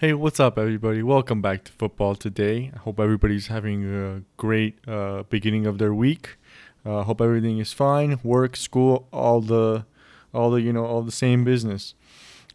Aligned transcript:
Hey, 0.00 0.14
what's 0.14 0.40
up, 0.40 0.58
everybody? 0.58 1.02
Welcome 1.02 1.42
back 1.42 1.62
to 1.64 1.72
football 1.72 2.14
today. 2.14 2.72
I 2.74 2.78
hope 2.78 2.98
everybody's 2.98 3.48
having 3.48 3.84
a 3.84 4.22
great 4.38 4.78
uh, 4.88 5.24
beginning 5.24 5.66
of 5.66 5.76
their 5.76 5.92
week. 5.92 6.38
Uh, 6.86 7.02
hope 7.02 7.20
everything 7.20 7.58
is 7.58 7.74
fine. 7.74 8.18
Work, 8.22 8.56
school, 8.56 9.08
all 9.12 9.42
the, 9.42 9.84
all 10.32 10.52
the 10.52 10.62
you 10.62 10.72
know, 10.72 10.86
all 10.86 11.02
the 11.02 11.12
same 11.12 11.44
business. 11.44 11.94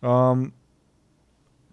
Um, 0.01 0.53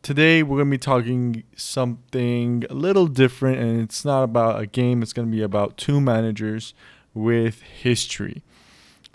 today 0.02 0.42
we're 0.42 0.58
gonna 0.58 0.68
be 0.68 0.76
talking 0.76 1.42
something 1.56 2.64
a 2.68 2.74
little 2.74 3.06
different, 3.06 3.58
and 3.58 3.80
it's 3.80 4.04
not 4.04 4.24
about 4.24 4.60
a 4.60 4.66
game. 4.66 5.00
It's 5.00 5.14
gonna 5.14 5.28
be 5.28 5.40
about 5.40 5.78
two 5.78 6.02
managers 6.02 6.74
with 7.14 7.62
history. 7.62 8.42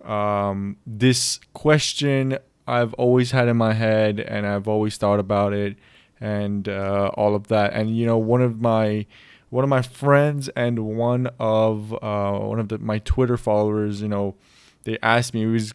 Um, 0.03 0.77
this 0.87 1.39
question 1.53 2.39
I've 2.65 2.95
always 2.95 3.29
had 3.29 3.47
in 3.47 3.57
my 3.57 3.73
head, 3.73 4.19
and 4.19 4.47
I've 4.47 4.67
always 4.67 4.97
thought 4.97 5.19
about 5.19 5.53
it 5.53 5.77
and 6.19 6.67
uh, 6.67 7.11
all 7.15 7.35
of 7.35 7.47
that. 7.47 7.73
And 7.73 7.95
you 7.95 8.05
know, 8.05 8.17
one 8.17 8.41
of 8.41 8.59
my 8.59 9.05
one 9.49 9.63
of 9.63 9.69
my 9.69 9.81
friends 9.81 10.49
and 10.49 10.79
one 10.97 11.29
of 11.39 11.93
uh, 11.93 12.39
one 12.39 12.59
of 12.59 12.69
the, 12.69 12.77
my 12.79 12.99
Twitter 12.99 13.37
followers, 13.37 14.01
you 14.01 14.07
know, 14.07 14.35
they 14.83 14.97
asked 15.01 15.33
me 15.33 15.43
it 15.43 15.47
was 15.47 15.73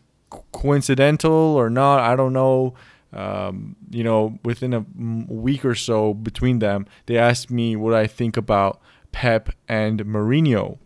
coincidental 0.52 1.32
or 1.32 1.70
not. 1.70 2.00
I 2.00 2.16
don't 2.16 2.32
know. 2.32 2.74
Um, 3.14 3.76
you 3.90 4.02
know, 4.04 4.38
within 4.42 4.72
a 4.72 4.86
week 5.30 5.66
or 5.66 5.74
so 5.74 6.14
between 6.14 6.60
them, 6.60 6.86
they 7.04 7.18
asked 7.18 7.50
me 7.50 7.76
what 7.76 7.92
I 7.92 8.06
think 8.06 8.38
about 8.38 8.80
Pep 9.12 9.50
and 9.68 10.00
Mourinho, 10.06 10.78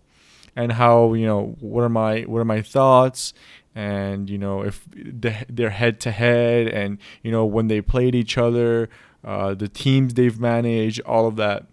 and 0.56 0.72
how 0.72 1.14
you 1.14 1.24
know 1.24 1.56
what 1.60 1.82
are 1.82 1.88
my 1.88 2.22
what 2.22 2.40
are 2.40 2.44
my 2.44 2.62
thoughts, 2.62 3.32
and 3.76 4.28
you 4.28 4.38
know 4.38 4.62
if 4.62 4.88
they're 4.92 5.70
head 5.70 6.00
to 6.00 6.10
head, 6.10 6.66
and 6.66 6.98
you 7.22 7.30
know 7.30 7.44
when 7.44 7.68
they 7.68 7.80
played 7.80 8.16
each 8.16 8.36
other, 8.36 8.88
uh, 9.26 9.54
the 9.54 9.68
teams 9.68 10.14
they've 10.14 10.38
managed, 10.38 11.00
all 11.00 11.26
of 11.26 11.36
that. 11.36 11.66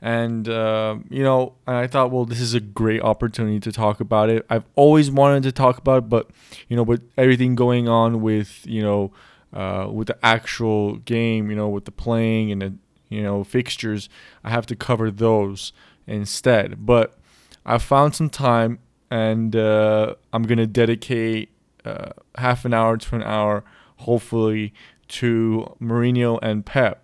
And, 0.00 0.48
uh, 0.48 0.96
you 1.10 1.22
know, 1.22 1.54
and 1.66 1.76
I 1.76 1.86
thought, 1.86 2.10
well, 2.10 2.24
this 2.24 2.40
is 2.40 2.54
a 2.54 2.60
great 2.60 3.02
opportunity 3.02 3.60
to 3.60 3.72
talk 3.72 4.00
about 4.00 4.30
it. 4.30 4.44
I've 4.48 4.64
always 4.74 5.10
wanted 5.10 5.42
to 5.44 5.52
talk 5.52 5.78
about 5.78 6.04
it, 6.04 6.08
but, 6.08 6.30
you 6.68 6.76
know, 6.76 6.82
with 6.82 7.02
everything 7.16 7.54
going 7.54 7.88
on 7.88 8.22
with, 8.22 8.66
you 8.66 8.82
know, 8.82 9.12
uh, 9.52 9.88
with 9.90 10.08
the 10.08 10.18
actual 10.24 10.96
game, 10.96 11.50
you 11.50 11.56
know, 11.56 11.68
with 11.68 11.84
the 11.84 11.92
playing 11.92 12.50
and 12.50 12.62
the, 12.62 12.74
you 13.08 13.22
know, 13.22 13.44
fixtures, 13.44 14.08
I 14.42 14.50
have 14.50 14.66
to 14.66 14.76
cover 14.76 15.10
those 15.10 15.72
instead. 16.06 16.86
But 16.86 17.18
I 17.64 17.78
found 17.78 18.14
some 18.14 18.30
time 18.30 18.78
and 19.10 19.54
uh, 19.54 20.14
I'm 20.32 20.42
going 20.44 20.58
to 20.58 20.66
dedicate 20.66 21.50
uh, 21.84 22.10
half 22.36 22.64
an 22.64 22.74
hour 22.74 22.96
to 22.96 23.16
an 23.16 23.22
hour, 23.22 23.64
hopefully, 23.98 24.74
to 25.08 25.74
Mourinho 25.80 26.38
and 26.42 26.64
Pep. 26.64 27.02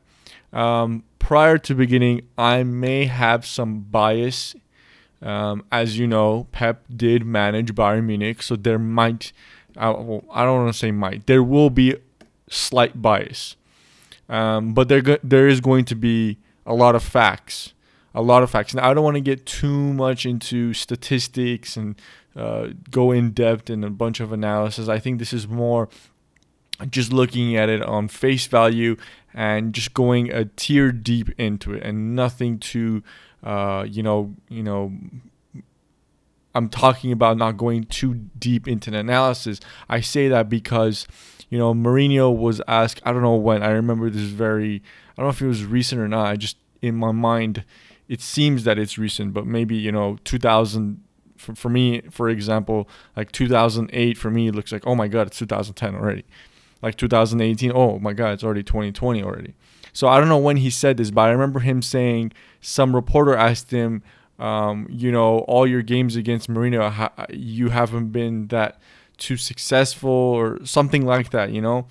Um, 0.53 1.05
prior 1.19 1.59
to 1.59 1.75
beginning, 1.75 2.23
I 2.37 2.63
may 2.63 3.07
have 3.07 3.47
some 3.47 3.81
bias. 3.81 4.55
Um, 5.21 5.65
as 5.71 5.99
you 5.99 6.07
know, 6.07 6.49
Pep 6.53 6.85
did 6.95 7.25
manage 7.25 7.75
Bayern 7.75 8.05
Munich, 8.05 8.43
so 8.43 8.57
there 8.57 8.79
might, 8.79 9.33
I, 9.77 9.89
I 9.89 9.93
don't 9.93 10.65
want 10.65 10.73
to 10.73 10.79
say 10.79 10.91
might, 10.91 11.27
there 11.27 11.43
will 11.43 11.71
be 11.71 11.97
slight 12.51 13.01
bias. 13.01 13.57
Um, 14.29 14.75
but 14.75 14.89
there, 14.89 15.03
there 15.23 15.47
is 15.47 15.61
going 15.61 15.85
to 15.87 15.95
be 15.95 16.39
a 16.67 16.75
lot 16.75 16.95
of 16.95 17.03
facts. 17.03 17.73
A 18.15 18.21
lot 18.21 18.43
of 18.43 18.51
facts. 18.51 18.75
Now, 18.75 18.91
I 18.91 18.93
don't 18.93 19.05
want 19.05 19.15
to 19.15 19.23
get 19.23 19.47
too 19.47 19.95
much 19.95 20.27
into 20.27 20.75
statistics 20.75 21.79
and 21.79 21.99
uh, 22.37 22.69
go 22.91 23.11
in 23.11 23.31
depth 23.31 23.71
in 23.71 23.85
a 23.85 23.91
bunch 23.91 24.21
of 24.21 24.33
analysis. 24.33 24.89
I 24.89 24.99
think 24.99 25.19
this 25.19 25.33
is 25.33 25.49
more 25.49 25.89
just 26.91 27.13
looking 27.13 27.57
at 27.57 27.69
it 27.69 27.83
on 27.83 28.09
face 28.09 28.47
value 28.47 28.97
and 29.35 29.73
just 29.73 29.95
going 29.95 30.31
a 30.31 30.45
tier 30.45 30.93
deep 30.93 31.31
into 31.39 31.73
it 31.73 31.83
and 31.83 32.15
nothing 32.15 32.59
to 32.59 33.03
uh, 33.43 33.87
you 33.89 34.03
know 34.03 34.35
you 34.49 34.63
know 34.63 34.93
I'm 36.55 36.69
talking 36.69 37.13
about 37.13 37.39
not 37.39 37.57
going 37.57 37.85
too 37.85 38.15
deep 38.39 38.69
into 38.69 38.91
the 38.91 38.99
analysis. 38.99 39.59
I 39.89 40.01
say 40.01 40.29
that 40.29 40.49
because 40.49 41.07
you 41.49 41.59
know 41.59 41.75
Mourinho 41.75 42.37
was 42.37 42.61
asked 42.69 43.01
I 43.05 43.13
don't 43.13 43.23
know 43.23 43.37
when 43.37 43.63
I 43.63 43.71
remember 43.71 44.11
this 44.11 44.23
very 44.23 44.83
I 45.17 45.23
don't 45.23 45.27
know 45.27 45.31
if 45.31 45.43
it 45.43 45.47
was 45.47 45.65
recent 45.65 46.01
or 46.01 46.09
not. 46.09 46.27
I 46.27 46.37
just 46.37 46.57
in 46.81 46.95
my 46.97 47.13
mind 47.13 47.65
it 48.09 48.21
seems 48.21 48.65
that 48.65 48.79
it's 48.79 48.99
recent, 48.99 49.33
but 49.33 49.47
maybe 49.47 49.77
you 49.77 49.93
know 49.93 50.19
2000 50.25 51.03
for, 51.37 51.55
for 51.55 51.69
me 51.69 52.03
for 52.11 52.29
example 52.29 52.89
like 53.17 53.33
2008 53.33 54.17
for 54.17 54.31
me 54.31 54.49
it 54.49 54.55
looks 54.55 54.71
like 54.71 54.87
oh 54.87 54.95
my 54.95 55.09
god 55.09 55.27
it's 55.27 55.39
2010 55.39 55.95
already 55.97 56.25
like 56.83 56.97
2018. 56.97 57.73
Oh 57.75 57.99
my 57.99 58.13
God, 58.13 58.33
it's 58.33 58.45
already 58.45 58.63
2020 58.63 59.23
already. 59.23 59.55
So 59.93 60.09
I 60.09 60.19
don't 60.19 60.29
know 60.29 60.39
when 60.39 60.57
he 60.57 60.71
said 60.71 60.97
this, 60.97 61.11
but 61.11 61.23
I 61.23 61.31
remember 61.31 61.61
him 61.61 61.83
saying 61.83 62.33
some 62.61 62.95
reporter 62.95 63.37
asked 63.37 63.71
him, 63.71 64.03
um, 64.39 64.87
you 64.91 65.13
know, 65.13 65.41
all 65.41 65.67
your 65.67 65.83
games 65.83 66.17
against 66.17 66.51
Mourinho, 66.51 67.11
you 67.31 67.69
haven't 67.69 68.09
been 68.09 68.49
that 68.49 68.81
too 69.19 69.37
successful 69.37 70.11
or 70.11 70.65
something 70.65 71.05
like 71.05 71.31
that, 71.31 71.53
you 71.53 71.61
know. 71.61 71.87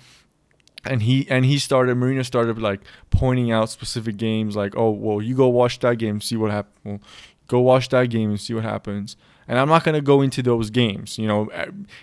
And 0.84 1.02
he 1.02 1.26
and 1.30 1.44
he 1.44 1.58
started 1.58 1.96
Mourinho 1.96 2.24
started 2.26 2.58
like 2.58 2.80
pointing 3.10 3.52
out 3.52 3.70
specific 3.70 4.16
games, 4.16 4.56
like, 4.56 4.76
oh 4.76 4.90
well, 4.90 5.22
you 5.22 5.36
go 5.36 5.46
watch 5.46 5.78
that 5.78 5.98
game, 5.98 6.20
see 6.20 6.36
what 6.36 6.50
happens. 6.50 6.76
Well, 6.82 7.00
go 7.46 7.60
watch 7.60 7.88
that 7.90 8.10
game 8.10 8.30
and 8.30 8.40
see 8.40 8.52
what 8.52 8.64
happens. 8.64 9.16
And 9.46 9.60
I'm 9.60 9.68
not 9.68 9.84
gonna 9.84 10.00
go 10.00 10.22
into 10.22 10.42
those 10.42 10.70
games, 10.70 11.18
you 11.18 11.28
know, 11.28 11.48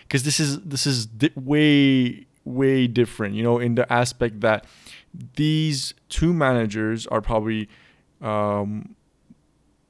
because 0.04 0.24
this 0.24 0.40
is 0.40 0.62
this 0.62 0.88
is 0.88 1.10
way 1.36 2.26
way 2.50 2.88
different, 2.88 3.36
you 3.36 3.44
know, 3.44 3.60
in 3.60 3.76
the 3.76 3.92
aspect 3.92 4.42
that 4.42 4.66
these 5.36 5.94
two 6.10 6.34
managers 6.34 7.08
are 7.08 7.22
probably 7.22 7.70
um, 8.22 8.96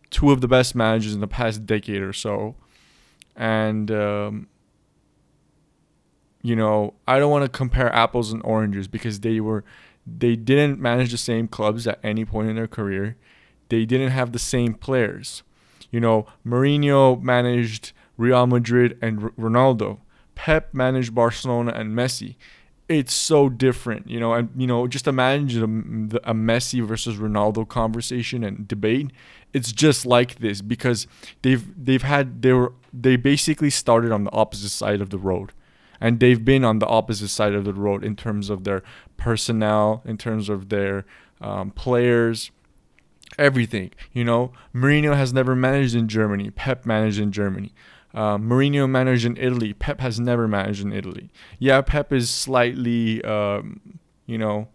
two 0.10 0.32
of 0.32 0.42
the 0.42 0.48
best 0.48 0.76
managers 0.76 1.14
in 1.14 1.22
the 1.22 1.28
past 1.28 1.66
decade 1.66 2.02
or 2.02 2.14
so. 2.14 2.56
And, 3.36 3.90
um, 3.92 4.48
you 6.42 6.56
know, 6.56 6.94
I 7.08 7.20
don't 7.20 7.32
want 7.32 7.46
to 7.46 7.50
compare 7.50 7.94
apples 7.94 8.32
and 8.32 8.42
oranges 8.44 8.88
because 8.88 9.22
they 9.22 9.40
were, 9.40 9.64
they 10.06 10.36
didn't 10.36 10.80
manage 10.80 11.12
the 11.12 11.18
same 11.18 11.48
clubs 11.48 11.88
at 11.88 12.00
any 12.04 12.26
point 12.26 12.50
in 12.50 12.56
their 12.56 12.68
career. 12.68 13.18
They 13.70 13.86
didn't 13.86 14.12
have 14.12 14.32
the 14.32 14.40
same 14.40 14.74
players. 14.74 15.44
You 15.92 16.00
know, 16.00 16.26
Mourinho 16.46 17.22
managed 17.22 17.94
Real 18.18 18.46
Madrid 18.48 18.98
and 19.02 19.24
R- 19.24 19.30
Ronaldo. 19.32 20.00
Pep 20.40 20.74
managed 20.74 21.14
Barcelona 21.14 21.74
and 21.76 21.94
Messi. 21.94 22.38
It's 22.88 23.14
so 23.14 23.50
different, 23.50 24.10
you 24.10 24.22
know, 24.22 24.34
and 24.34 24.50
you 24.56 24.68
know, 24.68 24.88
just 24.88 25.06
imagine 25.06 26.10
a, 26.24 26.32
a 26.32 26.34
Messi 26.34 26.82
versus 26.82 27.18
Ronaldo 27.18 27.68
conversation 27.68 28.46
and 28.46 28.66
debate. 28.66 29.12
It's 29.52 29.74
just 29.74 30.06
like 30.06 30.40
this 30.40 30.62
because 30.62 31.08
they've 31.42 31.66
they've 31.86 32.04
had 32.04 32.42
they 32.42 32.54
were 32.54 32.72
they 32.94 33.18
basically 33.18 33.70
started 33.70 34.14
on 34.14 34.24
the 34.24 34.32
opposite 34.32 34.70
side 34.70 35.02
of 35.02 35.10
the 35.10 35.18
road 35.18 35.52
and 36.00 36.22
they've 36.22 36.46
been 36.46 36.64
on 36.64 36.80
the 36.80 36.88
opposite 36.88 37.28
side 37.28 37.54
of 37.54 37.66
the 37.66 37.74
road 37.74 38.02
in 38.02 38.16
terms 38.16 38.50
of 38.50 38.64
their 38.64 38.82
personnel, 39.18 40.02
in 40.06 40.18
terms 40.18 40.48
of 40.48 40.70
their 40.70 41.06
um, 41.42 41.72
players, 41.72 42.50
everything. 43.38 43.92
You 44.14 44.24
know, 44.24 44.54
Mourinho 44.74 45.18
has 45.18 45.34
never 45.34 45.54
managed 45.54 45.96
in 45.96 46.08
Germany. 46.08 46.50
Pep 46.50 46.86
managed 46.86 47.20
in 47.20 47.34
Germany. 47.34 47.74
Uh, 48.14 48.38
Mourinho 48.38 48.90
managed 48.90 49.26
in 49.26 49.38
Italy. 49.38 49.74
Pep 49.74 50.00
has 50.00 50.20
never 50.20 50.48
managed 50.48 50.82
in 50.82 50.92
Italy. 50.92 51.30
Yeah, 51.60 51.82
Pep 51.82 52.12
is 52.12 52.30
slightly, 52.30 53.24
um, 53.24 54.00
you 54.26 54.38
know, 54.38 54.70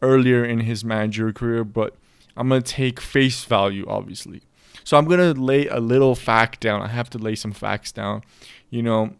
earlier 0.00 0.44
in 0.44 0.60
his 0.60 0.84
managerial 0.84 1.34
career, 1.34 1.64
but 1.64 1.96
I'm 2.36 2.48
going 2.48 2.62
to 2.62 2.72
take 2.72 3.00
face 3.00 3.44
value, 3.44 3.84
obviously. 3.88 4.42
So 4.84 4.96
I'm 4.96 5.04
going 5.04 5.34
to 5.34 5.38
lay 5.38 5.66
a 5.66 5.80
little 5.80 6.14
fact 6.14 6.60
down. 6.60 6.80
I 6.80 6.88
have 6.88 7.10
to 7.10 7.18
lay 7.18 7.34
some 7.34 7.52
facts 7.52 7.92
down. 7.92 8.22
You 8.70 8.82
know, 8.82 9.14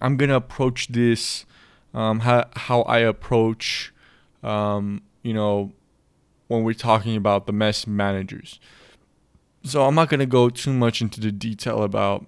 I'm 0.00 0.16
going 0.16 0.28
to 0.28 0.36
approach 0.36 0.88
this 0.88 1.46
um, 1.94 2.20
how, 2.20 2.48
how 2.56 2.82
I 2.82 2.98
approach, 2.98 3.92
um, 4.42 5.02
you 5.22 5.34
know, 5.34 5.72
when 6.48 6.64
we're 6.64 6.74
talking 6.74 7.16
about 7.16 7.46
the 7.46 7.52
mess 7.52 7.86
managers. 7.86 8.60
So 9.64 9.86
I'm 9.86 9.94
not 9.94 10.08
going 10.08 10.20
to 10.20 10.26
go 10.26 10.50
too 10.50 10.72
much 10.72 11.00
into 11.00 11.20
the 11.20 11.30
detail 11.30 11.82
about 11.82 12.26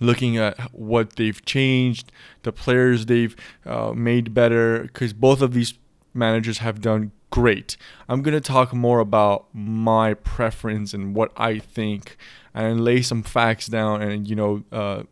looking 0.00 0.36
at 0.36 0.58
what 0.72 1.16
they've 1.16 1.44
changed, 1.44 2.12
the 2.42 2.52
players 2.52 3.06
they've 3.06 3.36
uh, 3.66 3.92
made 3.92 4.34
better, 4.34 4.82
because 4.82 5.12
both 5.12 5.42
of 5.42 5.54
these 5.54 5.74
managers 6.14 6.58
have 6.58 6.80
done 6.80 7.12
great. 7.30 7.76
I'm 8.08 8.22
going 8.22 8.34
to 8.34 8.40
talk 8.40 8.74
more 8.74 9.00
about 9.00 9.46
my 9.54 10.14
preference 10.14 10.92
and 10.92 11.14
what 11.14 11.32
I 11.36 11.58
think 11.58 12.16
and 12.54 12.84
lay 12.84 13.00
some 13.02 13.22
facts 13.22 13.66
down 13.66 14.02
and, 14.02 14.28
you 14.28 14.36
know, 14.36 14.64
uh, 14.70 15.04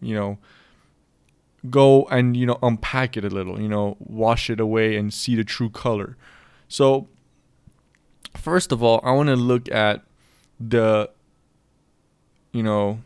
you 0.00 0.14
know, 0.14 0.38
go 1.70 2.04
and, 2.10 2.36
you 2.36 2.44
know, 2.44 2.58
unpack 2.62 3.16
it 3.16 3.24
a 3.24 3.30
little, 3.30 3.60
you 3.60 3.68
know, 3.68 3.96
wash 4.00 4.50
it 4.50 4.60
away 4.60 4.96
and 4.96 5.14
see 5.14 5.34
the 5.34 5.44
true 5.44 5.70
color. 5.70 6.16
So, 6.68 7.08
first 8.36 8.72
of 8.72 8.82
all, 8.82 9.00
I 9.02 9.12
want 9.12 9.28
to 9.28 9.36
look 9.36 9.70
at 9.70 10.02
the, 10.60 11.10
you 12.52 12.62
know, 12.62 13.00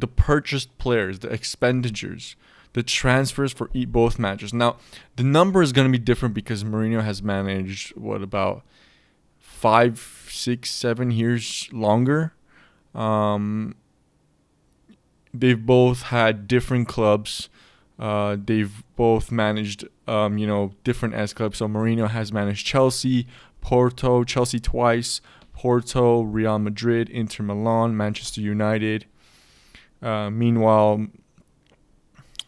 the 0.00 0.06
purchased 0.06 0.76
players, 0.78 1.20
the 1.20 1.28
expenditures, 1.28 2.36
the 2.72 2.82
transfers 2.82 3.52
for 3.52 3.68
both 3.86 4.18
matches. 4.18 4.52
Now, 4.52 4.76
the 5.16 5.24
number 5.24 5.62
is 5.62 5.72
going 5.72 5.86
to 5.86 5.92
be 5.92 6.02
different 6.02 6.34
because 6.34 6.64
Mourinho 6.64 7.02
has 7.02 7.22
managed 7.22 7.96
what 7.96 8.22
about 8.22 8.62
five, 9.38 10.26
six, 10.30 10.70
seven 10.70 11.10
years 11.10 11.68
longer. 11.72 12.34
Um, 12.94 13.74
they've 15.34 15.64
both 15.64 16.02
had 16.02 16.46
different 16.46 16.88
clubs. 16.88 17.48
Uh, 17.98 18.36
they've 18.38 18.84
both 18.94 19.32
managed, 19.32 19.84
um, 20.06 20.38
you 20.38 20.46
know, 20.46 20.72
different 20.84 21.14
S 21.14 21.32
clubs. 21.32 21.58
So 21.58 21.66
Mourinho 21.66 22.08
has 22.08 22.32
managed 22.32 22.64
Chelsea, 22.66 23.26
Porto, 23.60 24.22
Chelsea 24.22 24.60
twice, 24.60 25.20
Porto, 25.52 26.22
Real 26.22 26.60
Madrid, 26.60 27.10
Inter 27.10 27.42
Milan, 27.42 27.96
Manchester 27.96 28.40
United. 28.40 29.06
Uh, 30.02 30.30
meanwhile, 30.30 31.06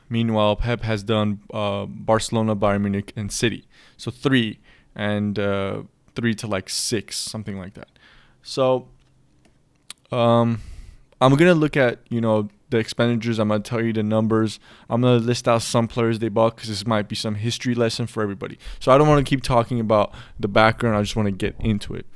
meanwhile, 0.08 0.56
Pep 0.56 0.82
has 0.82 1.02
done 1.02 1.41
uh, 1.52 1.87
Barcelona, 1.87 2.55
Bayern 2.55 2.82
Munich, 2.82 3.12
and 3.17 3.32
City. 3.32 3.67
So 3.97 4.11
three 4.11 4.58
and 4.94 5.38
uh, 5.38 5.82
three 6.14 6.35
to 6.35 6.47
like 6.47 6.69
six, 6.69 7.17
something 7.17 7.58
like 7.58 7.75
that. 7.75 7.88
So, 8.43 8.88
um, 10.12 10.61
I'm 11.20 11.35
gonna 11.35 11.55
look 11.55 11.76
at 11.76 12.00
you 12.08 12.20
know 12.20 12.49
the 12.70 12.79
expenditures. 12.79 13.38
I'm 13.38 13.49
gonna 13.49 13.61
tell 13.61 13.82
you 13.82 13.93
the 13.93 14.02
numbers. 14.02 14.58
I'm 14.88 15.02
gonna 15.02 15.19
list 15.19 15.49
out 15.49 15.62
some 15.62 15.88
players 15.88 16.19
they 16.19 16.29
bought 16.29 16.56
because 16.56 16.69
this 16.69 16.87
might 16.87 17.08
be 17.08 17.17
some 17.17 17.35
history 17.35 17.75
lesson 17.75 18.06
for 18.06 18.23
everybody. 18.23 18.58
So 18.79 18.93
I 18.93 18.99
don't 18.99 19.08
want 19.08 19.25
to 19.25 19.29
keep 19.29 19.43
talking 19.43 19.81
about 19.81 20.14
the 20.38 20.49
background. 20.49 20.97
I 20.97 21.02
just 21.02 21.17
want 21.17 21.26
to 21.26 21.32
get 21.32 21.56
into 21.61 21.94
it. 21.94 22.06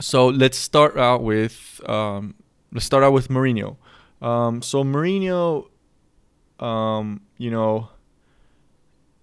So 0.00 0.26
let's 0.26 0.58
start 0.58 0.98
out 0.98 1.22
with 1.22 1.80
um, 1.88 2.34
let's 2.72 2.84
start 2.84 3.04
out 3.04 3.12
with 3.12 3.28
Mourinho. 3.28 3.76
Um, 4.24 4.62
so 4.62 4.82
Mourinho, 4.82 5.68
um, 6.58 7.20
you 7.36 7.50
know, 7.50 7.90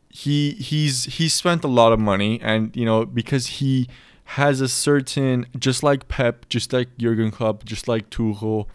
he 0.09 0.51
he's 0.51 1.05
he 1.05 1.29
spent 1.29 1.63
a 1.63 1.67
lot 1.67 1.91
of 1.91 1.99
money, 1.99 2.39
and 2.41 2.75
you 2.75 2.85
know 2.85 3.05
because 3.05 3.47
he 3.47 3.87
has 4.23 4.61
a 4.61 4.67
certain 4.67 5.45
just 5.57 5.83
like 5.83 6.07
Pep, 6.07 6.47
just 6.49 6.71
like 6.71 6.97
Jurgen 6.97 7.31
Klopp, 7.31 7.65
just 7.65 7.87
like 7.87 8.09
Tuchel 8.09 8.67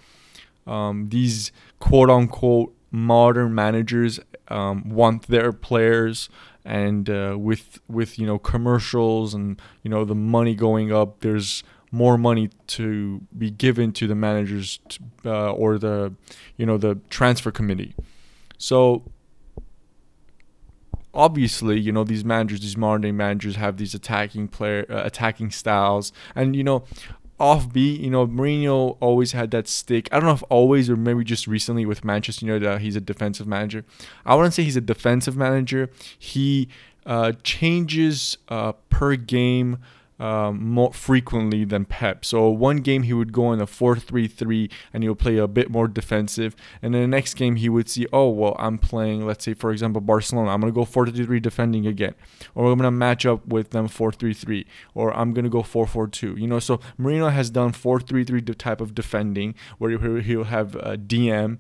um, 0.67 1.09
these 1.09 1.53
quote 1.79 2.11
unquote 2.11 2.75
modern 2.91 3.55
managers 3.55 4.21
um, 4.49 4.89
want 4.89 5.29
their 5.29 5.53
players 5.53 6.29
and 6.65 7.09
uh, 7.09 7.37
with 7.39 7.79
with 7.89 8.19
you 8.19 8.27
know 8.27 8.39
commercials 8.39 9.35
and 9.35 9.61
you 9.83 9.91
know 9.91 10.05
the 10.05 10.15
money 10.15 10.55
going 10.55 10.93
up 10.93 11.21
there's 11.21 11.63
more 11.97 12.19
money 12.19 12.51
to 12.67 13.21
be 13.37 13.51
given 13.51 13.93
to 13.93 14.07
the 14.07 14.15
managers 14.15 14.79
to, 14.89 15.01
uh, 15.25 15.53
or 15.53 15.79
the 15.79 16.13
you 16.57 16.67
know 16.67 16.77
the 16.77 16.99
transfer 17.11 17.51
committee 17.51 17.95
so 18.59 19.03
obviously 21.15 21.81
you 21.81 21.91
know 21.91 22.05
these 22.05 22.25
managers 22.25 22.61
these 22.61 22.77
modern 22.77 23.01
day 23.01 23.13
managers 23.13 23.57
have 23.57 23.79
these 23.79 23.95
attacking 23.95 24.47
player 24.47 24.85
uh, 24.91 25.03
attacking 25.05 25.51
styles 25.51 26.13
and 26.35 26.55
you 26.55 26.63
know 26.63 26.85
offbeat. 27.39 28.01
You 28.01 28.11
know, 28.11 28.27
Mourinho 28.27 28.97
always 29.01 29.33
had 29.33 29.51
that 29.51 29.69
stick. 29.69 30.09
I 30.13 30.17
don't 30.19 30.27
know 30.27 30.35
if 30.35 30.43
always 30.49 30.89
or 30.91 30.97
maybe 30.97 31.25
just 31.25 31.47
recently 31.47 31.87
with 31.87 32.05
Manchester 32.05 32.47
United, 32.47 32.67
uh, 32.67 32.79
he's 32.79 32.97
a 32.97 33.01
defensive 33.01 33.47
manager. 33.47 33.85
I 34.25 34.35
wouldn't 34.35 34.55
say 34.55 34.63
he's 34.63 34.77
a 34.77 34.81
defensive 34.81 35.37
manager. 35.37 35.91
He 36.19 36.69
uh, 37.05 37.33
changes 37.43 38.39
uh, 38.49 38.73
per 38.91 39.17
game 39.17 39.79
um, 40.19 40.67
more 40.69 40.93
frequently 40.93 41.65
than 41.65 41.85
Pep. 41.85 42.25
So 42.25 42.49
one 42.49 42.79
game 42.79 43.03
he 43.03 43.13
would 43.13 43.33
go 43.33 43.53
in 43.53 43.61
a 43.61 43.67
4-3-3 43.67 44.71
and 44.93 45.03
he'll 45.03 45.15
play 45.15 45.37
a 45.37 45.49
bit 45.49 45.71
more 45.71 45.89
defensive. 45.89 46.57
And 46.83 46.95
then 46.95 47.03
the 47.03 47.09
next 47.09 47.35
game 47.35 47.57
he 47.57 47.69
would 47.69 47.89
see, 47.89 48.07
oh 48.13 48.31
well, 48.31 48.57
I'm 48.59 48.79
playing, 48.79 49.27
let's 49.27 49.45
say 49.45 49.55
for 49.55 49.71
example 49.71 50.01
Barcelona. 50.01 50.51
I'm 50.51 50.61
gonna 50.61 50.73
go 50.73 50.85
4-3-3 50.85 51.41
defending 51.43 51.87
again, 51.87 52.15
or 52.55 52.71
I'm 52.71 52.79
gonna 52.79 52.91
match 52.91 53.27
up 53.27 53.47
with 53.47 53.71
them 53.71 53.89
4-3-3, 53.89 54.65
or 54.95 55.15
I'm 55.17 55.33
gonna 55.33 55.49
go 55.49 55.63
4-4-2. 55.63 56.41
You 56.41 56.47
know, 56.47 56.59
so 56.59 56.79
Mourinho 56.99 57.33
has 57.33 57.51
done 57.51 57.73
4-3-3 57.73 58.57
type 58.57 58.81
of 58.81 58.95
defending 58.95 59.55
where 59.79 59.91
he'll 60.21 60.45
have 60.45 60.73
DM 60.73 61.59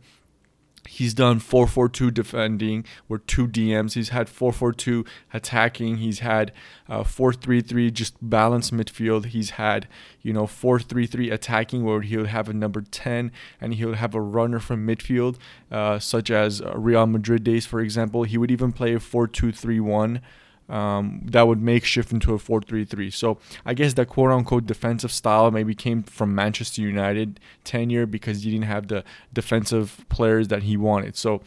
He's 0.88 1.14
done 1.14 1.40
4-4-2 1.40 2.12
defending 2.12 2.84
with 3.08 3.26
two 3.26 3.46
DMs. 3.46 3.94
He's 3.94 4.10
had 4.10 4.28
4-4-2 4.28 5.06
attacking. 5.32 5.96
He's 5.96 6.20
had 6.20 6.52
uh, 6.88 7.02
4-3-3 7.02 7.92
just 7.92 8.16
balanced 8.20 8.74
midfield. 8.74 9.26
He's 9.26 9.50
had, 9.50 9.88
you 10.22 10.32
know, 10.32 10.44
4-3-3 10.44 11.32
attacking 11.32 11.84
where 11.84 12.00
he'll 12.00 12.26
have 12.26 12.48
a 12.48 12.52
number 12.52 12.82
10 12.82 13.32
and 13.60 13.74
he'll 13.74 13.94
have 13.94 14.14
a 14.14 14.20
runner 14.20 14.58
from 14.58 14.86
midfield, 14.86 15.36
uh, 15.70 15.98
such 15.98 16.30
as 16.30 16.62
Real 16.74 17.06
Madrid 17.06 17.44
days, 17.44 17.66
for 17.66 17.80
example. 17.80 18.22
He 18.24 18.38
would 18.38 18.50
even 18.50 18.72
play 18.72 18.94
a 18.94 18.98
4-2-3-1 18.98 20.20
um, 20.68 21.20
that 21.24 21.46
would 21.46 21.62
make 21.62 21.84
shift 21.84 22.12
into 22.12 22.34
a 22.34 22.38
4-3-3. 22.38 23.12
So 23.12 23.38
I 23.64 23.74
guess 23.74 23.94
that 23.94 24.06
quote 24.06 24.30
unquote 24.30 24.66
defensive 24.66 25.12
style 25.12 25.50
maybe 25.50 25.74
came 25.74 26.02
from 26.02 26.34
Manchester 26.34 26.82
United 26.82 27.40
tenure 27.64 28.06
because 28.06 28.42
he 28.42 28.50
didn't 28.50 28.66
have 28.66 28.88
the 28.88 29.04
defensive 29.32 30.04
players 30.08 30.48
that 30.48 30.64
he 30.64 30.76
wanted. 30.76 31.16
So 31.16 31.42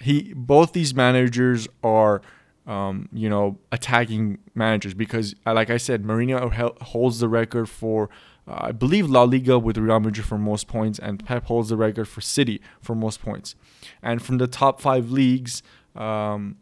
he 0.00 0.32
both 0.34 0.72
these 0.72 0.94
managers 0.94 1.68
are 1.82 2.22
um, 2.66 3.08
you 3.12 3.28
know 3.28 3.58
attacking 3.72 4.38
managers 4.54 4.94
because 4.94 5.34
uh, 5.46 5.52
like 5.52 5.70
I 5.70 5.76
said, 5.76 6.02
Mourinho 6.02 6.80
holds 6.82 7.20
the 7.20 7.28
record 7.28 7.68
for. 7.68 8.08
Uh, 8.46 8.58
I 8.64 8.72
believe 8.72 9.08
La 9.08 9.22
Liga 9.22 9.58
with 9.58 9.78
Real 9.78 9.98
Madrid 10.00 10.26
for 10.26 10.36
most 10.36 10.68
points, 10.68 10.98
and 10.98 11.24
Pep 11.24 11.46
holds 11.46 11.70
the 11.70 11.78
record 11.78 12.06
for 12.06 12.20
City 12.20 12.60
for 12.78 12.94
most 12.94 13.22
points. 13.22 13.54
And 14.02 14.20
from 14.20 14.36
the 14.36 14.46
top 14.46 14.82
five 14.82 15.10
leagues, 15.10 15.62
um, 15.96 16.56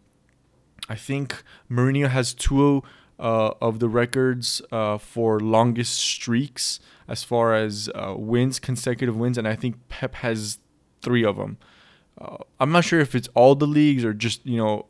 I 0.92 0.94
think 0.94 1.42
Mourinho 1.70 2.10
has 2.10 2.34
two 2.34 2.82
uh, 3.18 3.52
of 3.62 3.78
the 3.78 3.88
records 3.88 4.60
uh, 4.70 4.98
for 4.98 5.40
longest 5.40 5.94
streaks 5.98 6.80
as 7.08 7.24
far 7.24 7.54
as 7.54 7.88
uh, 7.94 8.14
wins, 8.14 8.58
consecutive 8.58 9.16
wins, 9.16 9.38
and 9.38 9.48
I 9.48 9.56
think 9.56 9.76
Pep 9.88 10.16
has 10.16 10.58
three 11.00 11.24
of 11.24 11.36
them. 11.36 11.56
Uh, 12.20 12.36
I'm 12.60 12.72
not 12.72 12.84
sure 12.84 13.00
if 13.00 13.14
it's 13.14 13.28
all 13.34 13.54
the 13.54 13.66
leagues 13.66 14.04
or 14.04 14.12
just 14.12 14.44
you 14.44 14.58
know 14.58 14.84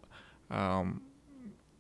um, 0.50 1.02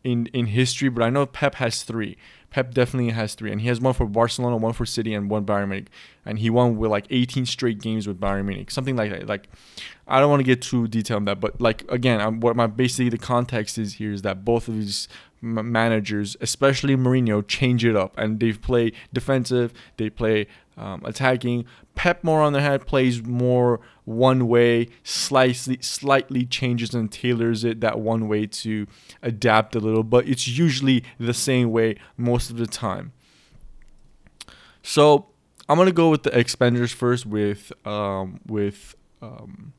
in 0.04 0.26
in 0.26 0.46
history, 0.46 0.88
but 0.88 1.02
I 1.02 1.10
know 1.10 1.26
Pep 1.26 1.56
has 1.56 1.82
three. 1.82 2.16
Pep 2.52 2.74
definitely 2.74 3.10
has 3.12 3.34
three, 3.34 3.50
and 3.50 3.62
he 3.62 3.68
has 3.68 3.80
one 3.80 3.94
for 3.94 4.06
Barcelona, 4.06 4.58
one 4.58 4.74
for 4.74 4.84
City, 4.84 5.14
and 5.14 5.30
one 5.30 5.46
Bayern 5.46 5.68
Munich. 5.68 5.88
And 6.26 6.38
he 6.38 6.50
won 6.50 6.76
with 6.76 6.90
like 6.90 7.06
18 7.08 7.46
straight 7.46 7.80
games 7.80 8.06
with 8.06 8.20
Bayern 8.20 8.44
Munich, 8.44 8.70
something 8.70 8.94
like 8.94 9.10
that. 9.10 9.26
Like, 9.26 9.48
I 10.06 10.20
don't 10.20 10.28
want 10.28 10.40
to 10.40 10.44
get 10.44 10.60
too 10.60 10.86
detailed 10.86 11.20
on 11.20 11.24
that, 11.24 11.40
but 11.40 11.60
like 11.62 11.90
again, 11.90 12.20
I'm, 12.20 12.40
what 12.40 12.54
my 12.54 12.66
basically 12.66 13.08
the 13.08 13.16
context 13.16 13.78
is 13.78 13.94
here 13.94 14.12
is 14.12 14.20
that 14.22 14.44
both 14.44 14.68
of 14.68 14.74
these 14.74 15.08
managers, 15.40 16.36
especially 16.42 16.94
Mourinho, 16.94 17.46
change 17.46 17.86
it 17.86 17.96
up, 17.96 18.14
and 18.18 18.38
they 18.38 18.52
play 18.52 18.92
defensive, 19.14 19.72
they 19.96 20.10
play 20.10 20.46
um, 20.76 21.02
attacking. 21.04 21.64
Pep 21.94 22.24
more 22.24 22.40
on 22.40 22.52
the 22.52 22.60
head 22.60 22.86
plays 22.86 23.22
more 23.22 23.80
one 24.04 24.48
way, 24.48 24.88
slightly 25.04 25.78
slightly 25.80 26.46
changes 26.46 26.94
and 26.94 27.10
tailors 27.10 27.64
it 27.64 27.80
that 27.80 28.00
one 28.00 28.28
way 28.28 28.46
to 28.46 28.86
adapt 29.22 29.76
a 29.76 29.80
little, 29.80 30.02
but 30.02 30.26
it's 30.28 30.48
usually 30.48 31.04
the 31.18 31.34
same 31.34 31.70
way 31.70 31.96
most 32.16 32.50
of 32.50 32.56
the 32.56 32.66
time. 32.66 33.12
So 34.82 35.26
I'm 35.68 35.78
gonna 35.78 35.92
go 35.92 36.10
with 36.10 36.24
the 36.24 36.36
expenditures 36.36 36.92
first 36.92 37.26
with 37.26 37.72
um, 37.86 38.40
with 38.46 38.94
um, 39.20 39.72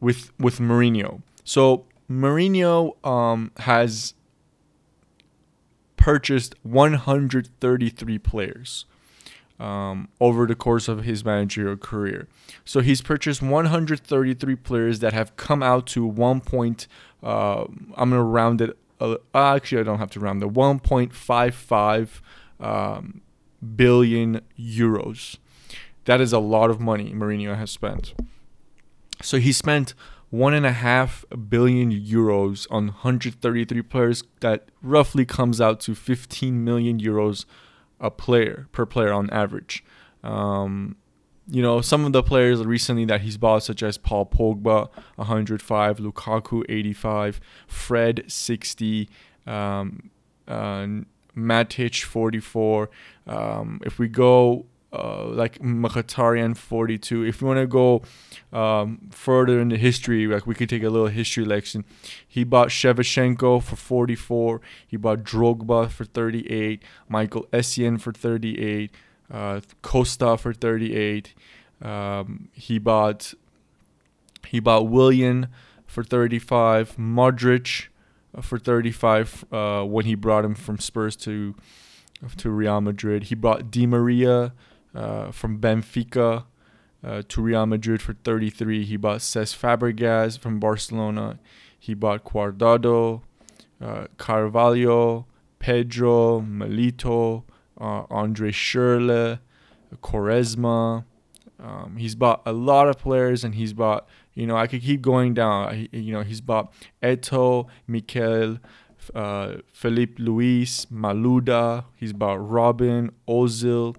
with 0.00 0.30
with 0.38 0.58
Mourinho. 0.58 1.22
So 1.44 1.86
Mourinho 2.10 3.04
um, 3.06 3.50
has 3.58 4.14
purchased 5.96 6.54
133 6.62 8.18
players 8.18 8.84
um, 9.58 10.08
over 10.20 10.46
the 10.46 10.54
course 10.54 10.88
of 10.88 11.04
his 11.04 11.24
managerial 11.24 11.76
career. 11.76 12.28
So 12.64 12.80
he's 12.80 13.00
purchased 13.00 13.42
133 13.42 14.56
players 14.56 15.00
that 15.00 15.12
have 15.12 15.36
come 15.36 15.62
out 15.62 15.86
to 15.88 16.04
one 16.06 16.40
point. 16.40 16.86
Uh, 17.22 17.64
I'm 17.96 18.10
gonna 18.10 18.22
round 18.22 18.60
it. 18.60 18.76
Uh, 19.00 19.16
actually, 19.34 19.80
I 19.80 19.84
don't 19.84 19.98
have 19.98 20.10
to 20.12 20.20
round 20.20 20.42
it. 20.42 20.52
1.55 20.52 22.20
um, 22.60 23.20
billion 23.76 24.40
euros. 24.58 25.36
That 26.04 26.20
is 26.20 26.32
a 26.32 26.38
lot 26.38 26.70
of 26.70 26.80
money 26.80 27.12
Mourinho 27.12 27.56
has 27.56 27.70
spent. 27.70 28.14
So 29.22 29.38
he 29.38 29.52
spent 29.52 29.94
one 30.30 30.54
and 30.54 30.66
a 30.66 30.72
half 30.72 31.24
billion 31.48 31.92
euros 31.92 32.66
on 32.70 32.86
133 32.88 33.82
players. 33.82 34.22
That 34.40 34.68
roughly 34.82 35.24
comes 35.24 35.60
out 35.60 35.80
to 35.80 35.94
15 35.94 36.64
million 36.64 37.00
euros 37.00 37.44
a 38.00 38.10
player 38.10 38.68
per 38.72 38.86
player 38.86 39.12
on 39.12 39.30
average. 39.30 39.84
Um, 40.22 40.96
you 41.50 41.62
know, 41.62 41.80
some 41.80 42.04
of 42.04 42.12
the 42.12 42.22
players 42.22 42.62
recently 42.64 43.06
that 43.06 43.22
he's 43.22 43.38
bought, 43.38 43.62
such 43.62 43.82
as 43.82 43.96
Paul 43.96 44.26
Pogba, 44.26 44.90
105, 45.16 45.98
Lukaku, 45.98 46.62
85, 46.68 47.40
Fred, 47.66 48.24
60, 48.26 49.08
um, 49.46 50.10
uh, 50.46 50.86
Matic, 51.34 52.02
44. 52.02 52.90
Um, 53.26 53.80
if 53.84 53.98
we 53.98 54.08
go 54.08 54.66
uh, 54.92 55.24
like 55.26 55.58
Mkhitaryan 55.58 56.56
42. 56.56 57.24
If 57.24 57.40
you 57.40 57.46
want 57.46 57.58
to 57.58 57.66
go 57.66 58.02
um, 58.52 59.08
further 59.10 59.60
in 59.60 59.68
the 59.68 59.76
history, 59.76 60.26
like 60.26 60.46
we 60.46 60.54
could 60.54 60.68
take 60.68 60.82
a 60.82 60.88
little 60.88 61.08
history 61.08 61.44
lesson. 61.44 61.84
He 62.26 62.44
bought 62.44 62.68
Shevchenko 62.68 63.62
for 63.62 63.76
44. 63.76 64.60
He 64.86 64.96
bought 64.96 65.24
Drogba 65.24 65.90
for 65.90 66.04
38. 66.04 66.82
Michael 67.08 67.46
Essien 67.52 68.00
for 68.00 68.12
38. 68.12 68.90
Uh, 69.30 69.60
Costa 69.82 70.38
for 70.38 70.54
38. 70.54 71.34
Um, 71.82 72.48
he 72.52 72.78
bought 72.78 73.34
he 74.46 74.60
bought 74.60 74.88
Willian 74.88 75.48
for 75.86 76.02
35. 76.02 76.96
Modric 76.96 77.88
uh, 78.34 78.40
for 78.40 78.58
35 78.58 79.44
uh, 79.52 79.82
when 79.84 80.06
he 80.06 80.14
brought 80.14 80.44
him 80.44 80.54
from 80.54 80.78
Spurs 80.78 81.14
to 81.16 81.54
to 82.38 82.50
Real 82.50 82.80
Madrid. 82.80 83.24
He 83.24 83.34
brought 83.34 83.70
Di 83.70 83.86
Maria 83.86 84.52
uh, 84.94 85.30
from 85.30 85.58
Benfica 85.58 86.44
uh, 87.04 87.22
to 87.28 87.42
Real 87.42 87.66
Madrid 87.66 88.02
for 88.02 88.14
33. 88.24 88.84
He 88.84 88.96
bought 88.96 89.20
Cesc 89.20 89.56
Fabregas 89.56 90.38
from 90.38 90.58
Barcelona. 90.58 91.38
He 91.78 91.94
bought 91.94 92.24
Guardado, 92.24 93.22
uh, 93.80 94.06
Carvalho, 94.16 95.26
Pedro, 95.58 96.40
Milito, 96.40 97.44
uh, 97.80 98.04
Andre 98.10 98.50
Schürrle, 98.50 99.38
Quaresma. 100.02 101.04
Um, 101.60 101.96
he's 101.96 102.14
bought 102.14 102.42
a 102.46 102.52
lot 102.52 102.88
of 102.88 102.98
players, 102.98 103.44
and 103.44 103.54
he's 103.54 103.72
bought. 103.72 104.08
You 104.34 104.46
know, 104.46 104.56
I 104.56 104.68
could 104.68 104.82
keep 104.82 105.02
going 105.02 105.34
down. 105.34 105.74
He, 105.74 105.88
you 105.92 106.12
know, 106.12 106.22
he's 106.22 106.40
bought 106.40 106.72
Eto'o, 107.02 107.66
Mikel, 107.88 108.58
uh, 109.14 109.54
Filipe 109.72 110.18
Luis, 110.18 110.86
Malouda. 110.86 111.84
He's 111.96 112.12
bought 112.12 112.38
Robben, 112.38 113.10
Ozil. 113.28 113.96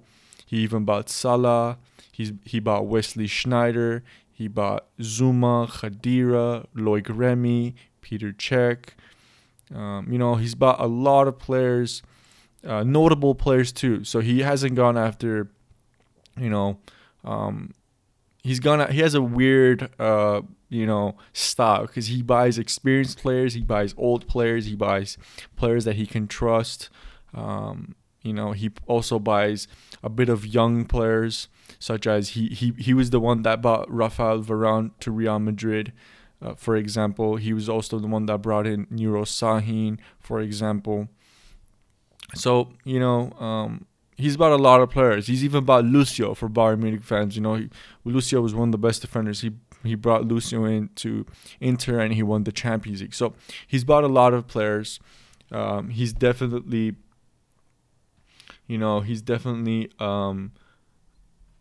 He 0.49 0.57
even 0.57 0.83
bought 0.83 1.09
Salah. 1.11 1.77
He's 2.11 2.33
he 2.43 2.59
bought 2.59 2.87
Wesley 2.87 3.27
Sneijder. 3.27 4.01
He 4.31 4.47
bought 4.47 4.87
Zouma, 4.99 5.67
Khedira, 5.69 6.65
Loic 6.75 7.05
Remy, 7.07 7.75
Peter 8.01 8.31
Cech. 8.31 8.95
Um, 9.75 10.11
you 10.11 10.17
know, 10.17 10.35
he's 10.35 10.55
bought 10.55 10.79
a 10.79 10.87
lot 10.87 11.27
of 11.27 11.37
players, 11.37 12.01
uh, 12.65 12.83
notable 12.83 13.35
players 13.35 13.71
too. 13.71 14.03
So 14.03 14.21
he 14.21 14.39
hasn't 14.39 14.73
gone 14.73 14.97
after, 14.97 15.51
you 16.35 16.49
know, 16.49 16.79
um, 17.23 17.75
he's 18.41 18.59
gone. 18.59 18.91
He 18.91 19.01
has 19.01 19.13
a 19.13 19.21
weird, 19.21 19.91
uh, 19.99 20.41
you 20.67 20.87
know, 20.87 21.15
style 21.31 21.85
because 21.85 22.07
he 22.07 22.23
buys 22.23 22.57
experienced 22.57 23.19
players, 23.19 23.53
he 23.53 23.61
buys 23.61 23.93
old 23.97 24.27
players, 24.27 24.65
he 24.65 24.75
buys 24.75 25.15
players 25.57 25.85
that 25.85 25.95
he 25.95 26.07
can 26.07 26.27
trust. 26.27 26.89
Um, 27.35 27.93
you 28.23 28.33
know, 28.33 28.51
he 28.51 28.71
also 28.87 29.19
buys 29.19 29.67
a 30.03 30.09
bit 30.09 30.29
of 30.29 30.45
young 30.45 30.85
players, 30.85 31.47
such 31.79 32.07
as 32.07 32.29
he 32.29 32.47
he, 32.49 32.73
he 32.77 32.93
was 32.93 33.09
the 33.09 33.19
one 33.19 33.43
that 33.43 33.61
bought 33.61 33.91
Rafael 33.91 34.41
Varane 34.41 34.91
to 35.01 35.11
Real 35.11 35.39
Madrid. 35.39 35.93
Uh, 36.41 36.53
for 36.53 36.75
example, 36.77 37.35
he 37.35 37.51
was 37.53 37.67
also 37.67 37.99
the 37.99 38.07
one 38.07 38.25
that 38.27 38.41
brought 38.41 38.65
in 38.65 38.85
Nuri 38.87 39.23
Sahin, 39.23 39.99
for 40.19 40.39
example. 40.39 41.09
So 42.35 42.73
you 42.85 42.99
know, 42.99 43.31
um, 43.39 43.85
he's 44.15 44.37
bought 44.37 44.51
a 44.51 44.57
lot 44.57 44.81
of 44.81 44.89
players. 44.89 45.27
He's 45.27 45.43
even 45.43 45.65
bought 45.65 45.85
Lucio 45.85 46.33
for 46.33 46.49
Bayern 46.49 46.79
Munich 46.79 47.03
fans. 47.03 47.35
You 47.35 47.41
know, 47.41 47.55
he, 47.55 47.69
Lucio 48.05 48.41
was 48.41 48.53
one 48.53 48.69
of 48.69 48.71
the 48.71 48.77
best 48.77 49.01
defenders. 49.01 49.41
He 49.41 49.51
he 49.83 49.95
brought 49.95 50.25
Lucio 50.25 50.65
in 50.65 50.89
to 50.95 51.25
Inter 51.59 51.99
and 51.99 52.13
he 52.13 52.23
won 52.23 52.43
the 52.43 52.51
Champions 52.51 53.01
League. 53.01 53.13
So 53.13 53.33
he's 53.65 53.83
bought 53.83 54.03
a 54.03 54.07
lot 54.07 54.33
of 54.33 54.47
players. 54.47 54.99
Um, 55.51 55.89
he's 55.89 56.13
definitely 56.13 56.95
you 58.69 58.77
know, 58.77 59.01
he's 59.01 59.23
definitely 59.23 59.91
um, 59.99 60.51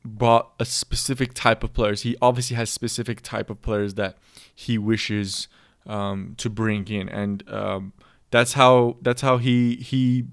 bought 0.05 0.53
a 0.61 0.67
specific 0.67 1.33
type 1.33 1.65
of 1.65 1.73
players. 1.73 2.03
He 2.03 2.17
obviously 2.21 2.55
has 2.57 2.69
specific 2.71 3.23
type 3.23 3.49
of 3.49 3.63
players 3.63 3.95
that 3.95 4.19
he 4.55 4.77
wishes 4.77 5.49
um, 5.87 6.35
to 6.37 6.51
bring 6.51 6.87
in, 6.89 7.09
and 7.09 7.43
um, 7.49 7.95
that's 8.31 8.53
how 8.53 8.99
that's 9.01 9.23
how 9.23 9.39
he 9.39 9.77
he 9.77 10.27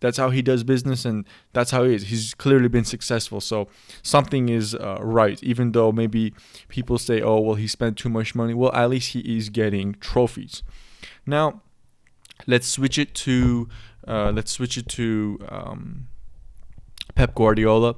that's 0.00 0.16
how 0.16 0.30
he 0.30 0.40
does 0.40 0.64
business, 0.64 1.04
and 1.04 1.26
that's 1.52 1.72
how 1.72 1.84
he 1.84 1.94
is. 1.94 2.04
He's 2.04 2.32
clearly 2.32 2.68
been 2.68 2.86
successful, 2.86 3.42
so 3.42 3.68
something 4.02 4.48
is 4.48 4.74
uh, 4.74 4.96
right. 4.98 5.40
Even 5.42 5.72
though 5.72 5.92
maybe 5.92 6.32
people 6.68 6.96
say, 6.96 7.20
"Oh, 7.20 7.38
well, 7.38 7.56
he 7.56 7.68
spent 7.68 7.98
too 7.98 8.08
much 8.08 8.34
money." 8.34 8.54
Well, 8.54 8.72
at 8.72 8.88
least 8.88 9.12
he 9.12 9.20
is 9.36 9.50
getting 9.50 9.96
trophies. 10.00 10.62
Now, 11.26 11.60
let's 12.46 12.66
switch 12.66 12.98
it 12.98 13.14
to 13.16 13.68
uh, 14.06 14.32
let's 14.34 14.52
switch 14.52 14.76
it 14.76 14.88
to 14.88 15.38
um, 15.48 16.08
Pep 17.14 17.34
Guardiola. 17.34 17.96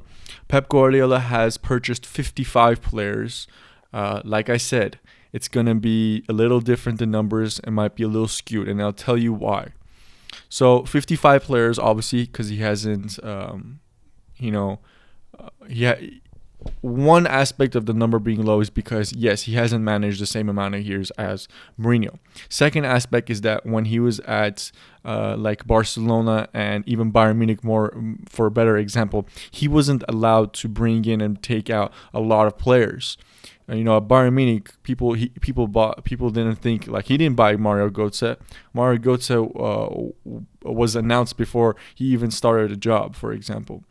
Pep 0.48 0.68
Guardiola 0.68 1.20
has 1.20 1.56
purchased 1.56 2.06
55 2.06 2.82
players. 2.82 3.46
Uh, 3.92 4.20
like 4.24 4.48
I 4.50 4.56
said, 4.56 4.98
it's 5.32 5.48
going 5.48 5.66
to 5.66 5.74
be 5.74 6.24
a 6.28 6.32
little 6.32 6.60
different. 6.60 6.98
The 6.98 7.06
numbers 7.06 7.60
it 7.60 7.70
might 7.70 7.94
be 7.94 8.02
a 8.02 8.08
little 8.08 8.28
skewed, 8.28 8.68
and 8.68 8.80
I'll 8.80 8.92
tell 8.92 9.16
you 9.16 9.32
why. 9.32 9.72
So 10.48 10.84
55 10.84 11.42
players, 11.42 11.78
obviously, 11.78 12.24
because 12.24 12.48
he 12.48 12.58
hasn't, 12.58 13.22
um, 13.24 13.80
you 14.36 14.50
know, 14.50 14.80
uh, 15.38 15.48
he 15.68 16.20
one 16.80 17.26
aspect 17.26 17.74
of 17.74 17.86
the 17.86 17.94
number 17.94 18.18
being 18.18 18.44
low 18.44 18.60
is 18.60 18.70
because 18.70 19.12
yes, 19.12 19.42
he 19.42 19.54
hasn't 19.54 19.84
managed 19.84 20.20
the 20.20 20.26
same 20.26 20.48
amount 20.48 20.74
of 20.74 20.82
years 20.82 21.10
as 21.12 21.48
Mourinho. 21.80 22.18
Second 22.48 22.84
aspect 22.84 23.30
is 23.30 23.40
that 23.42 23.66
when 23.66 23.86
he 23.86 23.98
was 23.98 24.20
at 24.20 24.70
uh, 25.04 25.36
like 25.36 25.66
Barcelona 25.66 26.48
and 26.54 26.86
even 26.88 27.12
Bayern 27.12 27.36
Munich, 27.36 27.62
more 27.62 27.90
mm, 27.90 28.28
for 28.28 28.46
a 28.46 28.50
better 28.50 28.76
example, 28.76 29.26
he 29.50 29.68
wasn't 29.68 30.02
allowed 30.08 30.52
to 30.54 30.68
bring 30.68 31.04
in 31.04 31.20
and 31.20 31.42
take 31.42 31.68
out 31.68 31.92
a 32.12 32.20
lot 32.20 32.46
of 32.46 32.56
players. 32.58 33.18
Uh, 33.68 33.74
you 33.74 33.84
know, 33.84 33.96
at 33.96 34.04
Bayern 34.04 34.34
Munich, 34.34 34.70
people 34.82 35.14
he, 35.14 35.28
people 35.40 35.66
bought 35.66 36.04
people 36.04 36.30
didn't 36.30 36.56
think 36.56 36.86
like 36.86 37.06
he 37.06 37.16
didn't 37.16 37.36
buy 37.36 37.56
Mario 37.56 37.90
Götze. 37.90 38.36
Mario 38.72 38.98
Götze 38.98 39.34
uh, 39.34 40.40
was 40.62 40.96
announced 40.96 41.36
before 41.36 41.76
he 41.94 42.06
even 42.06 42.30
started 42.30 42.72
a 42.72 42.76
job, 42.76 43.14
for 43.14 43.32
example 43.32 43.84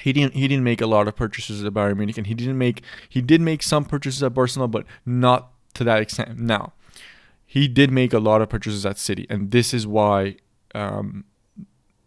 he 0.00 0.12
didn't 0.12 0.34
he 0.34 0.48
didn't 0.48 0.64
make 0.64 0.80
a 0.80 0.86
lot 0.86 1.08
of 1.08 1.16
purchases 1.16 1.64
at 1.64 1.72
Bayern 1.72 1.96
Munich, 1.96 2.18
and 2.18 2.26
he 2.26 2.34
didn't 2.34 2.58
make 2.58 2.82
he 3.08 3.20
did 3.20 3.40
make 3.40 3.62
some 3.62 3.84
purchases 3.84 4.22
at 4.22 4.34
Barcelona, 4.34 4.68
but 4.68 4.86
not 5.04 5.52
to 5.74 5.84
that 5.84 6.00
extent. 6.00 6.38
Now, 6.38 6.72
he 7.46 7.68
did 7.68 7.90
make 7.90 8.12
a 8.12 8.18
lot 8.18 8.42
of 8.42 8.48
purchases 8.48 8.86
at 8.86 8.98
City, 8.98 9.26
and 9.28 9.50
this 9.50 9.74
is 9.74 9.86
why 9.86 10.36
um, 10.74 11.24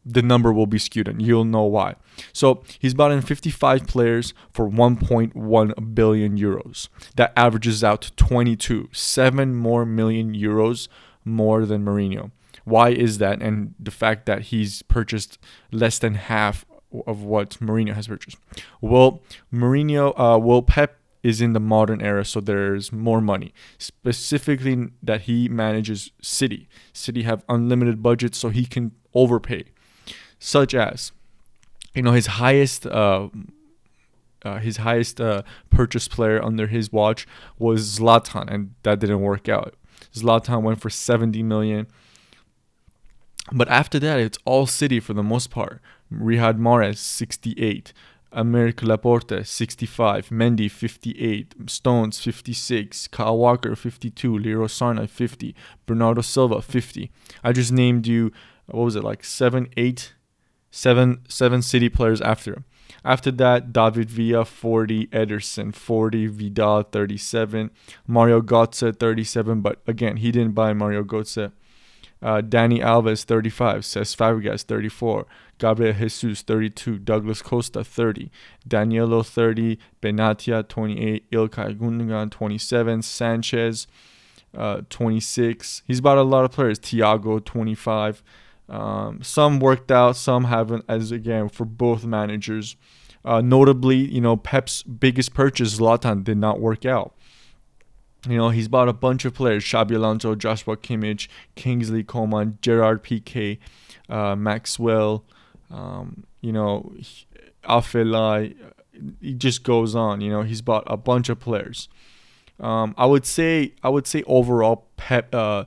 the 0.06 0.22
number 0.22 0.52
will 0.52 0.68
be 0.68 0.80
skewed, 0.80 1.08
and 1.08 1.22
you'll 1.22 1.46
know 1.46 1.64
why. 1.64 1.96
So 2.34 2.64
he's 2.80 2.94
bought 2.94 3.12
in 3.12 3.22
55 3.22 3.88
players 3.88 4.34
for 4.52 4.70
1.1 4.70 5.96
billion 5.96 6.38
euros. 6.38 6.90
That 7.16 7.34
averages 7.38 7.84
out 7.84 8.02
to 8.04 8.12
22, 8.14 8.90
seven 8.92 9.56
more 9.56 9.86
million 9.86 10.34
euros 10.34 10.88
more 11.24 11.66
than 11.66 11.86
Mourinho. 11.86 12.32
Why 12.66 12.90
is 12.90 13.18
that? 13.18 13.42
And 13.42 13.76
the 13.80 13.92
fact 13.92 14.26
that 14.26 14.44
he's 14.44 14.82
purchased 14.84 15.38
less 15.72 16.00
than 16.00 16.16
half 16.16 16.66
of 17.08 17.24
what 17.24 17.52
Mourinho 17.60 17.94
has 17.94 18.08
purchased. 18.08 18.38
Well, 18.82 19.22
Mourinho, 19.52 20.14
uh, 20.18 20.38
well, 20.38 20.62
Pep 20.62 21.00
is 21.24 21.40
in 21.40 21.54
the 21.54 21.60
modern 21.60 22.02
era, 22.02 22.26
so 22.26 22.42
there's 22.42 22.92
more 22.92 23.22
money. 23.22 23.54
Specifically, 23.78 24.90
that 25.02 25.22
he 25.22 25.48
manages 25.48 26.12
City. 26.22 26.68
City 26.92 27.24
have 27.24 27.44
unlimited 27.48 28.04
budgets, 28.04 28.38
so 28.38 28.50
he 28.50 28.66
can 28.66 28.92
overpay. 29.14 29.64
Such 30.38 30.74
as, 30.74 31.14
you 31.96 32.02
know, 32.02 32.12
his 32.12 32.28
highest. 32.28 32.86
Uh, 32.86 33.30
uh, 34.46 34.60
his 34.60 34.76
highest 34.76 35.22
uh, 35.22 35.42
purchase 35.70 36.10
player 36.10 36.44
under 36.44 36.68
his 36.68 36.92
watch 36.92 37.26
was 37.58 37.98
Zlatan, 37.98 38.52
and 38.54 38.74
that 38.84 39.00
didn't 39.00 39.22
work 39.22 39.48
out. 39.48 39.76
Zlatan 40.14 40.64
went 40.64 40.82
for 40.82 40.90
70 40.90 41.42
million. 41.44 41.88
But 43.54 43.70
after 43.70 44.00
that, 44.00 44.20
it's 44.20 44.38
all 44.44 44.66
City 44.66 45.00
for 45.00 45.14
the 45.14 45.24
most 45.24 45.50
part. 45.50 45.82
Riyad 46.22 46.58
Mahrez 46.58 46.98
68, 46.98 47.94
Aymeric 48.34 48.82
Laporte 48.82 49.46
65, 49.46 50.30
Mendy 50.30 50.70
58, 50.70 51.54
Stones 51.68 52.20
56, 52.20 53.08
Kyle 53.08 53.38
Walker 53.38 53.76
52, 53.76 54.38
Leroy 54.38 54.66
Sané 54.66 55.10
50, 55.10 55.56
Bernardo 55.86 56.22
Silva 56.22 56.62
50. 56.62 57.12
I 57.44 57.52
just 57.52 57.72
named 57.72 58.08
you 58.08 58.32
what 58.66 58.84
was 58.84 58.96
it 58.96 59.04
like 59.04 59.24
seven, 59.24 59.70
eight, 59.78 60.14
seven, 60.72 61.22
seven 61.28 61.62
City 61.62 61.90
players 61.90 62.22
after. 62.22 62.64
After 63.06 63.32
that, 63.32 63.74
David 63.74 64.10
Villa 64.10 64.46
40, 64.46 65.08
Ederson 65.08 65.74
40, 65.74 66.28
Vidal 66.28 66.84
37, 66.84 67.72
Mario 68.08 68.42
Götze 68.42 68.98
37. 68.98 69.62
But 69.62 69.82
again, 69.88 70.18
he 70.18 70.32
didn't 70.32 70.54
buy 70.54 70.74
Mario 70.74 71.04
Götze. 71.04 71.52
Uh, 72.24 72.42
Dani 72.42 72.80
Alves 72.80 73.26
35, 73.26 73.82
Cesc 73.82 74.16
Fabregas 74.16 74.64
34, 74.64 75.26
Gabriel 75.58 75.94
Jesus 75.94 76.42
32, 76.42 76.98
Douglas 77.00 77.42
Costa 77.42 77.84
30, 77.84 78.32
Danilo 78.66 79.22
30, 79.24 79.78
Benatia 80.02 80.66
28, 80.68 81.30
Ilkay 81.32 81.78
Gundogan 81.78 82.32
27, 82.32 83.02
Sanchez 83.02 83.88
uh, 84.58 84.82
26. 84.90 85.84
He's 85.86 86.00
bought 86.00 86.18
a 86.18 86.24
lot 86.24 86.46
of 86.46 86.52
players. 86.52 86.80
Thiago 86.80 87.44
25. 87.44 88.24
Um, 88.70 89.22
some 89.22 89.60
worked 89.60 89.92
out, 89.92 90.16
some 90.16 90.46
haven't. 90.46 90.86
As 90.88 91.12
again 91.12 91.50
for 91.50 91.66
both 91.66 92.06
managers, 92.06 92.78
Uh, 93.26 93.40
notably, 93.42 93.96
you 93.96 94.20
know, 94.20 94.36
Pep's 94.36 94.84
biggest 94.84 95.34
purchase, 95.34 95.78
Zlatan, 95.80 96.24
did 96.26 96.38
not 96.38 96.60
work 96.60 96.86
out. 96.86 97.16
You 98.28 98.38
know, 98.38 98.50
he's 98.50 98.68
bought 98.68 98.88
a 98.88 98.94
bunch 98.94 99.26
of 99.26 99.34
players: 99.34 99.64
Xabi 99.64 99.96
Alonso, 99.96 100.36
Joshua 100.36 100.78
Kimmich, 100.78 101.28
Kingsley 101.56 102.04
Coman, 102.04 102.58
Gerard 102.62 103.04
Piqué, 103.04 103.60
uh, 104.10 104.36
Maxwell. 104.36 105.26
Um, 105.70 106.26
you 106.42 106.52
know, 106.52 106.94
Afellay. 107.64 108.56
It 109.22 109.40
just 109.40 109.64
goes 109.64 109.96
on. 109.96 110.22
You 110.22 110.30
know, 110.30 110.42
he's 110.44 110.62
bought 110.62 110.84
a 110.88 110.98
bunch 110.98 111.30
of 111.30 111.40
players. 111.40 111.90
Um, 112.60 112.94
I 112.98 113.06
would 113.06 113.26
say, 113.26 113.74
I 113.84 113.90
would 113.90 114.06
say 114.06 114.24
overall, 114.28 114.88
Pep, 114.98 115.34
uh, 115.34 115.66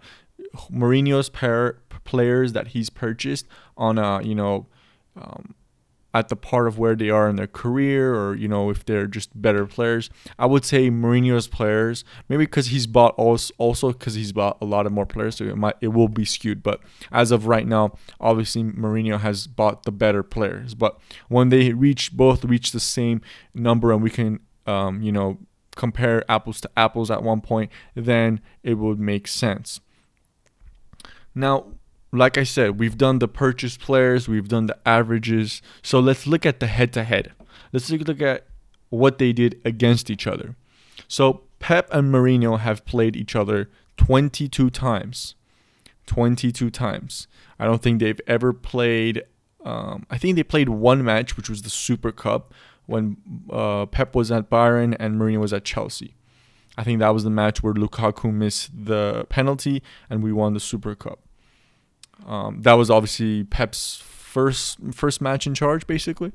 Mourinho's 0.70 1.28
pair 1.28 1.78
players 2.04 2.52
that 2.52 2.68
he's 2.68 2.88
purchased 2.88 3.46
on 3.76 3.98
a, 3.98 4.22
you 4.22 4.34
know, 4.34 4.66
um, 5.20 5.54
at 6.16 6.28
the 6.28 6.36
part 6.36 6.66
of 6.66 6.78
where 6.78 6.96
they 6.96 7.10
are 7.10 7.28
in 7.28 7.36
their 7.36 7.46
career 7.46 8.14
or 8.14 8.34
you 8.34 8.48
know 8.48 8.70
if 8.70 8.86
they're 8.86 9.06
just 9.06 9.30
better 9.40 9.66
players. 9.66 10.08
I 10.38 10.46
would 10.46 10.64
say 10.64 10.90
Mourinho's 10.90 11.46
players 11.46 12.04
maybe 12.26 12.44
because 12.44 12.68
he's 12.68 12.86
bought 12.86 13.14
also 13.16 13.52
also 13.58 13.92
because 13.92 14.14
he's 14.14 14.32
bought 14.32 14.56
a 14.62 14.64
lot 14.64 14.86
of 14.86 14.92
more 14.92 15.04
players 15.04 15.36
so 15.36 15.44
it 15.44 15.58
might 15.58 15.76
it 15.82 15.88
will 15.88 16.08
be 16.08 16.24
skewed. 16.24 16.62
But 16.62 16.80
as 17.12 17.30
of 17.32 17.46
right 17.46 17.66
now 17.66 17.92
obviously 18.18 18.64
Mourinho 18.64 19.20
has 19.20 19.46
bought 19.46 19.82
the 19.82 19.92
better 19.92 20.22
players. 20.22 20.74
But 20.74 20.98
when 21.28 21.50
they 21.50 21.74
reach 21.74 22.16
both 22.16 22.46
reach 22.46 22.72
the 22.72 22.80
same 22.80 23.20
number 23.52 23.92
and 23.92 24.02
we 24.02 24.08
can 24.08 24.40
um, 24.66 25.02
you 25.02 25.12
know 25.12 25.36
compare 25.76 26.24
apples 26.30 26.62
to 26.62 26.70
apples 26.78 27.10
at 27.10 27.22
one 27.22 27.42
point 27.42 27.70
then 27.94 28.40
it 28.62 28.74
would 28.74 28.98
make 28.98 29.28
sense. 29.28 29.80
Now 31.34 31.66
like 32.16 32.38
I 32.38 32.44
said, 32.44 32.78
we've 32.78 32.98
done 32.98 33.18
the 33.18 33.28
purchase 33.28 33.76
players, 33.76 34.28
we've 34.28 34.48
done 34.48 34.66
the 34.66 34.78
averages. 34.86 35.62
So 35.82 36.00
let's 36.00 36.26
look 36.26 36.46
at 36.46 36.60
the 36.60 36.66
head 36.66 36.92
to 36.94 37.04
head. 37.04 37.32
Let's 37.72 37.90
look 37.90 38.22
at 38.22 38.46
what 38.90 39.18
they 39.18 39.32
did 39.32 39.60
against 39.64 40.10
each 40.10 40.26
other. 40.26 40.56
So 41.08 41.42
Pep 41.58 41.88
and 41.92 42.12
Mourinho 42.12 42.58
have 42.58 42.84
played 42.84 43.16
each 43.16 43.34
other 43.34 43.70
22 43.96 44.70
times. 44.70 45.34
22 46.06 46.70
times. 46.70 47.26
I 47.58 47.64
don't 47.64 47.82
think 47.82 48.00
they've 48.00 48.20
ever 48.26 48.52
played. 48.52 49.24
Um, 49.64 50.06
I 50.10 50.18
think 50.18 50.36
they 50.36 50.44
played 50.44 50.68
one 50.68 51.02
match, 51.04 51.36
which 51.36 51.50
was 51.50 51.62
the 51.62 51.70
Super 51.70 52.12
Cup, 52.12 52.54
when 52.86 53.16
uh, 53.50 53.86
Pep 53.86 54.14
was 54.14 54.30
at 54.30 54.48
Bayern 54.48 54.96
and 55.00 55.20
Mourinho 55.20 55.40
was 55.40 55.52
at 55.52 55.64
Chelsea. 55.64 56.14
I 56.78 56.84
think 56.84 57.00
that 57.00 57.14
was 57.14 57.24
the 57.24 57.30
match 57.30 57.62
where 57.62 57.74
Lukaku 57.74 58.32
missed 58.32 58.70
the 58.84 59.26
penalty 59.28 59.82
and 60.10 60.22
we 60.22 60.32
won 60.32 60.54
the 60.54 60.60
Super 60.60 60.94
Cup. 60.94 61.20
Um, 62.24 62.62
that 62.62 62.74
was 62.74 62.90
obviously 62.90 63.44
Pep's 63.44 63.96
first 63.96 64.78
first 64.92 65.20
match 65.20 65.46
in 65.46 65.54
charge, 65.54 65.86
basically. 65.86 66.32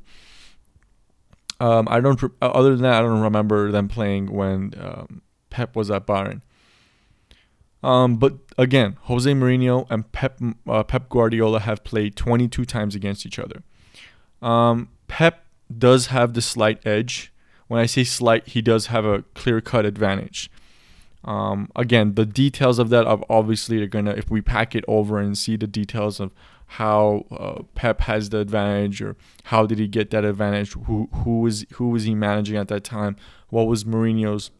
Um, 1.60 1.88
I 1.90 2.00
don't. 2.00 2.22
Uh, 2.24 2.30
other 2.42 2.72
than 2.72 2.82
that, 2.82 3.00
I 3.00 3.02
don't 3.02 3.22
remember 3.22 3.72
them 3.72 3.88
playing 3.88 4.32
when 4.32 4.74
um, 4.80 5.22
Pep 5.50 5.76
was 5.76 5.92
at 5.92 6.08
Bayern. 6.08 6.42
Um, 7.84 8.18
but 8.18 8.34
again, 8.58 8.98
Jose 9.04 9.32
Mourinho 9.32 9.88
and 9.90 10.12
Pep 10.12 10.40
uh, 10.68 10.84
Pep 10.84 11.10
Guardiola 11.10 11.60
have 11.60 11.84
played 11.84 12.16
22 12.16 12.66
times 12.66 12.96
against 12.96 13.26
each 13.26 13.40
other. 13.40 13.64
Um, 14.42 14.90
Pep 15.08 15.46
does 15.76 16.08
have 16.08 16.34
the 16.34 16.42
slight 16.42 16.86
edge. 16.86 17.32
When 17.68 17.80
I 17.80 17.86
say 17.86 18.04
slight, 18.04 18.50
he 18.50 18.62
does 18.62 18.88
have 18.88 19.06
a 19.06 19.24
clear 19.34 19.62
cut 19.62 19.86
advantage. 19.86 20.50
Um, 21.24 21.70
again, 21.76 22.16
the 22.16 22.26
details 22.26 22.80
of 22.80 22.90
that 22.90 23.06
are 23.06 23.20
obviously 23.30 23.82
are 23.82 23.88
gonna 23.88 24.12
if 24.12 24.32
we 24.32 24.42
pack 24.42 24.76
it 24.76 24.84
over 24.88 25.20
and 25.20 25.38
see 25.38 25.56
the 25.56 25.68
details 25.68 26.20
of 26.20 26.32
how 26.66 27.26
uh, 27.32 27.64
Pep 27.76 28.02
has 28.02 28.30
the 28.30 28.40
advantage 28.40 29.02
or 29.02 29.16
how 29.46 29.66
did 29.66 29.78
he 29.78 29.88
get 29.88 30.10
that 30.12 30.26
advantage? 30.26 30.74
Who 30.74 31.10
who 31.24 31.42
was 31.42 31.66
who 31.74 31.90
was 31.90 32.06
he 32.06 32.16
managing 32.16 32.58
at 32.58 32.70
that 32.70 32.84
time? 32.84 33.18
What 33.50 33.68
was 33.68 33.84
Mourinho's 33.84 34.52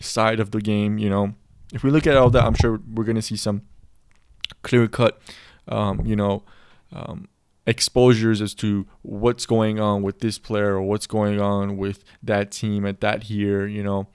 side 0.00 0.40
of 0.40 0.50
the 0.50 0.60
game? 0.60 0.98
You 0.98 1.10
know, 1.10 1.34
if 1.72 1.84
we 1.84 1.90
look 1.90 2.06
at 2.06 2.16
all 2.16 2.30
that, 2.30 2.44
I'm 2.44 2.54
sure 2.54 2.80
we're 2.92 3.04
gonna 3.04 3.22
see 3.22 3.36
some 3.36 3.62
clear 4.62 4.88
cut, 4.88 5.20
um, 5.68 6.04
you 6.04 6.16
know. 6.16 6.42
Um, 6.92 7.28
exposures 7.66 8.40
as 8.40 8.54
to 8.54 8.86
what's 9.02 9.46
going 9.46 9.80
on 9.80 10.02
with 10.02 10.20
this 10.20 10.38
player 10.38 10.74
or 10.74 10.82
what's 10.82 11.06
going 11.06 11.40
on 11.40 11.76
with 11.76 12.04
that 12.22 12.50
team 12.50 12.84
at 12.84 13.00
that 13.00 13.30
year, 13.30 13.66
you 13.66 13.82
know. 13.82 14.06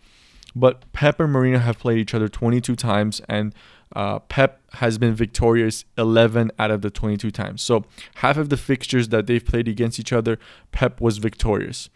But 0.56 0.92
Pep 0.94 1.20
and 1.20 1.34
Mourinho 1.34 1.62
have 1.62 1.80
played 1.80 2.00
each 2.00 2.14
other 2.14 2.28
22 2.28 2.76
times, 2.76 3.22
and 3.30 3.54
uh, 3.96 4.20
Pep 4.20 4.62
has 4.74 4.98
been 4.98 5.14
victorious 5.14 5.86
11 5.98 6.52
out 6.60 6.72
of 6.72 6.82
the 6.82 6.90
22 6.90 7.32
times. 7.32 7.62
So 7.62 7.86
half 8.16 8.38
of 8.38 8.50
the 8.50 8.58
fixtures 8.58 9.10
that 9.10 9.28
they've 9.28 9.44
played 9.44 9.68
against 9.68 10.00
each 10.00 10.14
other, 10.14 10.40
Pep 10.72 11.02
was 11.02 11.18
victorious. 11.18 11.90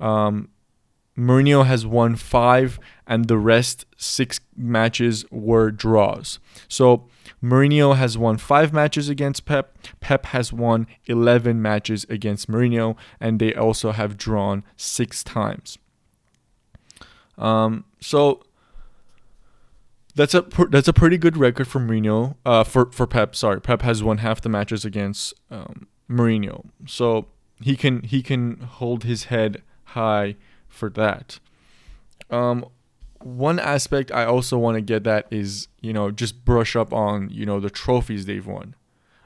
Um, 0.00 0.48
Mourinho 1.16 1.66
has 1.66 1.84
won 1.84 2.16
five, 2.16 2.80
and 3.06 3.26
the 3.26 3.36
rest 3.36 3.84
six 3.96 4.40
matches 4.56 5.24
were 5.30 5.70
draws. 5.70 6.38
So 6.68 7.06
Mourinho 7.42 7.96
has 7.96 8.16
won 8.16 8.38
five 8.38 8.72
matches 8.72 9.08
against 9.08 9.44
Pep. 9.44 9.76
Pep 10.00 10.26
has 10.26 10.52
won 10.52 10.86
11 11.06 11.60
matches 11.60 12.06
against 12.08 12.48
Mourinho, 12.48 12.96
and 13.20 13.38
they 13.38 13.54
also 13.54 13.92
have 13.92 14.16
drawn 14.16 14.64
six 14.76 15.22
times. 15.22 15.76
Um, 17.42 17.84
so 18.00 18.42
that's 20.14 20.32
a 20.32 20.42
that's 20.70 20.88
a 20.88 20.92
pretty 20.92 21.18
good 21.18 21.36
record 21.36 21.66
for 21.66 21.80
Mourinho. 21.80 22.36
Uh, 22.46 22.64
for 22.64 22.90
for 22.92 23.06
Pep. 23.06 23.34
Sorry, 23.34 23.60
Pep 23.60 23.82
has 23.82 24.02
won 24.02 24.18
half 24.18 24.40
the 24.40 24.48
matches 24.48 24.84
against 24.84 25.34
um, 25.50 25.88
Mourinho, 26.08 26.66
so 26.86 27.26
he 27.60 27.76
can 27.76 28.02
he 28.02 28.22
can 28.22 28.60
hold 28.60 29.04
his 29.04 29.24
head 29.24 29.62
high 29.84 30.36
for 30.68 30.88
that. 30.90 31.40
Um, 32.30 32.66
one 33.18 33.58
aspect 33.58 34.12
I 34.12 34.24
also 34.24 34.56
want 34.56 34.76
to 34.76 34.80
get 34.80 35.04
that 35.04 35.26
is 35.30 35.68
you 35.80 35.92
know 35.92 36.10
just 36.12 36.44
brush 36.44 36.76
up 36.76 36.92
on 36.92 37.28
you 37.28 37.44
know 37.44 37.58
the 37.58 37.70
trophies 37.70 38.26
they've 38.26 38.46
won. 38.46 38.76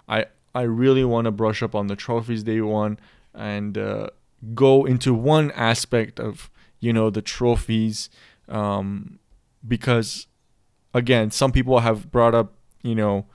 I 0.09 0.27
I 0.55 0.63
really 0.63 1.05
want 1.05 1.27
to 1.27 1.31
brush 1.31 1.63
up 1.63 1.75
on 1.75 1.89
the 1.89 1.97
trophies 1.97 2.45
they 2.45 2.63
won 2.63 2.99
and 3.35 3.77
uh, 3.77 4.09
go 4.55 4.87
into 4.87 5.13
one 5.13 5.51
aspect 5.51 6.19
of 6.19 6.49
you 6.81 6.93
know 6.93 7.11
the 7.11 7.23
trophies 7.23 8.11
um, 8.49 9.19
because 9.67 10.27
again 10.95 11.31
some 11.31 11.53
people 11.53 11.81
have 11.81 12.11
brought 12.11 12.35
up 12.35 12.55
you 12.83 12.95
know 12.95 13.27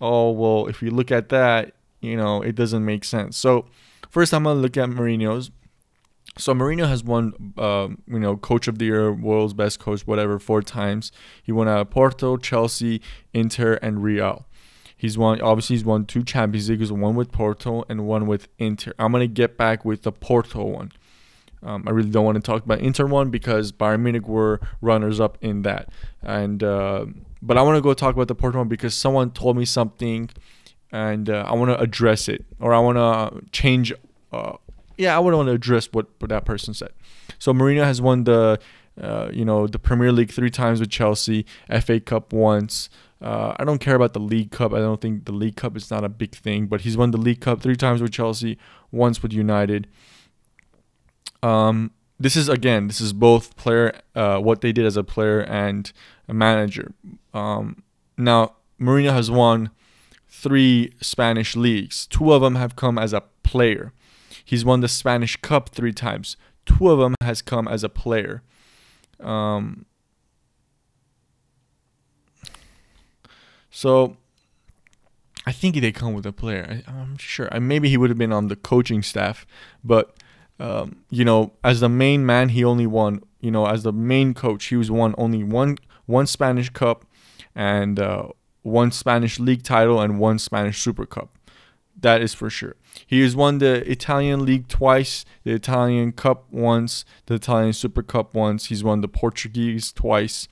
oh 0.00 0.30
well 0.30 0.66
if 0.66 0.82
you 0.82 0.90
look 0.90 1.10
at 1.10 1.28
that 1.28 1.72
you 2.00 2.16
know 2.16 2.42
it 2.42 2.54
doesn't 2.54 2.84
make 2.84 3.04
sense 3.04 3.36
so 3.36 3.66
first 4.08 4.32
i'm 4.32 4.44
gonna 4.44 4.58
look 4.58 4.76
at 4.76 4.88
Mourinho's 4.88 5.50
so 6.38 6.54
Mourinho 6.54 6.88
has 6.88 7.02
won, 7.02 7.52
uh, 7.58 7.88
you 8.06 8.18
know, 8.20 8.36
Coach 8.36 8.68
of 8.68 8.78
the 8.78 8.84
Year, 8.84 9.12
World's 9.12 9.54
Best 9.54 9.80
Coach, 9.80 10.06
whatever, 10.06 10.38
four 10.38 10.62
times. 10.62 11.10
He 11.42 11.50
won 11.50 11.66
at 11.66 11.90
Porto, 11.90 12.36
Chelsea, 12.36 13.02
Inter, 13.34 13.74
and 13.82 14.04
Real. 14.04 14.46
He's 14.96 15.18
won, 15.18 15.40
obviously, 15.40 15.76
he's 15.76 15.84
won 15.84 16.06
two 16.06 16.22
Champions 16.22 16.70
Leagues, 16.70 16.92
one 16.92 17.16
with 17.16 17.32
Porto 17.32 17.84
and 17.88 18.06
one 18.06 18.26
with 18.26 18.48
Inter. 18.58 18.92
I'm 18.98 19.12
gonna 19.12 19.26
get 19.26 19.56
back 19.56 19.84
with 19.84 20.02
the 20.02 20.12
Porto 20.12 20.64
one. 20.64 20.92
Um, 21.62 21.84
I 21.86 21.90
really 21.90 22.10
don't 22.10 22.24
want 22.24 22.36
to 22.36 22.42
talk 22.42 22.64
about 22.64 22.80
Inter 22.80 23.06
one 23.06 23.30
because 23.30 23.72
Bayern 23.72 24.00
Munich 24.00 24.28
were 24.28 24.60
runners 24.80 25.20
up 25.20 25.38
in 25.40 25.62
that. 25.62 25.90
And 26.22 26.62
uh, 26.62 27.06
but 27.42 27.58
I 27.58 27.62
want 27.62 27.76
to 27.76 27.82
go 27.82 27.94
talk 27.94 28.14
about 28.14 28.28
the 28.28 28.34
Porto 28.34 28.58
one 28.58 28.68
because 28.68 28.94
someone 28.94 29.30
told 29.30 29.56
me 29.56 29.64
something, 29.64 30.30
and 30.92 31.28
uh, 31.30 31.44
I 31.46 31.54
want 31.54 31.70
to 31.70 31.80
address 31.80 32.28
it 32.28 32.44
or 32.60 32.72
I 32.72 32.78
want 32.78 32.96
to 32.96 33.50
change. 33.50 33.92
Uh, 34.32 34.54
yeah, 34.96 35.16
I 35.16 35.18
want 35.20 35.46
to 35.46 35.52
address 35.52 35.88
what, 35.92 36.06
what 36.18 36.28
that 36.30 36.44
person 36.44 36.74
said. 36.74 36.90
So 37.38 37.52
Mourinho 37.52 37.84
has 37.84 38.00
won 38.00 38.24
the. 38.24 38.58
Uh, 39.00 39.30
you 39.32 39.44
know 39.44 39.68
the 39.68 39.78
Premier 39.78 40.10
League 40.10 40.32
three 40.32 40.50
times 40.50 40.80
with 40.80 40.90
Chelsea, 40.90 41.46
FA 41.82 42.00
Cup 42.00 42.32
once. 42.32 42.90
Uh, 43.20 43.54
I 43.56 43.64
don't 43.64 43.78
care 43.78 43.94
about 43.94 44.12
the 44.12 44.20
League 44.20 44.50
Cup. 44.50 44.72
I 44.72 44.78
don't 44.78 45.00
think 45.00 45.24
the 45.24 45.32
League 45.32 45.56
Cup 45.56 45.76
is 45.76 45.90
not 45.90 46.04
a 46.04 46.08
big 46.08 46.34
thing, 46.34 46.66
but 46.66 46.80
he's 46.80 46.96
won 46.96 47.10
the 47.12 47.18
League 47.18 47.40
Cup 47.40 47.60
three 47.60 47.76
times 47.76 48.00
with 48.00 48.12
Chelsea, 48.12 48.58
once 48.90 49.22
with 49.22 49.32
United. 49.32 49.88
Um, 51.42 51.92
this 52.18 52.36
is 52.36 52.48
again, 52.48 52.88
this 52.88 53.00
is 53.00 53.12
both 53.12 53.56
player, 53.56 54.00
uh, 54.14 54.38
what 54.38 54.60
they 54.60 54.72
did 54.72 54.84
as 54.84 54.96
a 54.96 55.04
player 55.04 55.40
and 55.40 55.90
a 56.26 56.34
manager. 56.34 56.92
Um, 57.32 57.82
now, 58.16 58.56
Mourinho 58.80 59.12
has 59.12 59.30
won 59.30 59.70
three 60.28 60.92
Spanish 61.00 61.56
leagues. 61.56 62.06
Two 62.06 62.32
of 62.32 62.42
them 62.42 62.56
have 62.56 62.76
come 62.76 62.98
as 62.98 63.12
a 63.12 63.22
player. 63.42 63.92
He's 64.44 64.64
won 64.64 64.80
the 64.80 64.88
Spanish 64.88 65.36
Cup 65.36 65.68
three 65.68 65.92
times. 65.92 66.36
Two 66.66 66.90
of 66.90 66.98
them 66.98 67.14
has 67.22 67.42
come 67.42 67.68
as 67.68 67.84
a 67.84 67.88
player. 67.88 68.42
Um, 69.20 69.86
so 73.70 74.16
I 75.46 75.52
think 75.52 75.76
they 75.76 75.92
come 75.92 76.14
with 76.14 76.26
a 76.26 76.32
player. 76.32 76.82
I, 76.86 76.90
am 76.90 77.16
sure. 77.16 77.48
Maybe 77.60 77.88
he 77.88 77.96
would 77.96 78.10
have 78.10 78.18
been 78.18 78.32
on 78.32 78.48
the 78.48 78.56
coaching 78.56 79.02
staff, 79.02 79.46
but 79.82 80.14
um, 80.58 80.96
you 81.10 81.24
know, 81.24 81.52
as 81.62 81.80
the 81.80 81.88
main 81.88 82.26
man, 82.26 82.50
he 82.50 82.64
only 82.64 82.86
won. 82.86 83.22
You 83.40 83.50
know, 83.50 83.66
as 83.66 83.84
the 83.84 83.92
main 83.92 84.34
coach, 84.34 84.66
he 84.66 84.76
was 84.76 84.90
won 84.90 85.14
only 85.16 85.44
one 85.44 85.78
one 86.06 86.26
Spanish 86.26 86.70
Cup 86.70 87.04
and 87.54 88.00
uh, 88.00 88.28
one 88.62 88.90
Spanish 88.90 89.38
League 89.38 89.62
title 89.62 90.00
and 90.00 90.18
one 90.18 90.38
Spanish 90.38 90.80
Super 90.80 91.06
Cup. 91.06 91.30
That 92.00 92.22
is 92.22 92.34
for 92.34 92.48
sure. 92.48 92.76
He 93.06 93.20
has 93.22 93.34
won 93.34 93.58
the 93.58 93.88
Italian 93.90 94.44
league 94.44 94.68
twice, 94.68 95.24
the 95.44 95.52
Italian 95.52 96.12
Cup 96.12 96.50
once, 96.50 97.04
the 97.26 97.34
Italian 97.34 97.72
Super 97.72 98.02
Cup 98.02 98.34
once. 98.34 98.66
He's 98.66 98.84
won 98.84 99.00
the 99.00 99.08
Portuguese 99.08 99.92
twice. 99.92 100.48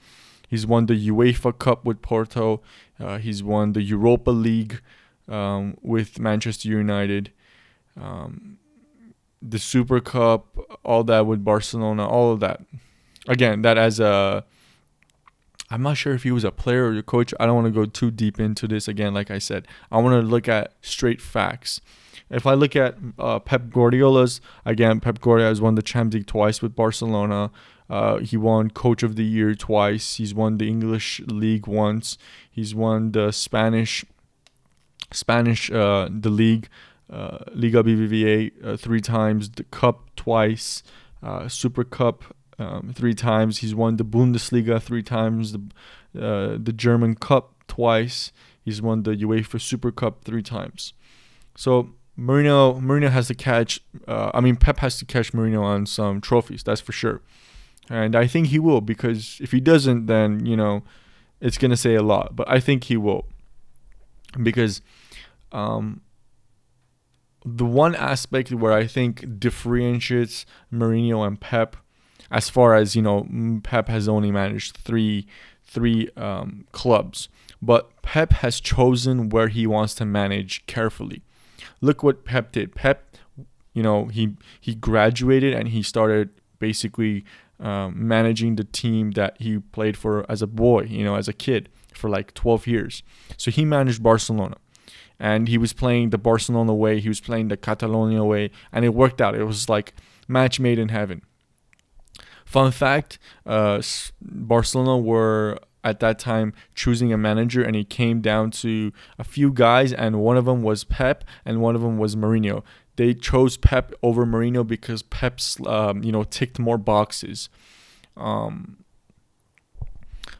He's 0.48 0.66
won 0.66 0.86
the 0.86 1.08
UEFA 1.08 1.56
Cup 1.58 1.84
with 1.84 2.02
Porto. 2.02 2.62
Uh, 2.98 3.18
he's 3.18 3.42
won 3.42 3.72
the 3.72 3.82
Europa 3.82 4.30
League 4.30 4.80
um, 5.28 5.76
with 5.82 6.18
Manchester 6.18 6.68
United. 6.68 7.32
Um, 8.00 8.58
the 9.50 9.58
Super 9.58 10.00
Cup, 10.00 10.56
all 10.84 11.04
that 11.04 11.26
with 11.26 11.44
Barcelona, 11.44 12.06
all 12.06 12.32
of 12.32 12.40
that. 12.40 12.60
Again, 13.28 13.62
that 13.62 13.76
as 13.78 14.00
a 14.00 14.44
I'm 15.70 15.82
not 15.82 15.96
sure 15.96 16.14
if 16.14 16.22
he 16.22 16.30
was 16.30 16.44
a 16.44 16.52
player 16.52 16.84
or 16.84 16.96
a 16.96 17.02
coach. 17.02 17.34
I 17.40 17.46
don't 17.46 17.56
want 17.56 17.66
to 17.66 17.72
go 17.72 17.86
too 17.86 18.10
deep 18.10 18.38
into 18.38 18.68
this 18.68 18.86
again. 18.86 19.14
Like 19.14 19.30
I 19.30 19.38
said, 19.38 19.66
I 19.90 19.98
want 19.98 20.20
to 20.20 20.26
look 20.26 20.48
at 20.48 20.74
straight 20.80 21.20
facts. 21.20 21.80
If 22.30 22.46
I 22.46 22.54
look 22.54 22.74
at 22.76 22.96
uh, 23.18 23.38
Pep 23.40 23.70
Guardiola's, 23.70 24.40
again, 24.64 25.00
Pep 25.00 25.20
Guardiola 25.20 25.50
has 25.50 25.60
won 25.60 25.74
the 25.74 25.82
Champions 25.82 26.14
League 26.14 26.26
twice 26.26 26.62
with 26.62 26.74
Barcelona. 26.74 27.50
Uh, 27.88 28.18
he 28.18 28.36
won 28.36 28.70
Coach 28.70 29.02
of 29.02 29.14
the 29.16 29.24
Year 29.24 29.54
twice. 29.54 30.16
He's 30.16 30.34
won 30.34 30.58
the 30.58 30.68
English 30.68 31.20
League 31.26 31.66
once. 31.66 32.18
He's 32.50 32.74
won 32.74 33.12
the 33.12 33.30
Spanish, 33.30 34.04
Spanish, 35.12 35.70
uh, 35.70 36.08
the 36.10 36.30
league, 36.30 36.68
uh, 37.10 37.38
Liga 37.52 37.82
BBVA 37.82 38.52
uh, 38.64 38.76
three 38.76 39.00
times. 39.00 39.50
The 39.50 39.64
Cup 39.64 40.14
twice. 40.16 40.82
Uh, 41.22 41.48
Super 41.48 41.84
Cup 41.84 42.24
um, 42.58 42.92
three 42.94 43.14
times. 43.14 43.58
He's 43.58 43.74
won 43.74 43.96
the 43.96 44.04
Bundesliga 44.04 44.80
three 44.80 45.02
times, 45.02 45.52
the 45.52 45.60
uh, 46.18 46.56
the 46.60 46.72
German 46.72 47.14
Cup 47.14 47.54
twice. 47.68 48.32
He's 48.64 48.80
won 48.82 49.02
the 49.02 49.12
UEFA 49.16 49.60
Super 49.60 49.92
Cup 49.92 50.24
three 50.24 50.42
times. 50.42 50.94
So 51.54 51.90
Mourinho 52.18 52.80
Mourinho 52.80 53.10
has 53.10 53.28
to 53.28 53.34
catch. 53.34 53.80
Uh, 54.08 54.30
I 54.34 54.40
mean, 54.40 54.56
Pep 54.56 54.78
has 54.78 54.98
to 54.98 55.04
catch 55.04 55.32
Mourinho 55.32 55.62
on 55.62 55.86
some 55.86 56.20
trophies. 56.20 56.62
That's 56.62 56.80
for 56.80 56.92
sure. 56.92 57.20
And 57.88 58.16
I 58.16 58.26
think 58.26 58.48
he 58.48 58.58
will 58.58 58.80
because 58.80 59.38
if 59.40 59.52
he 59.52 59.60
doesn't, 59.60 60.06
then 60.06 60.44
you 60.44 60.56
know, 60.56 60.82
it's 61.40 61.58
gonna 61.58 61.76
say 61.76 61.94
a 61.94 62.02
lot. 62.02 62.34
But 62.34 62.48
I 62.48 62.60
think 62.60 62.84
he 62.84 62.96
will 62.96 63.26
because. 64.42 64.82
Um, 65.52 66.02
the 67.46 67.64
one 67.64 67.94
aspect 67.94 68.50
where 68.50 68.72
I 68.72 68.88
think 68.88 69.38
differentiates 69.38 70.44
Mourinho 70.72 71.24
and 71.24 71.40
Pep 71.40 71.76
as 72.30 72.50
far 72.50 72.74
as 72.74 72.96
you 72.96 73.02
know, 73.02 73.26
Pep 73.62 73.88
has 73.88 74.08
only 74.08 74.32
managed 74.32 74.76
three 74.76 75.26
three 75.64 76.08
um, 76.16 76.64
clubs, 76.72 77.28
but 77.62 77.90
Pep 78.02 78.32
has 78.34 78.60
chosen 78.60 79.28
where 79.28 79.48
he 79.48 79.66
wants 79.66 79.94
to 79.96 80.04
manage 80.04 80.66
carefully. 80.66 81.22
Look 81.80 82.02
what 82.02 82.24
Pep 82.24 82.52
did. 82.52 82.74
Pep, 82.74 83.16
you 83.72 83.82
know, 83.82 84.06
he 84.06 84.34
he 84.60 84.74
graduated 84.74 85.54
and 85.54 85.68
he 85.68 85.82
started 85.82 86.30
basically 86.58 87.24
um, 87.60 87.94
managing 88.08 88.56
the 88.56 88.64
team 88.64 89.12
that 89.12 89.36
he 89.40 89.58
played 89.58 89.96
for 89.96 90.28
as 90.28 90.42
a 90.42 90.46
boy, 90.46 90.82
you 90.82 91.04
know, 91.04 91.14
as 91.14 91.28
a 91.28 91.32
kid 91.32 91.68
for 91.94 92.10
like 92.10 92.34
12 92.34 92.66
years. 92.66 93.02
So 93.36 93.50
he 93.50 93.64
managed 93.64 94.02
Barcelona 94.02 94.56
and 95.18 95.48
he 95.48 95.58
was 95.58 95.72
playing 95.72 96.10
the 96.10 96.18
Barcelona 96.18 96.74
way, 96.74 97.00
he 97.00 97.08
was 97.08 97.20
playing 97.20 97.48
the 97.48 97.56
Catalonia 97.56 98.24
way, 98.24 98.50
and 98.72 98.84
it 98.84 98.94
worked 98.94 99.20
out. 99.20 99.34
It 99.34 99.44
was 99.44 99.68
like 99.68 99.94
match 100.28 100.60
made 100.60 100.78
in 100.78 100.88
heaven. 100.88 101.22
Fun 102.44 102.70
fact: 102.70 103.18
uh, 103.44 103.82
Barcelona 104.20 104.98
were 104.98 105.58
at 105.86 106.00
that 106.00 106.18
time 106.18 106.52
choosing 106.74 107.12
a 107.12 107.16
manager, 107.16 107.62
and 107.62 107.76
it 107.76 107.88
came 107.88 108.20
down 108.20 108.50
to 108.50 108.92
a 109.18 109.24
few 109.24 109.52
guys, 109.52 109.92
and 109.92 110.20
one 110.20 110.36
of 110.36 110.44
them 110.44 110.62
was 110.62 110.84
Pep, 110.84 111.24
and 111.44 111.60
one 111.60 111.76
of 111.76 111.82
them 111.82 111.96
was 111.96 112.16
Mourinho. 112.16 112.62
They 112.96 113.14
chose 113.14 113.56
Pep 113.56 113.92
over 114.02 114.26
Mourinho 114.26 114.66
because 114.66 115.02
Pep's, 115.02 115.58
um, 115.66 116.02
you 116.02 116.10
know, 116.10 116.24
ticked 116.24 116.58
more 116.58 116.78
boxes. 116.78 117.48
Um, 118.16 118.78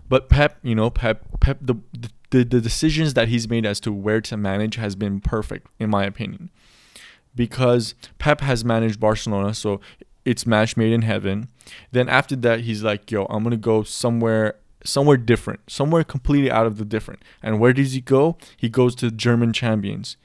but 0.08 0.28
Pep, 0.28 0.58
you 0.62 0.74
know, 0.74 0.90
Pep, 0.90 1.24
Pep, 1.40 1.58
the, 1.60 1.74
the 1.92 2.10
the 2.30 2.44
the 2.44 2.60
decisions 2.60 3.14
that 3.14 3.28
he's 3.28 3.48
made 3.48 3.66
as 3.66 3.80
to 3.80 3.92
where 3.92 4.20
to 4.22 4.36
manage 4.36 4.76
has 4.76 4.94
been 4.94 5.20
perfect, 5.20 5.68
in 5.78 5.90
my 5.90 6.04
opinion, 6.04 6.50
because 7.34 7.94
Pep 8.18 8.40
has 8.40 8.64
managed 8.64 9.00
Barcelona, 9.00 9.54
so 9.54 9.80
it's 10.24 10.46
match 10.46 10.76
made 10.76 10.92
in 10.92 11.02
heaven. 11.02 11.48
Then 11.92 12.08
after 12.08 12.34
that, 12.36 12.60
he's 12.60 12.82
like, 12.82 13.10
yo, 13.10 13.26
I'm 13.26 13.42
gonna 13.42 13.56
go 13.56 13.82
somewhere 13.82 14.56
somewhere 14.84 15.16
different, 15.16 15.60
somewhere 15.68 16.04
completely 16.04 16.50
out 16.50 16.66
of 16.66 16.78
the 16.78 16.84
different. 16.84 17.22
And 17.42 17.58
where 17.58 17.72
does 17.72 17.92
he 17.92 18.00
go? 18.00 18.36
He 18.56 18.68
goes 18.68 18.94
to 18.96 19.10
German 19.10 19.52
champions. 19.52 20.16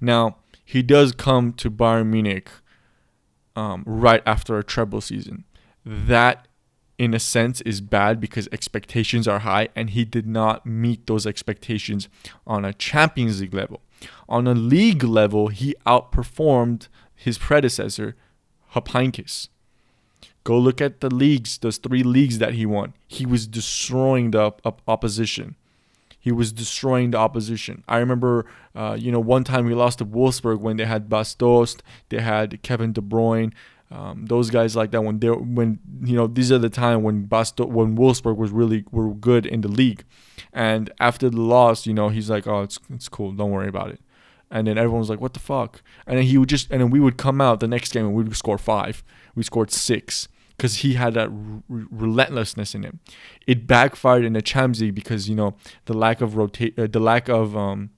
Now 0.00 0.36
he 0.64 0.82
does 0.82 1.12
come 1.12 1.52
to 1.54 1.70
Bayern 1.70 2.08
Munich 2.08 2.50
um, 3.54 3.84
right 3.86 4.22
after 4.26 4.58
a 4.58 4.64
treble 4.64 5.00
season. 5.00 5.44
That, 5.84 6.45
in 6.98 7.14
a 7.14 7.20
sense, 7.20 7.60
is 7.62 7.80
bad 7.80 8.20
because 8.20 8.48
expectations 8.52 9.28
are 9.28 9.40
high, 9.40 9.68
and 9.76 9.90
he 9.90 10.04
did 10.04 10.26
not 10.26 10.64
meet 10.64 11.06
those 11.06 11.26
expectations 11.26 12.08
on 12.46 12.64
a 12.64 12.72
Champions 12.72 13.40
League 13.40 13.54
level. 13.54 13.80
On 14.28 14.46
a 14.46 14.54
league 14.54 15.04
level, 15.04 15.48
he 15.48 15.74
outperformed 15.86 16.88
his 17.14 17.38
predecessor, 17.38 18.16
Heynckes. 18.74 19.48
Go 20.44 20.58
look 20.58 20.80
at 20.80 21.00
the 21.00 21.12
leagues, 21.12 21.58
those 21.58 21.78
three 21.78 22.02
leagues 22.02 22.38
that 22.38 22.54
he 22.54 22.66
won. 22.66 22.94
He 23.08 23.26
was 23.26 23.46
destroying 23.46 24.30
the 24.30 24.42
op- 24.42 24.82
opposition. 24.86 25.56
He 26.20 26.30
was 26.30 26.52
destroying 26.52 27.12
the 27.12 27.18
opposition. 27.18 27.84
I 27.88 27.98
remember, 27.98 28.46
uh, 28.74 28.96
you 28.98 29.10
know, 29.10 29.20
one 29.20 29.44
time 29.44 29.66
we 29.66 29.74
lost 29.74 29.98
to 29.98 30.04
Wolfsburg 30.04 30.60
when 30.60 30.76
they 30.76 30.84
had 30.84 31.08
Bas 31.08 31.34
Dost, 31.34 31.82
they 32.08 32.20
had 32.20 32.62
Kevin 32.62 32.92
De 32.92 33.00
Bruyne, 33.00 33.52
um, 33.90 34.26
those 34.26 34.50
guys 34.50 34.74
like 34.74 34.90
that. 34.90 35.02
When 35.02 35.18
they 35.20 35.30
when 35.30 35.78
you 36.02 36.16
know 36.16 36.26
these 36.26 36.50
are 36.50 36.58
the 36.58 36.70
time 36.70 37.02
when 37.02 37.24
Bas 37.24 37.52
when 37.58 37.96
Wolfsburg 37.96 38.36
was 38.36 38.50
really 38.50 38.84
were 38.90 39.14
good 39.14 39.46
in 39.46 39.60
the 39.60 39.68
league, 39.68 40.04
and 40.52 40.90
after 41.00 41.30
the 41.30 41.40
loss, 41.40 41.86
you 41.86 41.94
know, 41.94 42.08
he's 42.08 42.30
like, 42.30 42.46
oh, 42.46 42.62
it's 42.62 42.78
it's 42.90 43.08
cool, 43.08 43.32
don't 43.32 43.50
worry 43.50 43.68
about 43.68 43.90
it 43.90 44.00
and 44.50 44.66
then 44.66 44.78
everyone 44.78 45.00
was 45.00 45.10
like, 45.10 45.20
"What 45.20 45.34
the 45.34 45.40
fuck?" 45.40 45.82
And 46.06 46.18
then 46.18 46.24
he 46.24 46.38
would 46.38 46.48
just, 46.48 46.70
and 46.70 46.80
then 46.80 46.90
we 46.90 47.00
would 47.00 47.16
come 47.16 47.40
out 47.40 47.60
the 47.60 47.68
next 47.68 47.92
game 47.92 48.06
and 48.06 48.14
we 48.14 48.22
would 48.22 48.36
score 48.36 48.58
five. 48.58 49.02
We 49.34 49.42
scored 49.42 49.70
six 49.70 50.28
because 50.56 50.76
he 50.76 50.94
had 50.94 51.14
that 51.14 51.28
relentlessness 51.68 52.74
in 52.74 52.82
him. 52.82 53.00
It 53.46 53.66
backfired 53.66 54.24
in 54.24 54.32
the 54.32 54.42
Champions 54.42 54.80
League 54.80 54.94
because 54.94 55.28
you 55.28 55.34
know 55.34 55.56
the 55.86 55.94
lack 55.94 56.20
of 56.20 56.36
rotate, 56.36 56.78
uh, 56.78 56.86
the 56.86 57.00
lack 57.00 57.28
of 57.28 57.56
um, 57.56 57.90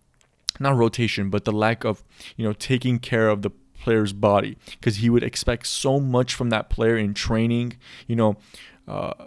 not 0.59 0.77
rotation, 0.77 1.31
but 1.31 1.45
the 1.45 1.53
lack 1.53 1.85
of 1.85 2.03
you 2.37 2.45
know 2.45 2.53
taking 2.53 2.99
care 2.99 3.29
of 3.29 3.43
the 3.43 3.51
player's 3.81 4.13
body 4.13 4.57
because 4.73 4.97
he 4.97 5.11
would 5.11 5.23
expect 5.23 5.67
so 5.67 6.01
much 6.01 6.35
from 6.35 6.51
that 6.51 6.69
player 6.69 6.97
in 6.97 7.15
training. 7.15 7.77
You 8.07 8.17
know, 8.17 8.37
uh, 8.87 9.27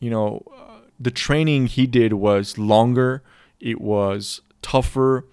you 0.00 0.10
know, 0.10 0.42
uh, 0.56 0.80
the 0.98 1.10
training 1.10 1.66
he 1.66 1.86
did 1.86 2.14
was 2.14 2.58
longer. 2.58 3.22
It 3.60 3.80
was 3.80 4.40
tougher 4.62 5.26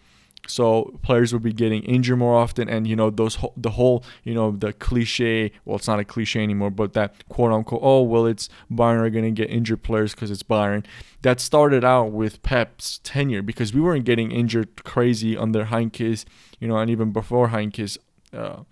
so 0.50 0.98
players 1.04 1.32
would 1.32 1.44
be 1.44 1.54
getting 1.54 1.84
injured 1.84 2.18
more 2.18 2.36
often 2.36 2.68
and 2.68 2.88
you 2.88 2.96
know 2.96 3.10
those 3.10 3.38
the 3.56 3.72
whole 3.72 4.04
you 4.24 4.34
know 4.34 4.52
the 4.52 4.74
cliche 4.74 5.52
well 5.66 5.78
it's 5.78 5.88
not 5.88 6.00
a 6.00 6.04
cliche 6.04 6.42
anymore 6.42 6.72
but 6.72 6.94
that 6.94 7.28
quote 7.30 7.52
unquote 7.52 7.82
oh 7.84 8.02
well 8.02 8.26
it's 8.26 8.50
Bayern 8.72 9.00
are 9.00 9.10
going 9.10 9.26
to 9.26 9.32
get 9.32 9.50
injured 9.50 9.84
players 9.84 10.14
because 10.14 10.32
it's 10.32 10.44
Bayern. 10.44 10.86
That 11.22 11.40
started 11.40 11.84
out 11.84 12.12
with 12.12 12.42
Pep's 12.44 13.00
tenure 13.04 13.42
because 13.42 13.74
we 13.74 13.82
weren't 13.82 14.06
getting 14.06 14.32
injured 14.32 14.84
crazy 14.84 15.38
under 15.38 15.66
Heynckes 15.66 16.26
you 16.60 16.68
know 16.68 16.78
and 16.78 16.90
even 16.90 17.12
before 17.12 17.50
Heynckes 17.50 17.98
uh, 18.34 18.64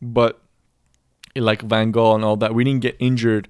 but 0.00 0.40
like 1.36 1.62
Van 1.62 1.92
Gaal 1.92 2.14
and 2.14 2.24
all 2.24 2.36
that 2.36 2.54
we 2.54 2.64
didn't 2.64 2.82
get 2.82 2.96
injured 2.98 3.48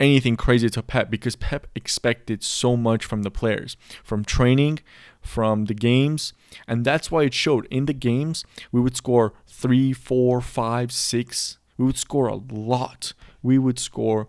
anything 0.00 0.36
crazy 0.36 0.68
to 0.70 0.82
Pep 0.82 1.10
because 1.10 1.36
Pep 1.36 1.66
expected 1.74 2.42
so 2.42 2.76
much 2.76 3.04
from 3.04 3.22
the 3.22 3.30
players, 3.30 3.76
from 4.02 4.24
training, 4.24 4.80
from 5.28 5.66
the 5.66 5.74
games, 5.74 6.32
and 6.66 6.84
that's 6.84 7.10
why 7.10 7.22
it 7.24 7.34
showed. 7.34 7.66
In 7.70 7.84
the 7.84 7.92
games, 7.92 8.44
we 8.72 8.80
would 8.80 8.96
score 8.96 9.34
three, 9.46 9.92
four, 9.92 10.40
five, 10.40 10.90
six. 10.90 11.58
We 11.76 11.84
would 11.84 11.98
score 11.98 12.28
a 12.28 12.36
lot. 12.36 13.12
We 13.42 13.58
would 13.58 13.78
score, 13.78 14.28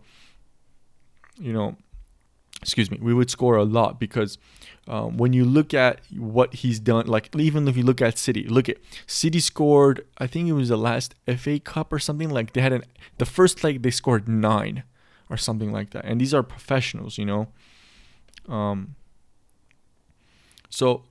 you 1.39 1.53
know, 1.53 1.77
excuse 2.61 2.91
me, 2.91 2.99
we 3.01 3.13
would 3.13 3.29
score 3.29 3.55
a 3.55 3.63
lot 3.63 3.99
because 3.99 4.37
um, 4.87 5.17
when 5.17 5.31
you 5.31 5.45
look 5.45 5.73
at 5.73 6.01
what 6.17 6.53
he's 6.55 6.79
done, 6.79 7.07
like 7.07 7.33
even 7.35 7.67
if 7.67 7.77
you 7.77 7.83
look 7.83 8.01
at 8.01 8.17
City, 8.17 8.43
look 8.43 8.67
at 8.67 8.77
City 9.07 9.39
scored. 9.39 10.05
I 10.17 10.27
think 10.27 10.49
it 10.49 10.53
was 10.53 10.67
the 10.67 10.77
last 10.77 11.15
FA 11.37 11.59
Cup 11.59 11.93
or 11.93 11.99
something 11.99 12.29
like 12.29 12.53
they 12.53 12.61
had 12.61 12.73
an 12.73 12.83
the 13.17 13.25
first 13.25 13.63
leg 13.63 13.83
they 13.83 13.91
scored 13.91 14.27
nine 14.27 14.83
or 15.29 15.37
something 15.37 15.71
like 15.71 15.91
that. 15.91 16.03
And 16.03 16.19
these 16.19 16.33
are 16.33 16.43
professionals, 16.43 17.17
you 17.17 17.25
know. 17.25 17.47
Um, 18.49 18.95
so 20.69 21.03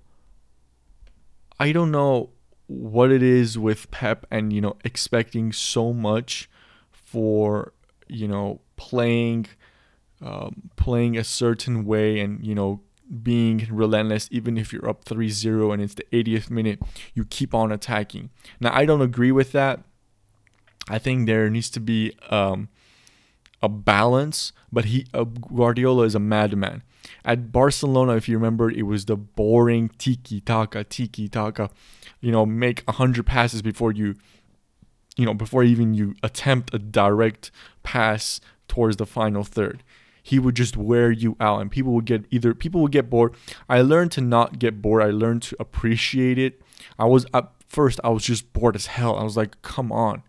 I 1.58 1.72
don't 1.72 1.90
know 1.90 2.30
what 2.68 3.10
it 3.10 3.22
is 3.22 3.58
with 3.58 3.90
Pep 3.90 4.26
and 4.30 4.52
you 4.52 4.60
know 4.60 4.76
expecting 4.84 5.52
so 5.52 5.92
much 5.92 6.48
for 6.90 7.72
you 8.06 8.28
know 8.28 8.60
playing 8.76 9.46
um, 10.20 10.70
playing 10.76 11.16
a 11.16 11.24
certain 11.24 11.84
way 11.84 12.20
and 12.20 12.44
you 12.46 12.54
know 12.54 12.80
being 13.22 13.66
relentless 13.70 14.28
even 14.30 14.58
if 14.58 14.70
you're 14.70 14.86
up 14.86 15.02
3-0 15.06 15.72
and 15.72 15.80
it's 15.80 15.94
the 15.94 16.04
80th 16.12 16.50
minute 16.50 16.78
you 17.14 17.24
keep 17.24 17.54
on 17.54 17.72
attacking. 17.72 18.30
Now 18.60 18.70
i 18.74 18.84
don't 18.84 19.02
agree 19.02 19.32
with 19.32 19.52
that. 19.52 19.80
I 20.90 20.98
think 20.98 21.26
there 21.26 21.50
needs 21.50 21.70
to 21.70 21.80
be 21.80 22.12
um, 22.30 22.68
a 23.62 23.68
balance 23.68 24.52
but 24.70 24.86
he 24.86 25.06
uh, 25.14 25.24
guardiola 25.24 26.04
is 26.04 26.14
a 26.14 26.20
madman 26.20 26.82
at 27.24 27.52
barcelona 27.52 28.16
if 28.16 28.28
you 28.28 28.36
remember 28.36 28.70
it 28.70 28.82
was 28.82 29.04
the 29.04 29.16
boring 29.16 29.90
tiki 29.98 30.40
taka 30.40 30.84
tiki 30.84 31.28
taka 31.28 31.70
you 32.20 32.32
know 32.32 32.44
make 32.46 32.82
100 32.86 33.24
passes 33.26 33.62
before 33.62 33.92
you 33.92 34.14
you 35.16 35.26
know 35.26 35.34
before 35.34 35.62
even 35.62 35.92
you 35.94 36.14
attempt 36.22 36.72
a 36.72 36.78
direct 36.78 37.50
pass 37.82 38.40
towards 38.68 38.96
the 38.96 39.06
final 39.06 39.42
third. 39.42 39.82
He 40.22 40.38
would 40.38 40.54
just 40.54 40.76
wear 40.76 41.10
you 41.10 41.36
out 41.40 41.60
and 41.60 41.70
people 41.70 41.92
would 41.94 42.04
get 42.04 42.24
either 42.30 42.54
people 42.54 42.82
would 42.82 42.92
get 42.92 43.10
bored. 43.10 43.34
I 43.68 43.80
learned 43.80 44.12
to 44.12 44.20
not 44.20 44.58
get 44.58 44.80
bored. 44.80 45.02
I 45.02 45.10
learned 45.10 45.42
to 45.44 45.56
appreciate 45.58 46.38
it. 46.38 46.62
I 46.98 47.06
was 47.06 47.26
at 47.34 47.50
first 47.66 48.00
i 48.02 48.08
was 48.08 48.24
just 48.24 48.52
bored 48.52 48.76
as 48.76 48.86
hell. 48.86 49.16
I 49.16 49.24
was 49.24 49.36
like 49.36 49.60
come 49.62 49.90
on 49.90 50.22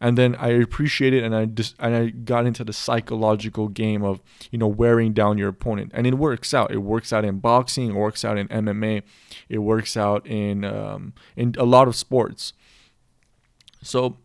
and 0.00 0.18
then 0.18 0.34
i 0.36 0.48
appreciated 0.48 1.22
and 1.22 1.34
i 1.34 1.44
just 1.44 1.74
and 1.78 1.94
i 1.94 2.08
got 2.08 2.46
into 2.46 2.64
the 2.64 2.72
psychological 2.72 3.68
game 3.68 4.02
of 4.02 4.20
you 4.50 4.58
know 4.58 4.66
wearing 4.66 5.12
down 5.12 5.38
your 5.38 5.48
opponent. 5.48 5.90
And 5.94 6.06
it 6.06 6.14
works 6.14 6.52
out. 6.52 6.70
It 6.70 6.78
works 6.78 7.12
out 7.12 7.24
in 7.24 7.38
boxing. 7.38 7.90
It 7.90 7.94
works 7.94 8.24
out 8.24 8.38
in 8.38 8.48
mma 8.48 9.02
it 9.48 9.58
works 9.58 9.96
out 9.96 10.26
in 10.26 10.64
um, 10.64 11.12
in 11.36 11.54
a 11.58 11.64
lot 11.64 11.88
of 11.88 11.96
sports. 11.96 12.52
So 13.82 14.18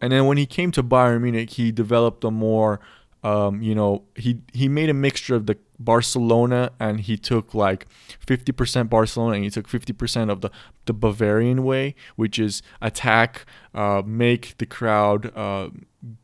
and 0.00 0.12
then 0.12 0.26
when 0.26 0.36
he 0.36 0.46
came 0.46 0.70
to 0.72 0.82
bayern 0.82 1.22
munich 1.22 1.50
he 1.50 1.72
developed 1.72 2.22
a 2.24 2.30
more 2.30 2.80
um, 3.22 3.62
you 3.62 3.74
know, 3.74 4.04
he 4.14 4.40
he 4.52 4.68
made 4.68 4.88
a 4.88 4.94
mixture 4.94 5.34
of 5.34 5.46
the 5.46 5.56
Barcelona 5.78 6.70
and 6.78 7.00
he 7.00 7.16
took 7.16 7.54
like 7.54 7.86
50% 8.26 8.88
Barcelona 8.88 9.34
and 9.36 9.44
he 9.44 9.50
took 9.50 9.68
50% 9.68 10.30
of 10.30 10.40
the 10.40 10.50
the 10.86 10.92
Bavarian 10.92 11.64
way, 11.64 11.94
which 12.16 12.38
is 12.38 12.62
attack, 12.80 13.44
uh, 13.74 14.02
make 14.04 14.56
the 14.58 14.66
crowd 14.66 15.36
uh, 15.36 15.70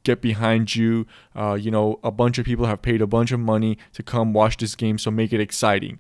get 0.04 0.20
behind 0.20 0.74
you. 0.74 1.06
Uh, 1.34 1.54
you 1.54 1.70
know, 1.70 1.98
a 2.02 2.10
bunch 2.10 2.38
of 2.38 2.46
people 2.46 2.66
have 2.66 2.80
paid 2.80 3.02
a 3.02 3.06
bunch 3.06 3.32
of 3.32 3.40
money 3.40 3.76
to 3.92 4.02
come 4.02 4.32
watch 4.32 4.56
this 4.56 4.74
game, 4.74 4.98
so 4.98 5.10
make 5.10 5.32
it 5.32 5.40
exciting. 5.40 5.98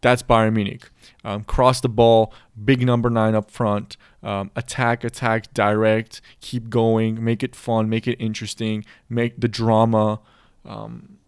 That's 0.00 0.22
Bayern 0.22 0.52
Munich. 0.52 0.90
Um, 1.24 1.44
cross 1.44 1.80
the 1.80 1.88
ball, 1.88 2.32
big 2.62 2.84
number 2.84 3.08
nine 3.08 3.34
up 3.34 3.50
front. 3.50 3.96
Um, 4.22 4.50
attack, 4.54 5.02
attack, 5.02 5.54
direct. 5.54 6.20
Keep 6.40 6.68
going. 6.68 7.24
Make 7.24 7.42
it 7.42 7.56
fun. 7.56 7.88
Make 7.88 8.06
it 8.06 8.16
interesting. 8.20 8.84
Make 9.08 9.40
the 9.40 9.48
drama. 9.48 10.20
Um, 10.64 11.18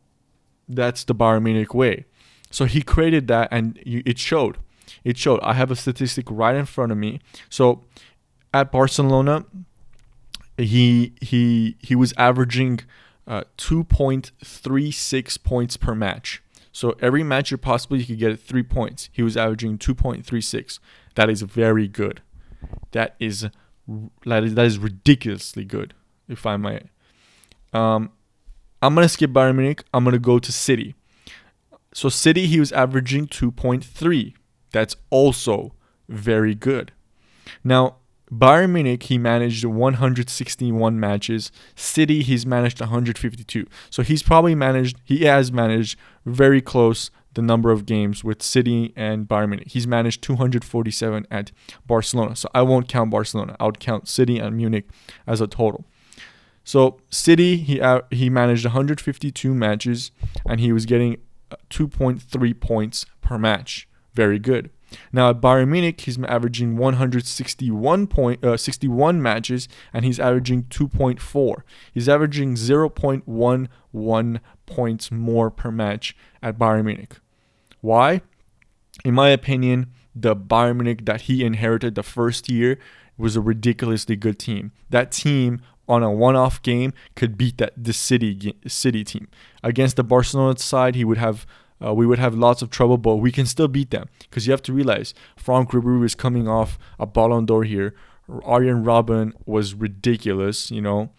that's 0.68 1.04
the 1.04 1.14
Bayern 1.14 1.42
Munich 1.42 1.74
way. 1.74 2.06
So 2.50 2.64
he 2.64 2.82
created 2.82 3.28
that, 3.28 3.48
and 3.50 3.78
it 3.84 4.18
showed. 4.18 4.58
It 5.04 5.18
showed. 5.18 5.40
I 5.42 5.54
have 5.54 5.70
a 5.70 5.76
statistic 5.76 6.26
right 6.30 6.54
in 6.54 6.64
front 6.64 6.92
of 6.92 6.98
me. 6.98 7.20
So 7.48 7.84
at 8.54 8.72
Barcelona, 8.72 9.44
he 10.56 11.12
he 11.20 11.76
he 11.80 11.94
was 11.94 12.14
averaging 12.16 12.80
uh, 13.26 13.44
2.36 13.58 15.42
points 15.42 15.76
per 15.76 15.94
match. 15.94 16.42
So 16.72 16.96
every 17.00 17.22
match 17.22 17.50
you 17.50 17.56
possibly 17.56 18.04
could 18.04 18.18
get 18.18 18.38
three 18.38 18.62
points. 18.62 19.08
He 19.12 19.22
was 19.22 19.36
averaging 19.36 19.78
2.36. 19.78 20.78
That 21.14 21.30
is 21.30 21.42
very 21.42 21.88
good. 21.88 22.20
That 22.92 23.16
is 23.18 23.48
that 24.24 24.44
is 24.44 24.54
that 24.54 24.66
is 24.66 24.78
ridiculously 24.78 25.64
good, 25.64 25.94
if 26.28 26.46
I 26.46 26.56
might. 26.56 26.88
Um, 27.72 28.10
I'm 28.82 28.94
gonna 28.94 29.08
skip 29.08 29.30
Bayern 29.30 29.56
Munich. 29.56 29.84
I'm 29.92 30.04
gonna 30.04 30.18
go 30.18 30.38
to 30.38 30.52
City. 30.52 30.94
So 31.92 32.08
City, 32.08 32.46
he 32.46 32.60
was 32.60 32.72
averaging 32.72 33.26
2.3. 33.26 34.34
That's 34.70 34.96
also 35.10 35.72
very 36.08 36.54
good. 36.54 36.92
Now 37.64 37.96
Bayern 38.32 38.70
Munich, 38.70 39.04
he 39.04 39.18
managed 39.18 39.64
161 39.64 40.98
matches. 40.98 41.52
City, 41.76 42.22
he's 42.22 42.44
managed 42.44 42.80
152. 42.80 43.66
So 43.88 44.02
he's 44.02 44.22
probably 44.22 44.54
managed, 44.54 44.98
he 45.04 45.24
has 45.24 45.52
managed 45.52 45.98
very 46.24 46.60
close 46.60 47.10
the 47.34 47.42
number 47.42 47.70
of 47.70 47.86
games 47.86 48.24
with 48.24 48.42
City 48.42 48.92
and 48.96 49.28
Bayern 49.28 49.50
Munich. 49.50 49.68
He's 49.68 49.86
managed 49.86 50.22
247 50.22 51.26
at 51.30 51.52
Barcelona. 51.86 52.34
So 52.34 52.48
I 52.52 52.62
won't 52.62 52.88
count 52.88 53.10
Barcelona. 53.10 53.56
I 53.60 53.66
would 53.66 53.78
count 53.78 54.08
City 54.08 54.38
and 54.38 54.56
Munich 54.56 54.88
as 55.26 55.40
a 55.40 55.46
total. 55.46 55.84
So 56.66 56.98
City, 57.10 57.58
he 57.58 57.80
he 58.10 58.28
managed 58.28 58.64
152 58.64 59.54
matches 59.54 60.10
and 60.44 60.58
he 60.58 60.72
was 60.72 60.84
getting 60.84 61.18
uh, 61.50 61.56
2.3 61.70 62.60
points 62.60 63.06
per 63.22 63.38
match. 63.38 63.88
Very 64.14 64.40
good. 64.40 64.70
Now 65.12 65.30
at 65.30 65.40
Bayern 65.40 65.68
Munich, 65.68 66.00
he's 66.00 66.20
averaging 66.24 66.76
161 66.76 68.08
point, 68.08 68.44
uh, 68.44 68.56
61 68.56 69.22
matches, 69.22 69.68
and 69.92 70.04
he's 70.04 70.18
averaging 70.18 70.64
2.4. 70.64 71.54
He's 71.94 72.08
averaging 72.08 72.56
0.11 72.56 74.40
points 74.66 75.12
more 75.12 75.50
per 75.52 75.70
match 75.70 76.16
at 76.42 76.58
Bayern 76.58 76.84
Munich. 76.84 77.14
Why? 77.80 78.22
In 79.04 79.14
my 79.14 79.28
opinion, 79.28 79.92
the 80.16 80.34
Bayern 80.34 80.78
Munich 80.78 81.04
that 81.04 81.22
he 81.22 81.44
inherited 81.44 81.94
the 81.94 82.02
first 82.02 82.50
year 82.50 82.78
was 83.16 83.36
a 83.36 83.40
ridiculously 83.40 84.16
good 84.16 84.38
team. 84.38 84.72
That 84.90 85.12
team 85.12 85.60
on 85.88 86.02
a 86.02 86.10
one-off 86.10 86.62
game 86.62 86.92
could 87.14 87.38
beat 87.38 87.58
that 87.58 87.72
the 87.76 87.92
city 87.92 88.54
city 88.66 89.04
team. 89.04 89.28
Against 89.62 89.96
the 89.96 90.04
Barcelona 90.04 90.58
side, 90.58 90.94
he 90.94 91.04
would 91.04 91.18
have 91.18 91.46
uh, 91.84 91.92
we 91.92 92.06
would 92.06 92.18
have 92.18 92.34
lots 92.34 92.62
of 92.62 92.70
trouble, 92.70 92.98
but 92.98 93.16
we 93.16 93.30
can 93.30 93.46
still 93.46 93.68
beat 93.68 93.90
them 93.90 94.08
because 94.20 94.46
you 94.46 94.50
have 94.52 94.62
to 94.62 94.72
realize 94.72 95.14
Franck 95.36 95.70
Ribery 95.70 96.04
is 96.04 96.14
coming 96.14 96.48
off 96.48 96.78
a 96.98 97.06
Ballon 97.06 97.44
d'Or 97.44 97.64
here. 97.64 97.94
Arjen 98.44 98.84
Robben 98.84 99.32
was 99.44 99.74
ridiculous, 99.74 100.70
you 100.70 100.80
know. 100.80 101.10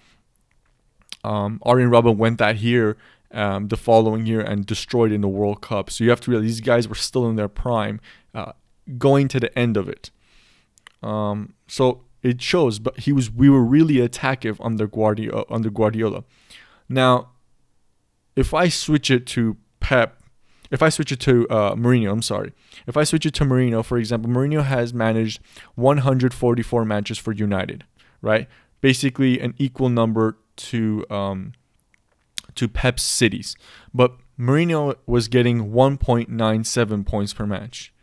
Um, 1.24 1.60
Arjen 1.64 1.90
Robben 1.90 2.18
went 2.18 2.38
that 2.40 2.58
here 2.58 2.98
um, 3.32 3.68
the 3.68 3.78
following 3.78 4.26
year 4.26 4.42
and 4.42 4.66
destroyed 4.66 5.12
in 5.12 5.22
the 5.22 5.28
World 5.28 5.62
Cup. 5.62 5.90
So 5.90 6.04
you 6.04 6.10
have 6.10 6.22
to 6.22 6.32
realize 6.32 6.48
these 6.48 6.62
guys 6.62 6.88
were 6.88 6.96
still 6.96 7.30
in 7.30 7.36
their 7.36 7.48
prime, 7.48 8.00
uh, 8.34 8.54
going 8.98 9.28
to 9.30 9.40
the 9.40 9.58
end 9.58 9.78
of 9.78 9.88
it. 9.88 10.12
Um, 11.04 11.54
so 11.68 12.04
it 12.24 12.42
shows, 12.42 12.80
but 12.80 13.00
he 13.02 13.12
was 13.12 13.32
we 13.32 13.50
were 13.50 13.64
really 13.64 13.96
attackive 13.96 14.58
under 14.60 14.88
Guardiola. 14.88 15.46
Under 15.50 15.70
Guardiola. 15.70 16.24
Now, 16.90 17.30
if 18.36 18.54
I 18.54 18.70
switch 18.70 19.12
it 19.12 19.26
to 19.28 19.58
Pep, 19.80 20.22
if 20.72 20.82
I 20.82 20.90
switch 20.90 21.12
it 21.12 21.20
to 21.22 21.48
uh, 21.50 21.76
Mourinho, 21.76 22.12
I'm 22.12 22.22
sorry. 22.22 22.54
If 22.86 22.98
I 22.98 23.04
switch 23.04 23.26
it 23.26 23.34
to 23.36 23.46
Mourinho, 23.46 23.84
for 23.84 23.98
example, 23.98 24.30
Mourinho 24.30 24.64
has 24.64 24.94
managed 24.94 25.42
144 25.76 26.86
matches 26.86 27.18
for 27.18 27.32
United, 27.32 27.86
right? 28.22 28.48
Basically, 28.82 29.40
an 29.40 29.54
equal 29.58 29.90
number 29.90 30.38
to 30.58 31.06
um, 31.10 31.54
to 32.56 32.68
Pep's 32.68 33.04
cities, 33.04 33.56
but 33.94 34.18
Mourinho 34.40 34.96
was 35.06 35.28
getting 35.28 35.72
1.97 35.72 37.06
points 37.06 37.34
per 37.34 37.46
match. 37.46 37.94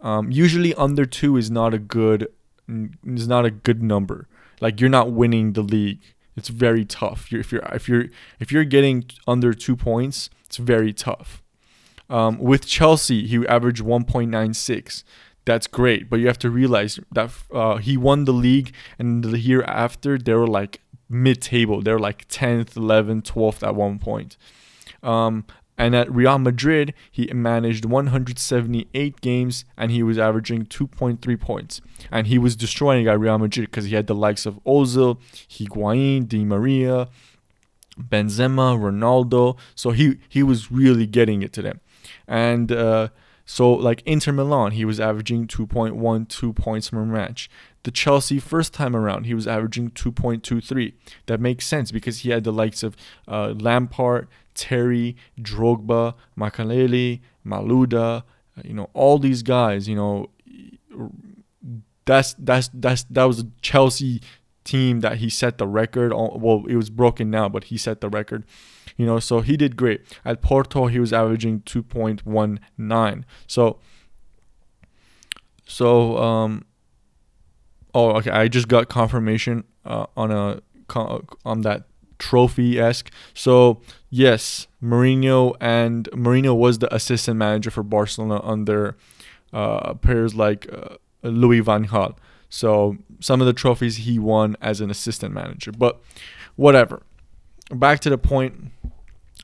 Um, 0.00 0.30
usually, 0.30 0.74
under 0.74 1.06
two 1.06 1.36
is 1.36 1.50
not 1.50 1.72
a 1.72 1.78
good 1.78 2.28
is 2.68 3.28
not 3.28 3.44
a 3.44 3.50
good 3.50 3.82
number. 3.82 4.28
Like 4.60 4.80
you're 4.80 4.90
not 4.90 5.12
winning 5.12 5.52
the 5.52 5.62
league. 5.62 6.00
It's 6.36 6.48
very 6.48 6.84
tough. 6.84 7.30
You're, 7.30 7.40
if 7.40 7.52
you're 7.52 7.62
if 7.72 7.88
you're 7.88 8.06
if 8.40 8.50
you're 8.50 8.64
getting 8.64 9.04
under 9.26 9.54
two 9.54 9.76
points, 9.76 10.30
it's 10.46 10.56
very 10.56 10.92
tough. 10.92 11.42
Um, 12.10 12.38
with 12.38 12.66
Chelsea, 12.66 13.26
he 13.26 13.46
averaged 13.46 13.82
1.96. 13.82 15.04
That's 15.46 15.66
great, 15.66 16.10
but 16.10 16.20
you 16.20 16.26
have 16.26 16.38
to 16.40 16.50
realize 16.50 17.00
that 17.12 17.30
uh, 17.52 17.76
he 17.76 17.96
won 17.96 18.24
the 18.24 18.32
league, 18.32 18.74
and 18.98 19.24
the 19.24 19.38
year 19.38 19.62
after 19.62 20.18
they 20.18 20.34
were 20.34 20.46
like 20.46 20.80
mid-table. 21.08 21.82
They 21.82 21.92
were 21.92 21.98
like 21.98 22.28
10th, 22.28 22.74
11th, 22.74 23.22
12th 23.22 23.66
at 23.66 23.74
one 23.74 23.98
point. 23.98 24.36
Um, 25.02 25.44
and 25.76 25.94
at 25.96 26.12
Real 26.12 26.38
Madrid, 26.38 26.94
he 27.10 27.26
managed 27.32 27.84
178 27.84 29.20
games 29.20 29.64
and 29.76 29.90
he 29.90 30.02
was 30.02 30.18
averaging 30.18 30.66
2.3 30.66 31.40
points. 31.40 31.80
And 32.10 32.26
he 32.28 32.38
was 32.38 32.54
destroying 32.54 33.08
at 33.08 33.18
Real 33.18 33.38
Madrid 33.38 33.70
because 33.70 33.86
he 33.86 33.94
had 33.94 34.06
the 34.06 34.14
likes 34.14 34.46
of 34.46 34.62
Ozil, 34.64 35.18
Higuain, 35.48 36.28
Di 36.28 36.44
Maria, 36.44 37.08
Benzema, 37.98 38.78
Ronaldo. 38.78 39.58
So 39.74 39.90
he, 39.90 40.18
he 40.28 40.42
was 40.42 40.70
really 40.70 41.06
getting 41.06 41.42
it 41.42 41.52
to 41.54 41.62
them. 41.62 41.80
And 42.28 42.70
uh, 42.70 43.08
so, 43.46 43.72
like 43.72 44.02
Inter 44.06 44.32
Milan, 44.32 44.72
he 44.72 44.84
was 44.84 44.98
averaging 44.98 45.46
2.12 45.46 46.56
points 46.56 46.90
per 46.90 47.04
match. 47.04 47.50
The 47.82 47.90
Chelsea 47.90 48.38
first 48.38 48.72
time 48.72 48.96
around, 48.96 49.24
he 49.24 49.34
was 49.34 49.46
averaging 49.46 49.90
2.23. 49.90 50.94
That 51.26 51.40
makes 51.40 51.66
sense 51.66 51.92
because 51.92 52.20
he 52.20 52.30
had 52.30 52.44
the 52.44 52.52
likes 52.52 52.82
of 52.82 52.96
uh, 53.28 53.54
Lampard, 53.58 54.28
Terry, 54.54 55.16
Drogba, 55.38 56.14
Makelele, 56.38 57.20
Malouda, 57.46 58.22
you 58.62 58.72
know, 58.72 58.88
all 58.94 59.18
these 59.18 59.42
guys, 59.42 59.88
you 59.88 59.96
know, 59.96 60.30
that's 62.06 62.34
that's 62.38 62.70
that's 62.72 63.04
that 63.04 63.24
was 63.24 63.40
a 63.40 63.46
Chelsea 63.62 64.20
team 64.62 65.00
that 65.00 65.18
he 65.18 65.28
set 65.28 65.58
the 65.58 65.66
record 65.66 66.12
on. 66.12 66.40
Well, 66.40 66.64
it 66.68 66.76
was 66.76 66.90
broken 66.90 67.30
now, 67.30 67.48
but 67.48 67.64
he 67.64 67.78
set 67.78 68.00
the 68.00 68.08
record. 68.08 68.44
You 68.96 69.06
know, 69.06 69.18
so 69.18 69.40
he 69.40 69.56
did 69.56 69.76
great. 69.76 70.02
At 70.24 70.40
Porto, 70.40 70.86
he 70.86 71.00
was 71.00 71.12
averaging 71.12 71.60
2.19. 71.62 73.24
So, 73.46 73.78
so 75.66 76.16
um, 76.18 76.64
oh, 77.94 78.10
okay. 78.16 78.30
I 78.30 78.48
just 78.48 78.68
got 78.68 78.88
confirmation 78.88 79.64
uh, 79.84 80.06
on 80.16 80.30
a 80.30 80.60
on 81.44 81.62
that 81.62 81.84
trophy 82.18 82.78
esque. 82.78 83.10
So 83.32 83.80
yes, 84.10 84.66
Mourinho 84.82 85.56
and 85.60 86.08
Mourinho 86.12 86.56
was 86.56 86.78
the 86.78 86.94
assistant 86.94 87.36
manager 87.36 87.70
for 87.70 87.82
Barcelona 87.82 88.40
under 88.42 88.96
uh, 89.52 89.94
players 89.94 90.34
like 90.34 90.68
uh, 90.72 90.96
Louis 91.22 91.60
van 91.60 91.86
Gaal. 91.86 92.16
So 92.48 92.96
some 93.20 93.40
of 93.40 93.46
the 93.46 93.52
trophies 93.52 93.98
he 93.98 94.18
won 94.18 94.56
as 94.60 94.80
an 94.80 94.90
assistant 94.90 95.34
manager, 95.34 95.72
but 95.72 96.00
whatever. 96.56 97.02
Back 97.70 98.00
to 98.00 98.10
the 98.10 98.18
point. 98.18 98.70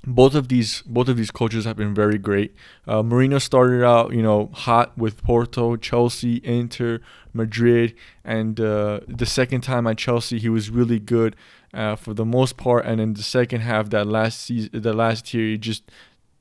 Both 0.07 0.35
of 0.35 0.49
these 0.49 0.83
both 0.83 1.09
of 1.09 1.17
these 1.19 1.31
coaches 1.31 1.67
have 1.67 1.77
been 1.77 1.95
very 1.95 2.17
great. 2.17 2.55
Uh, 2.87 3.03
Mourinho 3.03 3.41
started 3.41 3.85
out, 3.85 4.13
you 4.13 4.23
know, 4.23 4.51
hot 4.53 4.97
with 4.97 5.23
Porto, 5.23 5.77
Chelsea, 5.77 6.41
Inter, 6.43 7.01
Madrid, 7.35 7.95
and 8.25 8.59
uh, 8.59 9.01
the 9.07 9.27
second 9.27 9.61
time 9.61 9.87
at 9.87 9.99
Chelsea, 9.99 10.39
he 10.39 10.49
was 10.49 10.71
really 10.71 10.99
good 10.99 11.37
uh, 11.75 11.97
for 11.97 12.15
the 12.15 12.25
most 12.25 12.57
part. 12.57 12.87
And 12.87 12.99
in 13.01 13.13
the 13.13 13.23
second 13.23 13.61
half, 13.61 13.91
that 13.91 14.07
last 14.07 14.41
season, 14.41 14.71
the 14.81 14.95
last 14.95 15.35
year, 15.35 15.49
he 15.49 15.59
just 15.59 15.91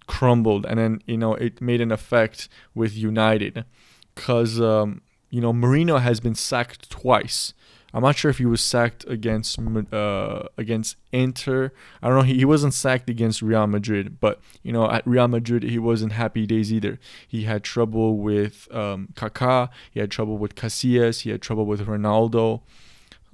crumbled, 0.07 0.65
and 0.65 0.79
then 0.79 1.01
you 1.05 1.17
know 1.17 1.35
it 1.35 1.61
made 1.61 1.81
an 1.81 1.91
effect 1.91 2.49
with 2.73 2.95
United, 2.95 3.65
because 4.15 4.59
um, 4.61 5.01
you 5.29 5.41
know 5.41 5.53
Mourinho 5.53 6.01
has 6.01 6.19
been 6.19 6.35
sacked 6.35 6.89
twice. 6.89 7.53
I'm 7.93 8.03
not 8.03 8.17
sure 8.17 8.29
if 8.29 8.37
he 8.37 8.45
was 8.45 8.61
sacked 8.61 9.05
against 9.07 9.59
uh, 9.91 10.43
against 10.57 10.97
Inter. 11.11 11.71
I 12.01 12.07
don't 12.07 12.17
know. 12.17 12.23
He, 12.23 12.35
he 12.35 12.45
wasn't 12.45 12.73
sacked 12.73 13.09
against 13.09 13.41
Real 13.41 13.65
Madrid, 13.67 14.19
but 14.19 14.39
you 14.63 14.71
know 14.71 14.89
at 14.89 15.05
Real 15.07 15.27
Madrid 15.27 15.63
he 15.63 15.79
wasn't 15.79 16.13
happy 16.13 16.45
days 16.45 16.71
either. 16.71 16.99
He 17.27 17.43
had 17.43 17.63
trouble 17.63 18.17
with 18.17 18.67
um, 18.73 19.09
Kaká. 19.15 19.69
He 19.91 19.99
had 19.99 20.11
trouble 20.11 20.37
with 20.37 20.55
Casillas. 20.55 21.21
He 21.21 21.31
had 21.31 21.41
trouble 21.41 21.65
with 21.65 21.85
Ronaldo. 21.87 22.61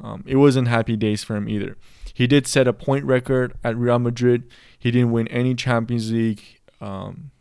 Um, 0.01 0.23
it 0.27 0.37
wasn't 0.37 0.67
happy 0.67 0.95
days 0.95 1.23
for 1.23 1.35
him 1.35 1.47
either. 1.47 1.77
He 2.13 2.27
did 2.27 2.47
set 2.47 2.67
a 2.67 2.73
point 2.73 3.03
record 3.05 3.53
at 3.63 3.77
Real 3.77 3.99
Madrid. 3.99 4.49
He 4.77 4.91
didn't 4.91 5.11
win 5.11 5.27
any 5.29 5.53
Champions 5.53 6.11
League. 6.11 6.43
Um, 6.79 7.31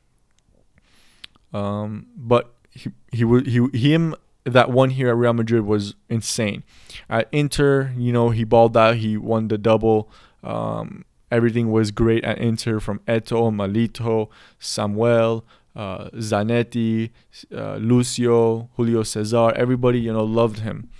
um, 1.52 2.08
but 2.16 2.54
he 2.70 2.90
he 3.12 3.24
he 3.72 3.92
him 3.92 4.16
that 4.44 4.70
one 4.70 4.90
here 4.90 5.08
at 5.08 5.16
Real 5.16 5.32
Madrid 5.32 5.64
was 5.64 5.94
insane. 6.08 6.62
At 7.08 7.28
Inter, 7.32 7.92
you 7.96 8.12
know, 8.12 8.30
he 8.30 8.44
balled 8.44 8.76
out. 8.76 8.96
He 8.96 9.16
won 9.16 9.48
the 9.48 9.58
double. 9.58 10.10
Um, 10.42 11.04
everything 11.30 11.70
was 11.70 11.90
great 11.90 12.24
at 12.24 12.38
Inter 12.38 12.78
from 12.80 13.00
Eto'o, 13.00 13.50
Milito, 13.50 14.28
Samuel, 14.58 15.44
uh, 15.74 16.10
Zanetti, 16.10 17.10
uh, 17.52 17.76
Lucio, 17.76 18.68
Julio 18.76 19.02
Cesar. 19.02 19.52
Everybody, 19.56 20.00
you 20.00 20.12
know, 20.12 20.24
loved 20.24 20.60
him. 20.60 20.90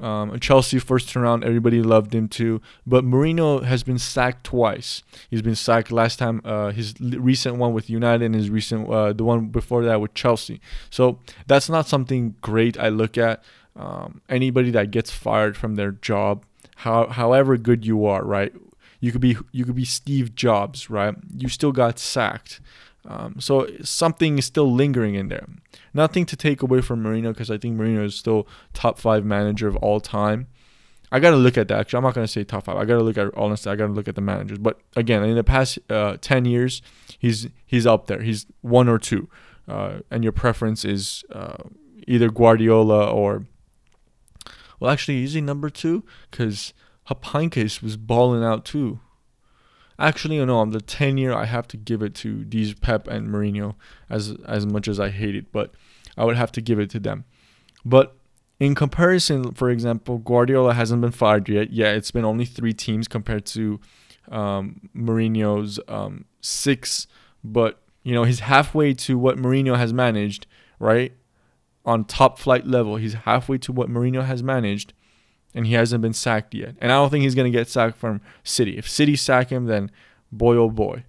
Um, 0.00 0.38
Chelsea 0.40 0.78
first 0.78 1.08
turn 1.08 1.22
around, 1.22 1.44
everybody 1.44 1.80
loved 1.82 2.14
him 2.14 2.28
too. 2.28 2.60
But 2.86 3.04
Mourinho 3.04 3.62
has 3.62 3.82
been 3.82 3.98
sacked 3.98 4.44
twice. 4.44 5.02
He's 5.30 5.42
been 5.42 5.54
sacked 5.54 5.92
last 5.92 6.18
time, 6.18 6.40
uh, 6.44 6.70
his 6.72 6.94
recent 7.00 7.56
one 7.56 7.72
with 7.72 7.88
United, 7.88 8.24
and 8.24 8.34
his 8.34 8.50
recent 8.50 8.90
uh, 8.90 9.12
the 9.12 9.24
one 9.24 9.46
before 9.46 9.84
that 9.84 10.00
with 10.00 10.14
Chelsea. 10.14 10.60
So 10.90 11.20
that's 11.46 11.68
not 11.68 11.86
something 11.86 12.34
great. 12.40 12.78
I 12.78 12.88
look 12.88 13.16
at 13.16 13.42
um, 13.76 14.20
anybody 14.28 14.70
that 14.72 14.90
gets 14.90 15.10
fired 15.10 15.56
from 15.56 15.76
their 15.76 15.92
job, 15.92 16.44
how, 16.76 17.06
however 17.08 17.56
good 17.56 17.84
you 17.86 18.06
are, 18.06 18.24
right? 18.24 18.52
You 19.00 19.12
could 19.12 19.20
be 19.20 19.36
you 19.52 19.64
could 19.64 19.74
be 19.74 19.84
Steve 19.84 20.34
Jobs, 20.34 20.88
right? 20.88 21.14
You 21.36 21.48
still 21.48 21.72
got 21.72 21.98
sacked. 21.98 22.60
Um, 23.06 23.36
so 23.38 23.68
something 23.82 24.38
is 24.38 24.46
still 24.46 24.72
lingering 24.72 25.14
in 25.14 25.28
there. 25.28 25.46
Nothing 25.92 26.24
to 26.26 26.36
take 26.36 26.62
away 26.62 26.80
from 26.80 27.02
Mourinho 27.02 27.32
because 27.32 27.50
I 27.50 27.58
think 27.58 27.76
Mourinho 27.76 28.04
is 28.04 28.14
still 28.14 28.46
top 28.72 28.98
five 28.98 29.24
manager 29.24 29.68
of 29.68 29.76
all 29.76 30.00
time. 30.00 30.46
I 31.12 31.20
got 31.20 31.30
to 31.30 31.36
look 31.36 31.56
at 31.56 31.68
that. 31.68 31.78
Actually, 31.78 31.98
I'm 31.98 32.04
not 32.04 32.14
to 32.14 32.26
say 32.26 32.44
top 32.44 32.64
five. 32.64 32.76
I 32.76 32.84
got 32.84 32.94
to 32.94 33.02
look 33.02 33.18
at 33.18 33.32
honestly. 33.36 33.70
I 33.70 33.76
got 33.76 33.86
to 33.86 33.92
look 33.92 34.08
at 34.08 34.14
the 34.14 34.20
managers. 34.20 34.58
But 34.58 34.80
again, 34.96 35.22
in 35.22 35.36
the 35.36 35.44
past 35.44 35.78
uh, 35.90 36.16
ten 36.20 36.44
years, 36.44 36.82
he's 37.18 37.46
he's 37.64 37.86
up 37.86 38.06
there. 38.06 38.22
He's 38.22 38.46
one 38.62 38.88
or 38.88 38.98
two, 38.98 39.28
uh, 39.68 39.98
and 40.10 40.24
your 40.24 40.32
preference 40.32 40.84
is 40.84 41.24
uh, 41.30 41.64
either 42.08 42.30
Guardiola 42.30 43.10
or. 43.10 43.46
Well, 44.80 44.90
actually, 44.90 45.22
is 45.22 45.34
he 45.34 45.40
number 45.40 45.70
two? 45.70 46.02
Because 46.30 46.74
Heynckes 47.08 47.80
was 47.80 47.96
balling 47.96 48.42
out 48.42 48.64
too. 48.64 48.98
Actually, 49.98 50.44
no, 50.44 50.58
on 50.58 50.70
the 50.70 50.80
10 50.80 51.18
year, 51.18 51.32
I 51.32 51.44
have 51.44 51.68
to 51.68 51.76
give 51.76 52.02
it 52.02 52.14
to 52.16 52.44
these 52.44 52.74
Pep 52.74 53.06
and 53.06 53.28
Mourinho 53.28 53.76
as 54.10 54.36
as 54.46 54.66
much 54.66 54.88
as 54.88 54.98
I 54.98 55.10
hate 55.10 55.36
it, 55.36 55.52
but 55.52 55.72
I 56.16 56.24
would 56.24 56.36
have 56.36 56.52
to 56.52 56.60
give 56.60 56.78
it 56.78 56.90
to 56.90 57.00
them. 57.00 57.24
But 57.84 58.16
in 58.58 58.74
comparison, 58.74 59.52
for 59.52 59.70
example, 59.70 60.18
Guardiola 60.18 60.74
hasn't 60.74 61.00
been 61.00 61.12
fired 61.12 61.48
yet. 61.48 61.72
Yeah, 61.72 61.92
it's 61.92 62.10
been 62.10 62.24
only 62.24 62.44
three 62.44 62.72
teams 62.72 63.08
compared 63.08 63.46
to 63.46 63.80
um, 64.30 64.88
Mourinho's 64.96 65.78
um, 65.86 66.24
six, 66.40 67.06
but 67.42 67.80
you 68.02 68.14
know 68.14 68.24
he's 68.24 68.40
halfway 68.40 68.94
to 68.94 69.16
what 69.16 69.36
Mourinho 69.36 69.76
has 69.76 69.92
managed, 69.92 70.46
right? 70.78 71.12
On 71.84 72.04
top 72.04 72.38
flight 72.38 72.66
level, 72.66 72.96
he's 72.96 73.14
halfway 73.14 73.58
to 73.58 73.72
what 73.72 73.88
Mourinho 73.88 74.24
has 74.24 74.42
managed 74.42 74.92
and 75.54 75.66
he 75.66 75.74
hasn't 75.74 76.02
been 76.02 76.12
sacked 76.12 76.54
yet. 76.54 76.74
And 76.80 76.90
I 76.90 76.96
don't 76.96 77.10
think 77.10 77.22
he's 77.22 77.34
going 77.34 77.50
to 77.50 77.56
get 77.56 77.68
sacked 77.68 77.96
from 77.96 78.20
City. 78.42 78.76
If 78.76 78.88
City 78.88 79.16
sack 79.16 79.50
him, 79.50 79.66
then 79.66 79.90
boy 80.32 80.56
oh 80.56 80.70
boy. 80.70 81.04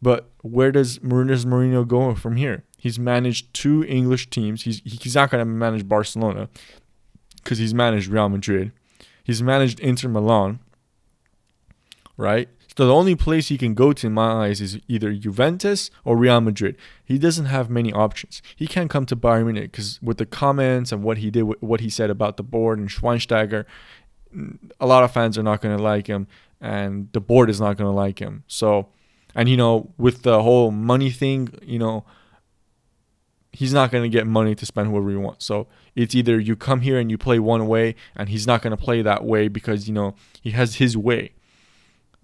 But 0.00 0.30
where 0.42 0.72
does 0.72 0.98
Mourinho's 1.00 1.44
Mourinho 1.44 1.86
go 1.86 2.14
from 2.14 2.36
here? 2.36 2.64
He's 2.78 2.98
managed 2.98 3.52
two 3.54 3.84
English 3.84 4.30
teams. 4.30 4.62
He's 4.62 4.80
he's 4.84 5.14
not 5.14 5.30
going 5.30 5.40
to 5.40 5.46
manage 5.46 5.88
Barcelona 5.88 6.48
because 7.42 7.58
he's 7.58 7.74
managed 7.74 8.08
Real 8.08 8.28
Madrid. 8.28 8.72
He's 9.24 9.42
managed 9.42 9.80
Inter 9.80 10.08
Milan. 10.08 10.60
Right? 12.16 12.48
So 12.76 12.86
the 12.86 12.94
only 12.94 13.14
place 13.14 13.48
he 13.48 13.56
can 13.56 13.72
go 13.72 13.94
to 13.94 14.06
in 14.06 14.12
my 14.12 14.46
eyes 14.46 14.60
is 14.60 14.78
either 14.86 15.14
Juventus 15.14 15.90
or 16.04 16.14
Real 16.14 16.42
Madrid. 16.42 16.76
He 17.02 17.18
doesn't 17.18 17.46
have 17.46 17.70
many 17.70 17.90
options. 17.90 18.42
He 18.54 18.66
can't 18.66 18.90
come 18.90 19.06
to 19.06 19.16
Bayern 19.16 19.44
Munich 19.44 19.72
because 19.72 20.00
with 20.02 20.18
the 20.18 20.26
comments 20.26 20.92
and 20.92 21.02
what 21.02 21.18
he 21.18 21.30
did, 21.30 21.44
what 21.62 21.80
he 21.80 21.88
said 21.88 22.10
about 22.10 22.36
the 22.36 22.42
board 22.42 22.78
and 22.78 22.90
Schweinsteiger, 22.90 23.64
mm, 24.34 24.58
a 24.78 24.86
lot 24.86 25.04
of 25.04 25.10
fans 25.10 25.38
are 25.38 25.42
not 25.42 25.62
going 25.62 25.74
to 25.74 25.82
like 25.82 26.06
him, 26.06 26.26
and 26.60 27.08
the 27.12 27.20
board 27.20 27.48
is 27.48 27.60
not 27.60 27.78
going 27.78 27.90
to 27.90 27.96
like 27.96 28.18
him. 28.18 28.44
So, 28.46 28.88
and 29.34 29.48
you 29.48 29.56
know, 29.56 29.94
with 29.96 30.22
the 30.22 30.42
whole 30.42 30.70
money 30.70 31.10
thing, 31.10 31.48
you 31.62 31.78
know, 31.78 32.04
he's 33.52 33.72
not 33.72 33.90
going 33.90 34.04
to 34.04 34.10
get 34.10 34.26
money 34.26 34.54
to 34.54 34.66
spend 34.66 34.88
whoever 34.88 35.08
he 35.08 35.16
wants. 35.16 35.46
So 35.46 35.66
it's 35.94 36.14
either 36.14 36.38
you 36.38 36.56
come 36.56 36.82
here 36.82 36.98
and 36.98 37.10
you 37.10 37.16
play 37.16 37.38
one 37.38 37.68
way, 37.68 37.94
and 38.14 38.28
he's 38.28 38.46
not 38.46 38.60
going 38.60 38.76
to 38.76 38.82
play 38.82 39.00
that 39.00 39.24
way 39.24 39.48
because 39.48 39.88
you 39.88 39.94
know 39.94 40.14
he 40.42 40.50
has 40.50 40.74
his 40.74 40.94
way 40.94 41.32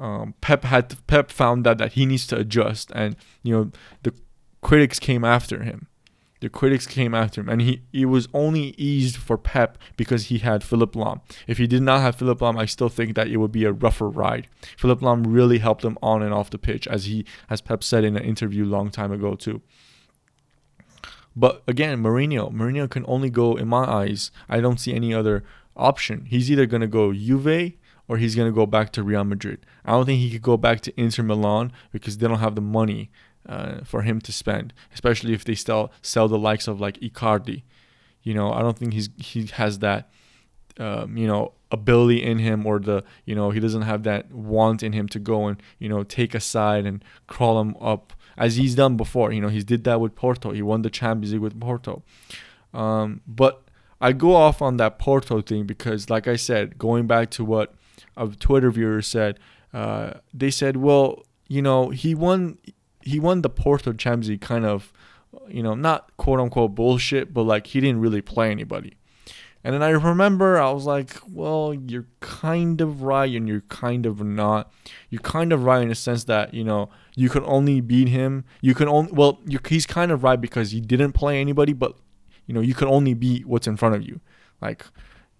um, 0.03 0.35
Pep 0.41 0.65
had 0.65 1.07
Pep 1.07 1.31
found 1.31 1.65
out 1.65 1.79
that 1.79 1.93
he 1.93 2.05
needs 2.05 2.27
to 2.27 2.37
adjust, 2.37 2.91
and 2.93 3.15
you 3.45 3.55
know 3.55 3.71
the 4.03 4.13
critics 4.61 4.99
came 4.99 5.25
after 5.25 5.63
him. 5.63 5.87
The 6.41 6.49
critics 6.49 6.89
came 6.89 7.15
after 7.15 7.41
him, 7.41 7.49
and 7.49 7.63
he 7.63 7.83
it 7.93 8.07
was 8.07 8.27
only 8.35 8.75
eased 8.77 9.17
for 9.17 9.39
Pep 9.39 9.79
because 9.97 10.27
he 10.27 10.39
had 10.39 10.65
Philipp 10.65 10.95
Lahm. 10.95 11.21
If 11.47 11.59
he 11.59 11.69
did 11.69 11.83
not 11.83 12.01
have 12.01 12.17
Philipp 12.17 12.41
Lahm, 12.41 12.59
I 12.59 12.67
still 12.67 12.89
think 12.89 13.15
that 13.15 13.29
it 13.29 13.37
would 13.37 13.53
be 13.53 13.65
a 13.65 13.73
rougher 13.73 14.09
ride. 14.09 14.49
Philipp 14.77 14.99
Lahm 14.99 15.23
really 15.25 15.59
helped 15.59 15.85
him 15.85 15.97
on 16.03 16.21
and 16.21 16.35
off 16.35 16.51
the 16.51 16.59
pitch, 16.59 16.89
as 16.89 17.05
he 17.05 17.25
as 17.49 17.61
Pep 17.61 17.85
said 17.85 18.03
in 18.03 18.17
an 18.17 18.25
interview 18.25 18.65
long 18.65 18.91
time 18.91 19.13
ago 19.13 19.37
too. 19.37 19.63
But 21.37 21.63
again, 21.69 22.03
Mourinho, 22.03 22.53
Mourinho 22.53 22.91
can 22.91 23.05
only 23.07 23.31
go 23.31 23.55
in 23.55 23.69
my 23.69 23.85
eyes. 23.85 24.33
I 24.49 24.61
don't 24.61 24.81
see 24.81 24.95
any 24.95 25.15
other 25.15 25.45
option. 25.77 26.27
He's 26.27 26.51
either 26.51 26.67
gonna 26.67 26.89
go 26.89 27.13
Juve 27.13 27.75
or 28.13 28.19
he's 28.19 28.35
going 28.35 28.47
to 28.47 28.55
go 28.55 28.67
back 28.67 28.93
to 28.93 29.03
Real 29.03 29.25
Madrid. 29.25 29.65
I 29.87 29.93
don't 29.93 30.05
think 30.05 30.21
he 30.21 30.31
could 30.31 30.43
go 30.43 30.59
back 30.59 30.83
to 30.83 31.01
Inter 31.01 31.23
Milan 31.23 31.73
because 31.93 32.19
they 32.19 32.29
don't 32.29 32.41
have 32.41 32.57
the 32.57 32.61
money 32.61 33.11
uh, 33.49 33.85
for 33.85 34.03
him 34.03 34.21
to 34.21 34.31
spend, 34.31 34.75
especially 34.93 35.33
if 35.33 35.47
they 35.47 35.55
still 35.55 35.91
sell 36.03 36.29
the 36.29 36.39
likes 36.39 36.69
of 36.69 36.79
like 36.79 37.01
Icardi. 37.01 37.63
You 38.23 38.35
know, 38.35 38.53
I 38.53 38.61
don't 38.61 38.79
think 38.79 38.93
he's 38.93 39.09
he 39.17 39.47
has 39.47 39.79
that 39.79 40.11
um, 40.79 41.17
you 41.17 41.27
know 41.27 41.55
ability 41.71 42.23
in 42.23 42.39
him 42.39 42.67
or 42.67 42.79
the 42.79 43.03
you 43.25 43.35
know 43.35 43.49
he 43.49 43.61
doesn't 43.61 43.83
have 43.83 44.03
that 44.03 44.31
want 44.31 44.83
in 44.83 44.93
him 44.93 45.09
to 45.09 45.19
go 45.19 45.47
and 45.47 45.57
you 45.79 45.89
know 45.89 46.03
take 46.03 46.35
a 46.35 46.41
side 46.41 46.85
and 46.85 47.03
crawl 47.27 47.59
him 47.63 47.75
up 47.81 48.13
as 48.37 48.57
he's 48.57 48.75
done 48.75 48.99
before. 48.99 49.33
You 49.33 49.41
know, 49.41 49.49
he's 49.49 49.65
did 49.65 49.85
that 49.85 50.03
with 50.03 50.15
Porto. 50.15 50.51
He 50.53 50.61
won 50.61 50.83
the 50.83 50.91
Champions 50.91 51.33
League 51.33 51.41
with 51.41 51.59
Porto. 51.59 52.03
Um, 52.75 53.23
but 53.27 53.63
I 54.03 54.13
go 54.13 54.35
off 54.35 54.61
on 54.61 54.77
that 54.77 54.99
Porto 54.99 55.41
thing 55.41 55.65
because, 55.65 56.11
like 56.11 56.29
I 56.29 56.37
said, 56.37 56.77
going 56.77 57.07
back 57.07 57.31
to 57.31 57.45
what 57.45 57.75
of 58.17 58.39
Twitter 58.39 58.71
viewers 58.71 59.07
said 59.07 59.39
uh, 59.73 60.15
they 60.35 60.51
said, 60.51 60.77
well, 60.77 61.23
you 61.49 61.63
know, 61.63 61.91
he 61.91 62.15
won 62.15 62.59
he 63.03 63.19
won 63.19 63.43
the 63.43 63.51
Porto 63.51 63.93
Champions 63.93 64.29
League 64.29 64.41
kind 64.41 64.65
of, 64.65 64.93
you 65.49 65.63
know, 65.63 65.75
not 65.75 66.17
quote 66.17 66.41
unquote 66.41 66.75
bullshit, 66.75 67.33
but 67.33 67.43
like 67.43 67.69
he 67.69 67.81
didn't 67.81 68.01
really 68.01 68.23
play 68.23 68.51
anybody. 68.51 68.97
And 69.65 69.75
then 69.75 69.83
I 69.83 69.91
remember 69.91 70.59
I 70.61 70.73
was 70.73 70.87
like, 70.87 71.17
well, 71.29 71.73
you're 71.73 72.09
kind 72.19 72.81
of 72.81 73.03
right 73.03 73.33
and 73.33 73.47
you're 73.47 73.61
kind 73.63 74.07
of 74.07 74.21
not. 74.21 74.73
You're 75.09 75.23
kind 75.23 75.53
of 75.53 75.63
right 75.63 75.83
in 75.83 75.89
the 75.89 75.95
sense 75.95 76.25
that, 76.25 76.53
you 76.53 76.65
know, 76.65 76.91
you 77.15 77.29
can 77.29 77.45
only 77.45 77.81
beat 77.81 78.09
him. 78.09 78.45
You 78.61 78.75
can 78.75 78.89
only, 78.89 79.13
well, 79.13 79.39
he's 79.69 79.87
kind 79.87 80.11
of 80.11 80.25
right 80.25 80.41
because 80.41 80.73
he 80.73 80.81
didn't 80.81 81.13
play 81.13 81.41
anybody, 81.41 81.73
but, 81.75 81.97
you 82.47 82.55
know, 82.55 82.61
you 82.61 82.75
can 82.75 82.89
only 82.89 83.15
beat 83.15 83.47
what's 83.47 83.69
in 83.69 83.77
front 83.77 83.95
of 83.95 84.03
you. 84.03 84.21
Like, 84.61 84.85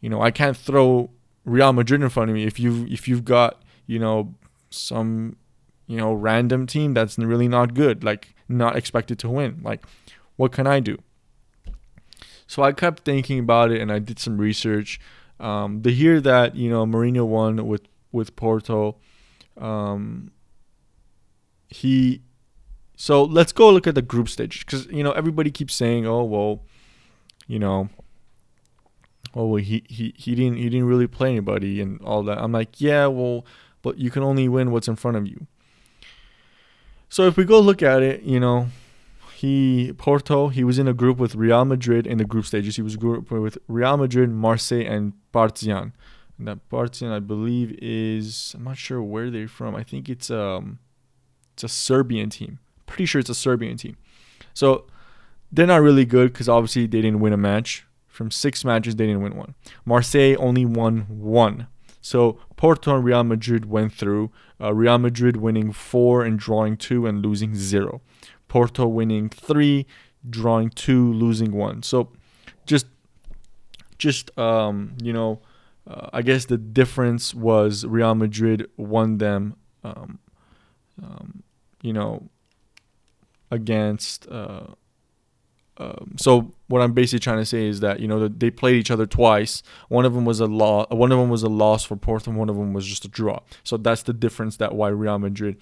you 0.01 0.09
know, 0.09 0.23
I 0.23 0.31
can't 0.31 0.57
throw 0.57 1.11
Real 1.45 1.73
Madrid 1.73 2.03
in 2.03 2.09
front 2.09 2.31
of 2.31 2.35
me 2.35 2.45
if 2.45 2.61
you 2.61 2.87
if 2.91 3.09
you've 3.09 3.25
got, 3.25 3.63
you 3.87 3.99
know, 3.99 4.35
some, 4.71 5.37
you 5.87 5.97
know, 5.97 6.13
random 6.13 6.67
team 6.67 6.95
that's 6.95 7.19
really 7.19 7.49
not 7.49 7.75
good, 7.75 8.05
like 8.05 8.35
not 8.49 8.77
expected 8.77 9.19
to 9.21 9.29
win. 9.29 9.61
Like, 9.63 9.85
what 10.37 10.53
can 10.53 10.67
I 10.67 10.81
do? 10.81 10.99
So 12.47 12.63
I 12.63 12.73
kept 12.73 13.05
thinking 13.05 13.39
about 13.39 13.71
it, 13.71 13.81
and 13.81 13.91
I 13.91 13.99
did 13.99 14.19
some 14.19 14.37
research. 14.39 15.01
Um, 15.41 15.83
the 15.83 15.91
year 15.91 16.21
that 16.21 16.55
you 16.55 16.71
know 16.71 16.85
Mourinho 16.87 17.27
won 17.27 17.67
with 17.67 17.83
with 18.13 18.37
Porto, 18.37 18.97
um, 19.57 20.31
he. 21.69 22.23
So 22.95 23.25
let's 23.25 23.53
go 23.53 23.71
look 23.71 23.87
at 23.87 23.95
the 23.95 24.03
group 24.03 24.29
stage 24.29 24.65
because 24.65 24.87
you 24.87 25.03
know 25.03 25.13
everybody 25.13 25.51
keeps 25.51 25.75
saying, 25.75 26.07
"Oh 26.07 26.25
well, 26.25 26.63
you 27.47 27.59
know, 27.59 27.89
oh 29.35 29.47
well, 29.47 29.63
he 29.63 29.85
he 29.89 30.15
he 30.17 30.35
didn't 30.35 30.59
he 30.59 30.69
didn't 30.69 30.87
really 30.87 31.07
play 31.07 31.31
anybody 31.31 31.81
and 31.81 32.01
all 32.03 32.23
that." 32.25 32.39
I'm 32.39 32.53
like, 32.53 32.81
yeah, 32.81 33.07
well, 33.07 33.45
but 33.83 33.99
you 33.99 34.11
can 34.11 34.23
only 34.23 34.49
win 34.49 34.71
what's 34.71 34.89
in 34.89 34.97
front 34.97 35.17
of 35.17 35.27
you. 35.27 35.47
So 37.09 37.27
if 37.27 37.37
we 37.37 37.45
go 37.45 37.61
look 37.61 37.83
at 37.83 38.03
it, 38.03 38.23
you 38.23 38.41
know, 38.41 38.69
he 39.35 39.93
Porto. 39.99 40.49
He 40.49 40.65
was 40.65 40.79
in 40.79 40.87
a 40.87 40.95
group 40.95 41.19
with 41.19 41.35
Real 41.35 41.65
Madrid 41.65 42.07
in 42.07 42.19
the 42.19 42.25
group 42.25 42.47
stages. 42.47 42.77
He 42.77 42.83
was 42.83 42.97
group 42.97 43.31
with 43.31 43.59
Real 43.69 43.97
Madrid, 43.97 44.31
Marseille, 44.31 44.87
and 44.87 45.13
Partizan. 45.33 45.93
And 46.39 46.49
that 46.49 46.69
Partizan, 46.71 47.11
I 47.11 47.19
believe, 47.19 47.77
is 47.83 48.55
I'm 48.57 48.65
not 48.65 48.79
sure 48.79 49.03
where 49.03 49.31
they're 49.31 49.49
from. 49.49 49.75
I 49.75 49.83
think 49.83 50.09
it's 50.09 50.31
um, 50.31 50.79
it's 51.55 51.65
a 51.65 51.69
Serbian 51.69 52.31
team. 52.31 52.61
Pretty 52.87 53.05
sure 53.05 53.19
it's 53.19 53.31
a 53.31 53.35
Serbian 53.35 53.77
team. 53.77 53.97
So 54.55 54.87
they're 55.51 55.67
not 55.67 55.83
really 55.83 56.05
good 56.05 56.33
because 56.33 56.49
obviously 56.49 56.87
they 56.87 57.03
didn't 57.03 57.21
win 57.21 57.33
a 57.33 57.37
match. 57.37 57.85
From 58.13 58.31
six 58.31 58.63
matches, 58.63 58.97
they 58.97 59.07
didn't 59.07 59.23
win 59.23 59.37
one. 59.37 59.55
Marseille 59.87 60.37
only 60.39 60.67
won 60.67 61.07
one. 61.09 61.67
So 62.03 62.39
Porto 62.57 62.97
and 62.97 63.05
Real 63.05 63.25
Madrid 63.25 63.65
went 63.65 63.95
through. 63.95 64.31
Uh, 64.61 64.75
Real 64.75 64.99
Madrid 64.99 65.39
winning 65.39 65.73
four 65.73 66.23
and 66.23 66.39
drawing 66.39 66.77
two 66.77 67.07
and 67.07 67.25
losing 67.25 67.55
zero. 67.55 68.03
Porto 68.49 68.87
winning 68.87 69.31
three, 69.31 69.87
drawing 70.29 70.69
two, 70.69 71.11
losing 71.11 71.53
one. 71.53 71.83
So 71.83 72.11
just 72.67 72.85
just 73.97 74.37
um, 74.39 74.95
you 75.03 75.15
know, 75.15 75.41
uh, 75.87 76.11
I 76.13 76.21
guess 76.21 76.45
the 76.45 76.59
difference 76.59 77.35
was 77.35 77.87
Real 77.87 78.15
Madrid 78.15 78.69
won 78.77 79.17
them, 79.17 79.57
um, 79.85 80.19
um, 81.03 81.43
you 81.81 81.95
know, 81.95 82.29
against 83.51 84.29
uh, 84.29 84.67
um, 85.83 86.13
so 86.17 86.53
what 86.69 86.81
I'm 86.81 86.93
basically 86.93 87.19
trying 87.19 87.39
to 87.39 87.47
say 87.47 87.67
is 87.67 87.81
that 87.81 87.99
you 87.99 88.07
know 88.07 88.29
they 88.29 88.51
played 88.51 88.77
each 88.77 88.91
other 88.91 89.07
twice. 89.07 89.63
One 89.89 90.05
of 90.05 90.15
them 90.15 90.25
was 90.25 90.39
a 90.39 90.47
loss. 90.47 90.87
One 90.91 91.11
of 91.11 91.19
them 91.19 91.29
was 91.29 91.43
a 91.43 91.49
loss 91.49 91.85
for 91.85 91.97
Porto. 91.97 92.31
And 92.31 92.39
one 92.39 92.49
of 92.49 92.57
them 92.57 92.73
was 92.73 92.87
just 92.87 93.05
a 93.05 93.09
draw. 93.09 93.41
So 93.65 93.77
that's 93.77 94.03
the 94.03 94.13
difference. 94.13 94.57
That 94.59 94.75
why 94.75 94.89
Real 94.89 95.19
Madrid 95.19 95.57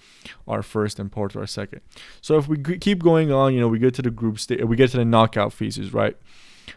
are 0.47 0.61
first 0.61 0.99
and 0.99 1.11
Porto 1.11 1.39
are 1.39 1.47
second. 1.47 1.81
So 2.21 2.37
if 2.37 2.47
we 2.47 2.57
keep 2.57 3.01
going 3.01 3.31
on, 3.31 3.53
you 3.53 3.59
know, 3.59 3.67
we 3.67 3.79
get 3.79 3.93
to 3.95 4.01
the 4.01 4.11
group 4.11 4.39
stage. 4.39 4.61
We 4.63 4.75
get 4.75 4.91
to 4.91 4.97
the 4.97 5.05
knockout 5.05 5.53
phases, 5.53 5.93
right? 5.93 6.15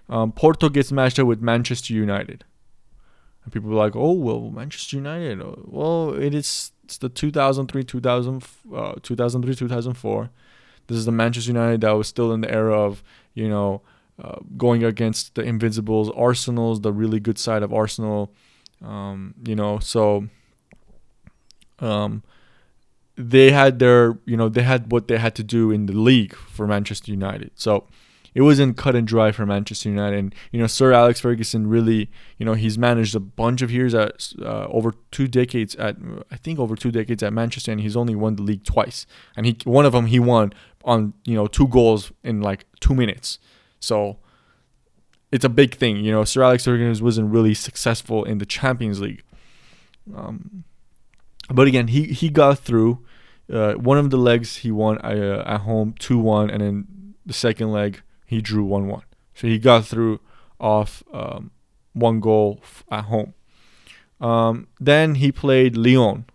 Um, 0.08 0.32
Porto 0.32 0.68
gets 0.68 0.90
matched 0.90 1.18
up 1.18 1.26
with 1.26 1.40
Manchester 1.42 1.92
United, 1.92 2.44
and 3.44 3.52
people 3.52 3.70
are 3.72 3.74
like, 3.74 3.94
"Oh 3.94 4.12
well, 4.12 4.50
Manchester 4.50 4.96
United. 4.96 5.42
Well, 5.66 6.14
it 6.14 6.34
is. 6.34 6.72
It's 6.84 6.98
the 6.98 7.08
2003, 7.08 7.82
2000, 7.82 8.44
uh, 8.74 8.94
2003, 9.02 9.54
2004." 9.54 10.30
This 10.86 10.98
is 10.98 11.06
the 11.06 11.12
Manchester 11.12 11.50
United 11.50 11.80
that 11.82 11.92
was 11.92 12.08
still 12.08 12.32
in 12.32 12.40
the 12.40 12.50
era 12.50 12.78
of 12.78 13.02
you 13.34 13.48
know, 13.48 13.82
uh, 14.22 14.38
going 14.56 14.84
against 14.84 15.34
the 15.34 15.42
Invincibles, 15.42 16.10
Arsenal's 16.10 16.80
the 16.80 16.92
really 16.92 17.20
good 17.20 17.38
side 17.38 17.62
of 17.62 17.72
Arsenal. 17.72 18.32
Um, 18.82 19.34
you 19.44 19.56
know, 19.56 19.78
so 19.80 20.28
um, 21.80 22.22
they 23.16 23.50
had 23.50 23.78
their, 23.78 24.18
you 24.24 24.36
know, 24.36 24.48
they 24.48 24.62
had 24.62 24.90
what 24.90 25.08
they 25.08 25.18
had 25.18 25.34
to 25.36 25.44
do 25.44 25.70
in 25.70 25.86
the 25.86 25.92
league 25.92 26.34
for 26.34 26.66
Manchester 26.66 27.10
United. 27.10 27.50
So 27.56 27.86
it 28.34 28.42
wasn't 28.42 28.76
cut 28.76 28.96
and 28.96 29.06
dry 29.06 29.32
for 29.32 29.46
Manchester 29.46 29.88
United. 29.88 30.18
And 30.18 30.34
you 30.50 30.60
know, 30.60 30.66
Sir 30.66 30.92
Alex 30.92 31.20
Ferguson 31.20 31.68
really, 31.68 32.10
you 32.36 32.44
know, 32.44 32.54
he's 32.54 32.76
managed 32.76 33.14
a 33.14 33.20
bunch 33.20 33.62
of 33.62 33.70
years 33.70 33.94
at 33.94 34.32
uh, 34.40 34.66
over 34.66 34.94
two 35.12 35.28
decades 35.28 35.74
at, 35.76 35.96
I 36.30 36.36
think 36.36 36.58
over 36.58 36.74
two 36.74 36.90
decades 36.90 37.22
at 37.22 37.32
Manchester, 37.32 37.72
and 37.72 37.80
he's 37.80 37.96
only 37.96 38.14
won 38.14 38.36
the 38.36 38.42
league 38.42 38.64
twice. 38.64 39.06
And 39.36 39.46
he 39.46 39.56
one 39.64 39.86
of 39.86 39.92
them 39.92 40.06
he 40.06 40.18
won 40.18 40.52
on 40.84 41.14
you 41.24 41.34
know 41.34 41.46
two 41.46 41.68
goals 41.68 42.12
in 42.22 42.40
like 42.40 42.66
two 42.80 42.94
minutes. 42.94 43.38
So 43.80 44.18
it's 45.32 45.44
a 45.44 45.48
big 45.48 45.74
thing. 45.74 45.96
You 45.98 46.12
know, 46.12 46.24
Sir 46.24 46.42
Alex 46.42 46.64
Ferguson 46.64 47.04
wasn't 47.04 47.32
really 47.32 47.54
successful 47.54 48.24
in 48.24 48.38
the 48.38 48.46
Champions 48.46 49.00
League. 49.00 49.22
Um, 50.14 50.64
but 51.50 51.66
again, 51.66 51.88
he 51.88 52.04
he 52.04 52.28
got 52.30 52.58
through. 52.58 53.04
Uh, 53.52 53.74
one 53.74 53.98
of 53.98 54.08
the 54.08 54.16
legs 54.16 54.56
he 54.58 54.70
won 54.70 54.96
uh, 55.04 55.42
at 55.46 55.60
home 55.60 55.94
two 55.98 56.18
one, 56.18 56.48
and 56.48 56.62
then 56.62 57.14
the 57.26 57.34
second 57.34 57.72
leg 57.72 58.02
he 58.26 58.40
drew 58.40 58.64
1 58.64 58.86
1. 58.86 59.02
So 59.34 59.46
he 59.46 59.58
got 59.58 59.84
through 59.84 60.20
off 60.60 61.02
um, 61.12 61.50
one 61.92 62.20
goal 62.20 62.60
f- 62.62 62.84
at 62.90 63.04
home. 63.04 63.34
Um, 64.20 64.68
then 64.80 65.16
he 65.16 65.32
played 65.32 65.76
Lyon. 65.76 66.26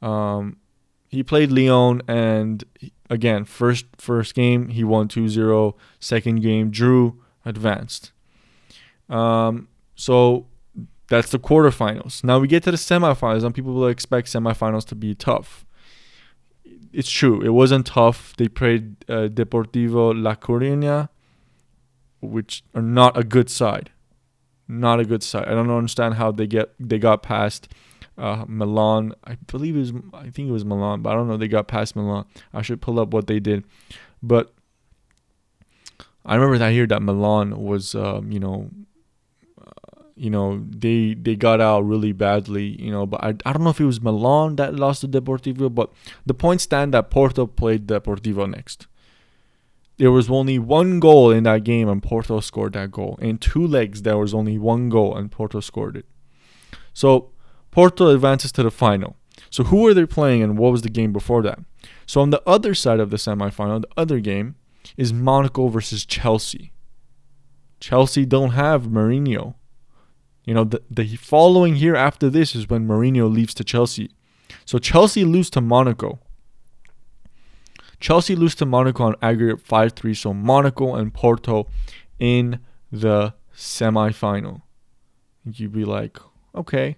Um, 0.00 0.56
he 1.08 1.22
played 1.22 1.50
Lyon, 1.50 2.02
and 2.08 2.64
again, 3.12 3.44
first 3.44 3.86
first 3.98 4.34
game 4.34 4.68
he 4.68 4.82
won 4.82 5.08
2-0. 5.08 5.74
Second 6.00 6.42
game 6.42 6.70
drew, 6.70 7.22
advanced. 7.44 8.12
Um, 9.08 9.68
so 9.94 10.46
that's 11.08 11.30
the 11.30 11.38
quarterfinals. 11.38 12.24
Now 12.24 12.38
we 12.38 12.48
get 12.48 12.62
to 12.64 12.70
the 12.70 12.76
semifinals, 12.76 13.44
and 13.44 13.54
people 13.54 13.74
will 13.74 13.88
expect 13.88 14.28
semifinals 14.28 14.86
to 14.86 14.94
be 14.94 15.14
tough 15.14 15.64
it's 16.92 17.10
true. 17.10 17.40
It 17.40 17.50
wasn't 17.50 17.86
tough. 17.86 18.34
They 18.36 18.48
played 18.48 18.96
uh, 19.08 19.28
Deportivo 19.28 20.12
La 20.14 20.34
Coruña, 20.34 21.08
which 22.20 22.62
are 22.74 22.82
not 22.82 23.16
a 23.16 23.24
good 23.24 23.50
side. 23.50 23.90
Not 24.68 25.00
a 25.00 25.04
good 25.04 25.22
side. 25.22 25.48
I 25.48 25.52
don't 25.52 25.70
understand 25.70 26.14
how 26.14 26.30
they 26.30 26.46
get 26.46 26.74
they 26.78 26.98
got 26.98 27.22
past 27.22 27.68
uh, 28.18 28.44
Milan. 28.46 29.14
I 29.24 29.36
believe 29.46 29.76
it 29.76 29.80
was 29.80 29.92
I 30.12 30.30
think 30.30 30.48
it 30.48 30.52
was 30.52 30.64
Milan, 30.64 31.02
but 31.02 31.10
I 31.10 31.14
don't 31.14 31.28
know. 31.28 31.36
They 31.36 31.48
got 31.48 31.68
past 31.68 31.96
Milan. 31.96 32.24
I 32.52 32.62
should 32.62 32.80
pull 32.80 33.00
up 33.00 33.12
what 33.12 33.26
they 33.26 33.40
did, 33.40 33.64
but 34.22 34.52
I 36.24 36.34
remember 36.34 36.58
that 36.58 36.72
here 36.72 36.86
that 36.86 37.02
Milan 37.02 37.58
was 37.58 37.94
um, 37.94 38.30
you 38.30 38.40
know 38.40 38.70
you 40.14 40.30
know 40.30 40.62
they 40.68 41.14
they 41.14 41.34
got 41.34 41.60
out 41.60 41.80
really 41.80 42.12
badly 42.12 42.80
you 42.80 42.90
know 42.90 43.06
but 43.06 43.22
I, 43.24 43.28
I 43.44 43.52
don't 43.52 43.64
know 43.64 43.70
if 43.70 43.80
it 43.80 43.86
was 43.86 44.00
Milan 44.00 44.56
that 44.56 44.74
lost 44.74 45.00
to 45.00 45.08
Deportivo 45.08 45.74
but 45.74 45.90
the 46.26 46.34
point 46.34 46.60
stand 46.60 46.94
that 46.94 47.10
Porto 47.10 47.46
played 47.46 47.86
Deportivo 47.86 48.48
next 48.48 48.86
there 49.96 50.12
was 50.12 50.30
only 50.30 50.58
one 50.58 51.00
goal 51.00 51.30
in 51.30 51.44
that 51.44 51.64
game 51.64 51.88
and 51.88 52.02
Porto 52.02 52.40
scored 52.40 52.74
that 52.74 52.92
goal 52.92 53.18
in 53.20 53.38
two 53.38 53.66
legs 53.66 54.02
there 54.02 54.18
was 54.18 54.34
only 54.34 54.58
one 54.58 54.88
goal 54.88 55.16
and 55.16 55.32
Porto 55.32 55.60
scored 55.60 55.96
it 55.96 56.06
so 56.92 57.31
Porto 57.72 58.08
advances 58.08 58.52
to 58.52 58.62
the 58.62 58.70
final 58.70 59.16
so 59.50 59.64
who 59.64 59.82
were 59.82 59.94
they 59.94 60.06
playing 60.06 60.42
and 60.42 60.56
what 60.56 60.70
was 60.70 60.82
the 60.82 60.88
game 60.88 61.12
before 61.12 61.42
that 61.42 61.58
so 62.06 62.20
on 62.20 62.30
the 62.30 62.42
other 62.46 62.74
side 62.74 63.00
of 63.00 63.10
the 63.10 63.16
semifinal 63.16 63.82
the 63.82 63.88
other 63.96 64.20
game 64.20 64.54
is 64.96 65.12
Monaco 65.12 65.66
versus 65.66 66.06
Chelsea 66.06 66.72
Chelsea 67.80 68.24
don't 68.24 68.50
have 68.50 68.84
Mourinho 68.84 69.54
you 70.44 70.54
know, 70.54 70.64
the, 70.64 70.82
the 70.90 71.16
following 71.16 71.76
year 71.76 71.94
after 71.94 72.28
this 72.28 72.54
is 72.54 72.68
when 72.68 72.86
Mourinho 72.86 73.32
leaves 73.32 73.54
to 73.54 73.64
Chelsea. 73.64 74.10
So 74.64 74.78
Chelsea 74.78 75.24
lose 75.24 75.50
to 75.50 75.60
Monaco. 75.60 76.18
Chelsea 78.00 78.34
lose 78.34 78.56
to 78.56 78.66
Monaco 78.66 79.04
on 79.04 79.14
aggregate 79.22 79.60
5 79.60 79.92
3. 79.92 80.14
So 80.14 80.34
Monaco 80.34 80.94
and 80.94 81.14
Porto 81.14 81.68
in 82.18 82.58
the 82.90 83.34
semifinal. 83.56 84.62
You'd 85.44 85.72
be 85.72 85.84
like, 85.84 86.18
okay. 86.54 86.96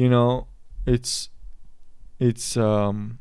You 0.00 0.08
know, 0.08 0.46
it's 0.86 1.28
it's 2.18 2.56
um 2.56 3.18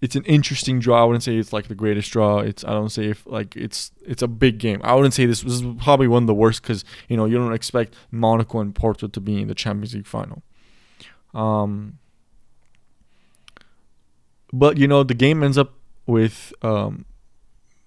it's 0.00 0.14
an 0.14 0.22
interesting 0.26 0.78
draw. 0.78 1.02
I 1.02 1.04
wouldn't 1.04 1.24
say 1.24 1.38
it's 1.38 1.52
like 1.52 1.66
the 1.66 1.74
greatest 1.74 2.12
draw. 2.12 2.38
It's 2.38 2.62
I 2.62 2.70
don't 2.70 2.88
say 2.88 3.06
if 3.06 3.26
like 3.26 3.56
it's 3.56 3.90
it's 4.06 4.22
a 4.22 4.28
big 4.28 4.58
game. 4.58 4.80
I 4.84 4.94
wouldn't 4.94 5.12
say 5.12 5.26
this 5.26 5.42
was 5.42 5.64
probably 5.80 6.06
one 6.06 6.22
of 6.22 6.26
the 6.28 6.34
worst 6.34 6.62
because 6.62 6.84
you 7.08 7.16
know 7.16 7.24
you 7.24 7.36
don't 7.36 7.52
expect 7.52 7.96
Monaco 8.12 8.60
and 8.60 8.72
Porto 8.72 9.08
to 9.08 9.20
be 9.20 9.42
in 9.42 9.48
the 9.48 9.56
Champions 9.56 9.92
League 9.92 10.06
final. 10.06 10.44
Um, 11.34 11.98
but 14.52 14.76
you 14.76 14.86
know 14.86 15.02
the 15.02 15.14
game 15.14 15.42
ends 15.42 15.58
up 15.58 15.72
with 16.06 16.52
um, 16.62 17.06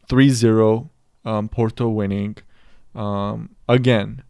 3-0 0.09 0.89
um, 1.23 1.47
Porto 1.47 1.87
winning. 1.87 2.35
Um, 2.93 3.55
again, 3.69 4.23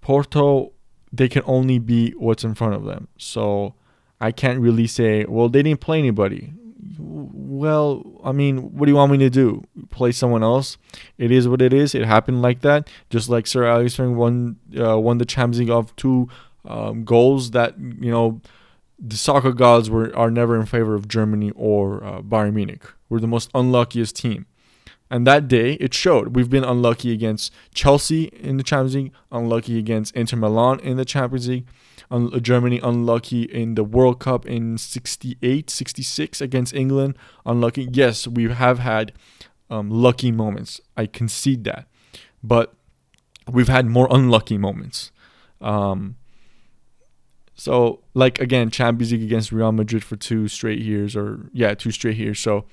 Porto, 0.00 0.74
they 1.12 1.28
can 1.28 1.42
only 1.46 1.78
be 1.78 2.12
what's 2.12 2.44
in 2.44 2.54
front 2.54 2.74
of 2.74 2.84
them. 2.84 3.08
So 3.18 3.74
I 4.20 4.32
can't 4.32 4.60
really 4.60 4.86
say, 4.86 5.24
well, 5.24 5.48
they 5.48 5.62
didn't 5.62 5.80
play 5.80 5.98
anybody. 5.98 6.52
Well, 6.98 8.04
I 8.24 8.32
mean, 8.32 8.76
what 8.76 8.86
do 8.86 8.92
you 8.92 8.96
want 8.96 9.12
me 9.12 9.18
to 9.18 9.30
do? 9.30 9.64
Play 9.90 10.12
someone 10.12 10.42
else? 10.42 10.78
It 11.18 11.30
is 11.30 11.48
what 11.48 11.60
it 11.60 11.72
is. 11.72 11.94
It 11.94 12.04
happened 12.04 12.42
like 12.42 12.60
that. 12.60 12.88
Just 13.10 13.28
like 13.28 13.46
Sir 13.46 13.64
Alex 13.64 13.94
Ferguson 13.94 14.16
won 14.16 14.56
uh, 14.78 14.98
won 14.98 15.18
the 15.18 15.24
Champions 15.24 15.60
League 15.60 15.70
of 15.70 15.94
two 15.96 16.28
um, 16.64 17.04
goals 17.04 17.50
that 17.52 17.78
you 17.78 18.10
know 18.10 18.40
the 18.98 19.16
soccer 19.16 19.52
gods 19.52 19.90
were 19.90 20.14
are 20.16 20.30
never 20.30 20.58
in 20.58 20.66
favor 20.66 20.94
of 20.94 21.08
Germany 21.08 21.52
or 21.56 22.02
uh, 22.04 22.20
Bayern 22.22 22.54
Munich. 22.54 22.82
We're 23.08 23.20
the 23.20 23.26
most 23.26 23.50
unluckiest 23.54 24.16
team. 24.16 24.46
And 25.10 25.26
that 25.26 25.48
day, 25.48 25.72
it 25.74 25.92
showed. 25.92 26.36
We've 26.36 26.48
been 26.48 26.62
unlucky 26.62 27.12
against 27.12 27.52
Chelsea 27.74 28.24
in 28.26 28.58
the 28.58 28.62
Champions 28.62 28.94
League, 28.94 29.12
unlucky 29.32 29.76
against 29.76 30.14
Inter 30.14 30.36
Milan 30.36 30.78
in 30.80 30.96
the 30.96 31.04
Champions 31.04 31.48
League, 31.48 31.66
un- 32.10 32.40
Germany 32.40 32.78
unlucky 32.80 33.42
in 33.42 33.74
the 33.74 33.82
World 33.82 34.20
Cup 34.20 34.46
in 34.46 34.78
68, 34.78 35.68
66 35.68 36.40
against 36.40 36.72
England, 36.72 37.16
unlucky. 37.44 37.88
Yes, 37.90 38.28
we 38.28 38.48
have 38.50 38.78
had 38.78 39.12
um, 39.68 39.90
lucky 39.90 40.30
moments. 40.30 40.80
I 40.96 41.06
concede 41.06 41.64
that. 41.64 41.88
But 42.42 42.72
we've 43.50 43.68
had 43.68 43.86
more 43.86 44.06
unlucky 44.10 44.58
moments. 44.58 45.10
Um, 45.60 46.16
so, 47.54 48.00
like, 48.14 48.40
again, 48.40 48.70
Champions 48.70 49.12
League 49.12 49.22
against 49.22 49.52
Real 49.52 49.72
Madrid 49.72 50.02
for 50.02 50.16
two 50.16 50.48
straight 50.48 50.78
years, 50.78 51.14
or 51.14 51.50
yeah, 51.52 51.74
two 51.74 51.90
straight 51.90 52.16
years. 52.16 52.38
So, 52.38 52.64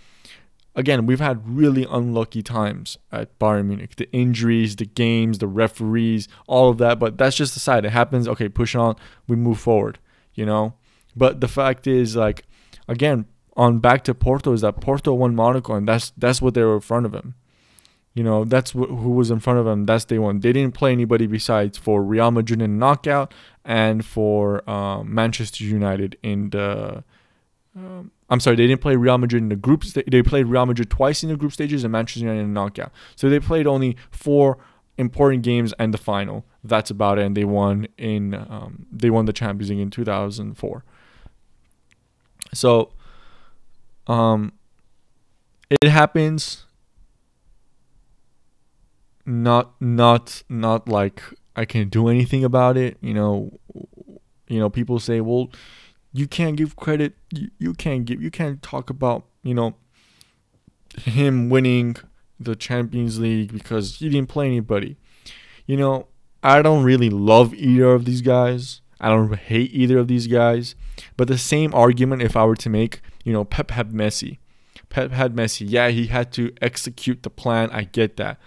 again, 0.77 1.05
we've 1.05 1.19
had 1.19 1.45
really 1.45 1.85
unlucky 1.89 2.41
times 2.41 2.97
at 3.11 3.37
Bayern 3.39 3.65
Munich. 3.65 3.95
The 3.97 4.09
injuries, 4.13 4.77
the 4.77 4.85
games, 4.85 5.39
the 5.39 5.47
referees, 5.47 6.29
all 6.47 6.69
of 6.69 6.77
that. 6.77 6.99
But 6.99 7.17
that's 7.17 7.35
just 7.35 7.53
the 7.55 7.59
side. 7.59 7.83
It 7.83 7.89
happens. 7.89 8.27
Okay, 8.27 8.47
push 8.47 8.75
on. 8.75 8.95
We 9.27 9.35
move 9.35 9.59
forward. 9.59 9.99
You 10.33 10.45
know. 10.45 10.75
But 11.15 11.41
the 11.41 11.47
fact 11.47 11.87
is, 11.87 12.15
like, 12.15 12.45
again, 12.87 13.25
on 13.57 13.79
back 13.79 14.03
to 14.03 14.13
Porto 14.13 14.53
is 14.53 14.61
that 14.61 14.79
Porto 14.79 15.13
won 15.13 15.35
Monaco, 15.35 15.73
and 15.73 15.87
that's 15.87 16.13
that's 16.15 16.41
what 16.41 16.53
they 16.53 16.63
were 16.63 16.75
in 16.75 16.81
front 16.81 17.07
of 17.07 17.13
him. 17.13 17.33
You 18.13 18.23
know, 18.23 18.45
that's 18.45 18.71
wh- 18.71 18.89
who 18.89 19.11
was 19.11 19.29
in 19.31 19.39
front 19.39 19.59
of 19.59 19.65
them. 19.65 19.85
That's 19.85 20.05
day 20.05 20.19
one. 20.19 20.39
They 20.39 20.53
didn't 20.53 20.75
play 20.75 20.91
anybody 20.91 21.27
besides 21.27 21.77
for 21.77 22.03
Real 22.03 22.31
Madrid 22.31 22.61
in 22.61 22.79
knockout 22.79 23.33
and 23.65 24.05
for 24.05 24.67
um, 24.69 25.13
Manchester 25.13 25.63
United 25.63 26.17
in 26.23 26.51
the. 26.51 27.03
Um, 27.75 28.11
I'm 28.29 28.39
sorry, 28.39 28.55
they 28.57 28.67
didn't 28.67 28.81
play 28.81 28.95
Real 28.95 29.17
Madrid 29.17 29.41
in 29.41 29.49
the 29.49 29.55
group. 29.55 29.83
St- 29.83 30.09
they 30.09 30.21
played 30.21 30.47
Real 30.47 30.65
Madrid 30.65 30.89
twice 30.89 31.23
in 31.23 31.29
the 31.29 31.37
group 31.37 31.53
stages 31.53 31.83
and 31.83 31.91
Manchester 31.91 32.19
United 32.21 32.41
in 32.41 32.53
the 32.53 32.53
knockout. 32.53 32.91
So 33.15 33.29
they 33.29 33.39
played 33.39 33.67
only 33.67 33.95
four 34.11 34.57
important 34.97 35.43
games 35.43 35.73
and 35.79 35.93
the 35.93 35.97
final. 35.97 36.45
That's 36.63 36.89
about 36.89 37.19
it. 37.19 37.25
And 37.25 37.37
they 37.37 37.45
won 37.45 37.87
in 37.97 38.33
um, 38.33 38.85
they 38.91 39.09
won 39.09 39.25
the 39.25 39.33
Champions 39.33 39.69
League 39.69 39.79
in 39.79 39.89
2004. 39.89 40.83
So, 42.53 42.93
um, 44.07 44.53
it 45.69 45.89
happens. 45.89 46.65
Not 49.25 49.73
not 49.81 50.43
not 50.49 50.87
like 50.87 51.21
I 51.55 51.65
can 51.65 51.89
do 51.89 52.07
anything 52.07 52.43
about 52.43 52.77
it. 52.77 52.97
You 53.01 53.13
know, 53.13 53.59
you 54.47 54.59
know 54.59 54.69
people 54.69 54.99
say, 54.99 55.21
well 55.21 55.49
you 56.17 56.27
can't 56.27 56.57
give 56.57 56.75
credit 56.75 57.13
you, 57.31 57.49
you 57.59 57.73
can't 57.73 58.05
give 58.05 58.21
you 58.21 58.31
can't 58.31 58.61
talk 58.61 58.89
about 58.89 59.25
you 59.43 59.53
know 59.53 59.75
him 61.03 61.49
winning 61.49 61.95
the 62.39 62.55
champions 62.55 63.19
league 63.19 63.53
because 63.53 63.97
he 63.97 64.09
didn't 64.09 64.29
play 64.29 64.47
anybody. 64.47 64.97
You 65.65 65.77
know 65.77 66.07
i 66.43 66.61
don't 66.61 66.83
really 66.83 67.09
love 67.09 67.53
either 67.53 67.93
of 67.93 68.05
these 68.05 68.21
guys. 68.21 68.81
I 68.99 69.09
don't 69.09 69.35
hate 69.35 69.71
either 69.73 69.99
of 69.99 70.07
these 70.07 70.25
guys. 70.27 70.75
But 71.17 71.27
the 71.27 71.37
same 71.37 71.73
argument 71.73 72.23
if 72.23 72.35
i 72.35 72.43
were 72.45 72.55
to 72.55 72.69
make 72.69 73.01
you 73.23 73.33
know 73.33 73.45
pep 73.45 73.71
had 73.71 73.91
messi. 73.91 74.39
Pep 74.89 75.11
had 75.11 75.35
messi. 75.35 75.65
Yeah 75.67 75.89
he 75.89 76.07
had 76.07 76.31
to 76.33 76.51
execute 76.61 77.21
the 77.21 77.29
plan. 77.29 77.69
I 77.71 77.83
get 77.83 78.17
that. 78.17 78.39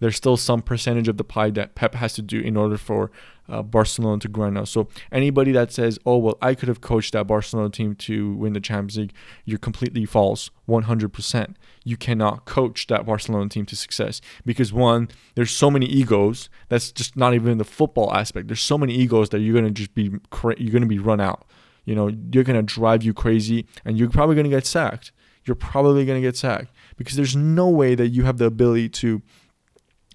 There's 0.00 0.16
still 0.16 0.36
some 0.36 0.62
percentage 0.62 1.08
of 1.08 1.16
the 1.16 1.24
pie 1.24 1.50
that 1.50 1.74
Pep 1.74 1.94
has 1.94 2.12
to 2.14 2.22
do 2.22 2.40
in 2.40 2.56
order 2.56 2.76
for 2.76 3.10
uh, 3.48 3.62
Barcelona 3.62 4.20
to 4.20 4.28
Granada. 4.28 4.66
So 4.66 4.88
anybody 5.10 5.52
that 5.52 5.72
says, 5.72 5.98
"Oh 6.04 6.18
well, 6.18 6.38
I 6.42 6.54
could 6.54 6.68
have 6.68 6.80
coached 6.80 7.12
that 7.12 7.26
Barcelona 7.26 7.70
team 7.70 7.94
to 7.96 8.34
win 8.34 8.52
the 8.52 8.60
Champions 8.60 8.96
League," 8.98 9.12
you're 9.44 9.58
completely 9.58 10.04
false. 10.04 10.50
100%. 10.68 11.54
You 11.84 11.96
cannot 11.96 12.44
coach 12.44 12.88
that 12.88 13.06
Barcelona 13.06 13.48
team 13.48 13.64
to 13.66 13.76
success 13.76 14.20
because 14.44 14.72
one, 14.72 15.08
there's 15.34 15.50
so 15.50 15.70
many 15.70 15.86
egos. 15.86 16.50
That's 16.68 16.92
just 16.92 17.16
not 17.16 17.32
even 17.32 17.56
the 17.56 17.64
football 17.64 18.14
aspect. 18.14 18.48
There's 18.48 18.60
so 18.60 18.76
many 18.76 18.94
egos 18.94 19.30
that 19.30 19.40
you're 19.40 19.54
gonna 19.54 19.70
just 19.70 19.94
be 19.94 20.12
cra- 20.30 20.60
you're 20.60 20.72
gonna 20.72 20.86
be 20.86 20.98
run 20.98 21.20
out. 21.20 21.46
You 21.84 21.94
know, 21.94 22.08
you're 22.32 22.44
gonna 22.44 22.62
drive 22.62 23.02
you 23.02 23.14
crazy, 23.14 23.66
and 23.84 23.98
you're 23.98 24.10
probably 24.10 24.36
gonna 24.36 24.50
get 24.50 24.66
sacked. 24.66 25.12
You're 25.44 25.54
probably 25.54 26.04
gonna 26.04 26.20
get 26.20 26.36
sacked 26.36 26.70
because 26.98 27.16
there's 27.16 27.34
no 27.34 27.68
way 27.70 27.94
that 27.94 28.08
you 28.08 28.24
have 28.24 28.36
the 28.36 28.44
ability 28.44 28.90
to 28.90 29.22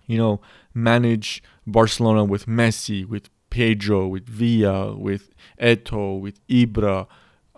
you 0.08 0.18
know, 0.18 0.42
manage 0.74 1.44
Barcelona 1.66 2.24
with 2.24 2.46
Messi, 2.46 3.08
with 3.08 3.30
Pedro, 3.50 4.08
with 4.08 4.28
Villa, 4.28 4.96
with 4.96 5.30
Eto'o, 5.62 6.20
with 6.20 6.46
Ibra, 6.48 7.08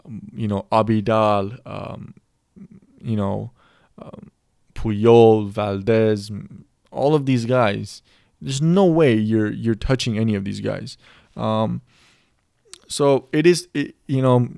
um, 0.05 0.29
you 0.35 0.47
know, 0.47 0.65
Abidal, 0.71 1.57
um, 1.65 2.13
you 3.01 3.15
know, 3.15 3.51
um, 3.97 4.31
Puyol, 4.73 5.49
Valdez, 5.49 6.31
all 6.91 7.15
of 7.15 7.25
these 7.25 7.45
guys. 7.45 8.01
There's 8.41 8.61
no 8.61 8.85
way 8.85 9.15
you're 9.15 9.51
you're 9.51 9.75
touching 9.75 10.19
any 10.19 10.35
of 10.35 10.43
these 10.43 10.59
guys. 10.59 10.97
Um, 11.35 11.81
so 12.87 13.29
it 13.31 13.47
is, 13.47 13.67
it, 13.73 13.95
you 14.07 14.21
know, 14.21 14.49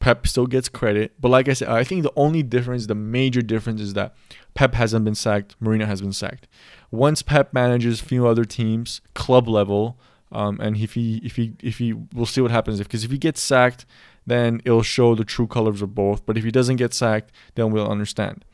Pep 0.00 0.26
still 0.26 0.46
gets 0.46 0.68
credit, 0.68 1.12
but 1.20 1.28
like 1.28 1.48
I 1.48 1.52
said, 1.52 1.68
I 1.68 1.84
think 1.84 2.02
the 2.02 2.12
only 2.16 2.42
difference, 2.42 2.86
the 2.86 2.94
major 2.94 3.40
difference, 3.40 3.80
is 3.80 3.94
that 3.94 4.14
Pep 4.54 4.74
hasn't 4.74 5.04
been 5.04 5.14
sacked, 5.14 5.54
Mourinho 5.62 5.86
has 5.86 6.00
been 6.00 6.12
sacked 6.12 6.48
once 6.92 7.22
Pep 7.22 7.52
manages 7.52 8.00
a 8.00 8.04
few 8.04 8.26
other 8.28 8.44
teams, 8.44 9.00
club 9.14 9.48
level, 9.48 9.98
um, 10.30 10.60
and 10.60 10.76
if 10.76 10.94
he 10.94 11.20
if 11.24 11.36
he 11.36 11.54
if 11.62 11.78
he 11.78 11.92
we'll 11.92 12.26
see 12.26 12.40
what 12.40 12.50
happens 12.50 12.78
because 12.78 13.02
if 13.02 13.10
he 13.10 13.18
gets 13.18 13.40
sacked, 13.40 13.84
then 14.26 14.60
it'll 14.64 14.82
show 14.82 15.14
the 15.14 15.24
true 15.24 15.46
colors 15.46 15.82
of 15.82 15.94
both. 15.94 16.24
But 16.24 16.38
if 16.38 16.44
he 16.44 16.50
doesn't 16.50 16.76
get 16.76 16.94
sacked, 16.94 17.32
then 17.54 17.72
we'll 17.72 17.90
understand. 17.90 18.44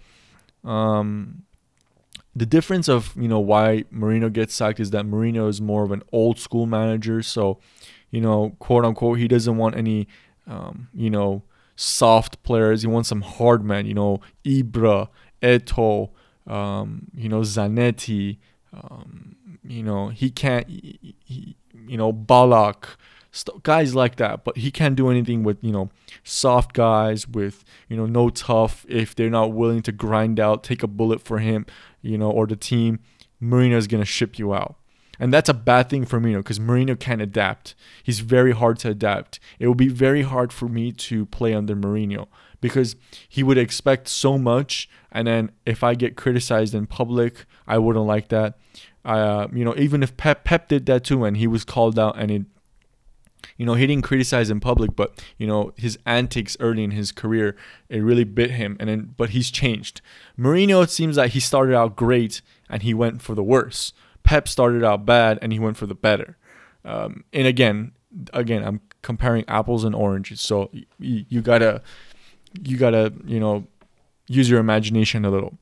Um, 0.65 1.43
the 2.35 2.47
difference 2.47 2.89
of 2.89 3.13
you 3.17 3.29
know 3.29 3.41
why 3.41 3.85
Mourinho 3.93 4.33
gets 4.33 4.55
sacked 4.55 4.81
is 4.81 4.91
that 4.93 5.05
Mourinho 5.05 5.49
is 5.49 5.61
more 5.61 5.83
of 5.83 5.91
an 5.91 6.03
old 6.13 6.39
school 6.39 6.67
manager, 6.67 7.23
so 7.23 7.59
you 8.11 8.21
know 8.21 8.57
quote 8.61 8.85
unquote 8.85 9.19
he 9.19 9.29
doesn't 9.29 9.57
want 9.57 9.77
any 9.77 10.07
um, 10.47 10.89
you 10.95 11.11
know 11.11 11.43
soft 11.75 12.43
players. 12.45 12.83
He 12.83 12.89
wants 12.89 13.09
some 13.09 13.23
hard 13.23 13.65
men. 13.65 13.87
You 13.87 13.95
know 13.95 14.21
Ibra, 14.45 15.09
Eto'o, 15.43 16.11
um, 16.49 17.09
you 17.15 17.29
know 17.29 17.41
Zanetti, 17.41 18.39
um, 18.73 19.37
you 19.63 19.83
know 19.83 20.09
he 20.09 20.31
can't, 20.31 20.69
he, 20.69 21.15
he, 21.25 21.57
you 21.87 21.97
know 21.97 22.13
Ballack, 22.13 22.97
st- 23.31 23.63
guys 23.63 23.95
like 23.95 24.17
that. 24.17 24.45
But 24.45 24.57
he 24.57 24.71
can't 24.71 24.97
do 24.97 25.11
anything 25.11 25.43
with 25.45 25.59
you 25.63 25.73
know 25.73 25.91
soft 26.25 26.73
guys 26.73 27.29
with 27.29 27.65
you 27.89 27.97
know 27.97 28.07
no 28.07 28.31
tough 28.31 28.85
if 28.89 29.15
they're 29.15 29.31
not 29.31 29.53
willing 29.53 29.83
to 29.83 29.93
grind 29.93 30.41
out, 30.41 30.65
take 30.65 30.83
a 30.83 30.89
bullet 30.89 31.21
for 31.21 31.39
him, 31.39 31.67
you 32.03 32.19
know, 32.19 32.31
or 32.31 32.47
the 32.47 32.57
team. 32.57 33.01
Mourinho 33.41 33.77
is 33.77 33.87
gonna 33.87 34.05
ship 34.05 34.39
you 34.39 34.55
out. 34.55 34.77
And 35.21 35.33
that's 35.33 35.49
a 35.49 35.55
bad 35.55 35.91
thing 35.91 36.05
for 36.05 36.21
Mourinho 36.21 36.39
because 36.39 36.61
Mourinho 36.61 36.99
can't 36.99 37.21
adapt. 37.21 37.75
He's 38.03 38.21
very 38.21 38.53
hard 38.53 38.79
to 38.81 38.91
adapt. 38.91 39.41
It 39.59 39.67
will 39.67 39.75
be 39.75 39.89
very 39.89 40.23
hard 40.23 40.53
for 40.53 40.69
me 40.69 40.93
to 40.93 41.27
play 41.27 41.55
under 41.55 41.75
Mourinho 41.75 42.29
because 42.61 42.97
he 43.29 43.43
would 43.43 43.59
expect 43.59 44.09
so 44.09 44.39
much 44.39 44.89
and 45.11 45.27
then 45.27 45.51
if 45.65 45.83
I 45.83 45.95
get 45.95 46.17
criticized 46.17 46.75
in 46.75 46.87
public, 46.87 47.47
I 47.67 47.79
wouldn't 47.79 48.05
like 48.05 48.29
that. 48.29 48.59
Uh, 49.05 49.49
you 49.53 49.65
know, 49.65 49.75
even 49.77 50.03
if 50.03 50.17
Pep 50.17 50.45
Pep 50.45 50.69
did 50.69 50.87
that 50.87 51.05
too, 51.05 51.25
and 51.25 51.37
he 51.37 51.47
was 51.47 51.65
called 51.65 51.99
out, 51.99 52.17
and 52.19 52.31
it, 52.31 52.43
you 53.57 53.65
know, 53.65 53.75
he 53.75 53.87
didn't 53.87 54.05
criticize 54.05 54.51
in 54.51 54.61
public, 54.61 54.95
but 54.95 55.25
you 55.39 55.47
know, 55.47 55.73
his 55.77 55.99
antics 56.05 56.57
early 56.61 56.85
in 56.85 56.91
his 56.91 57.11
career, 57.11 57.57
it 57.89 58.01
really 58.01 58.25
bit 58.25 58.51
him. 58.51 58.77
And 58.79 58.89
then, 58.89 59.15
but 59.17 59.31
he's 59.31 59.51
changed. 59.51 60.03
Mourinho, 60.39 60.85
it 60.85 60.91
seems 60.91 61.17
like 61.17 61.33
he 61.33 61.41
started 61.41 61.75
out 61.75 61.97
great 61.97 62.43
and 62.69 62.83
he 62.83 62.93
went 62.93 63.23
for 63.23 63.35
the 63.35 63.43
worse. 63.43 63.93
Pep 64.25 64.47
started 64.47 64.85
out 64.85 65.07
bad 65.07 65.39
and 65.41 65.53
he 65.53 65.59
went 65.59 65.79
for 65.79 65.87
the 65.87 65.95
better. 65.95 66.37
Um, 66.85 67.25
and 67.33 67.47
again, 67.47 67.93
again, 68.35 68.63
I'm 68.63 68.81
comparing 69.01 69.45
apples 69.49 69.85
and 69.85 69.95
oranges, 69.95 70.41
so 70.41 70.71
you, 70.99 71.25
you 71.29 71.41
gotta, 71.41 71.83
you 72.63 72.77
gotta, 72.77 73.13
you 73.25 73.41
know 73.41 73.67
use 74.29 74.49
your 74.49 74.61
imagination 74.61 75.25
a 75.25 75.31
little. 75.31 75.59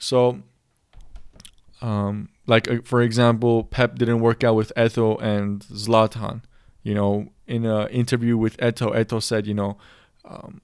So, 0.00 0.42
um, 1.80 2.30
like 2.46 2.68
uh, 2.68 2.78
for 2.84 3.02
example, 3.02 3.64
Pep 3.64 3.96
didn't 3.96 4.20
work 4.20 4.42
out 4.42 4.56
with 4.56 4.72
Eto'o 4.76 5.20
and 5.22 5.60
Zlatan. 5.60 6.42
You 6.82 6.94
know, 6.94 7.28
in 7.46 7.64
an 7.64 7.88
interview 7.88 8.36
with 8.36 8.56
Eto'o, 8.56 8.92
Eto'o 8.94 9.22
said, 9.22 9.46
you 9.46 9.54
know, 9.54 9.76
um, 10.24 10.60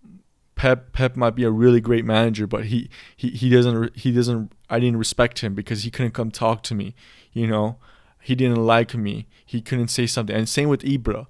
Pep 0.57 0.93
Pep 0.93 1.15
might 1.15 1.37
be 1.37 1.45
a 1.45 1.51
really 1.51 1.81
great 1.81 2.05
manager, 2.05 2.47
but 2.47 2.65
he 2.67 2.91
he, 3.17 3.31
he 3.31 3.49
doesn't 3.51 3.97
he 3.97 4.11
doesn't 4.11 4.53
I 4.69 4.81
didn't 4.81 4.99
respect 4.99 5.41
him 5.41 5.55
because 5.55 5.85
he 5.85 5.91
couldn't 5.91 6.13
come 6.13 6.31
talk 6.31 6.63
to 6.65 6.75
me, 6.75 6.95
you 7.33 7.47
know. 7.47 7.77
He 8.21 8.35
didn't 8.35 8.57
like 8.57 8.95
me. 8.95 9.29
He 9.47 9.63
couldn't 9.63 9.89
say 9.89 10.07
something. 10.07 10.37
And 10.37 10.49
same 10.49 10.69
with 10.69 10.83
Ibra, 10.83 11.29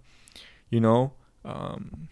you 0.71 0.81
know. 0.81 1.13
Um, 1.45 2.09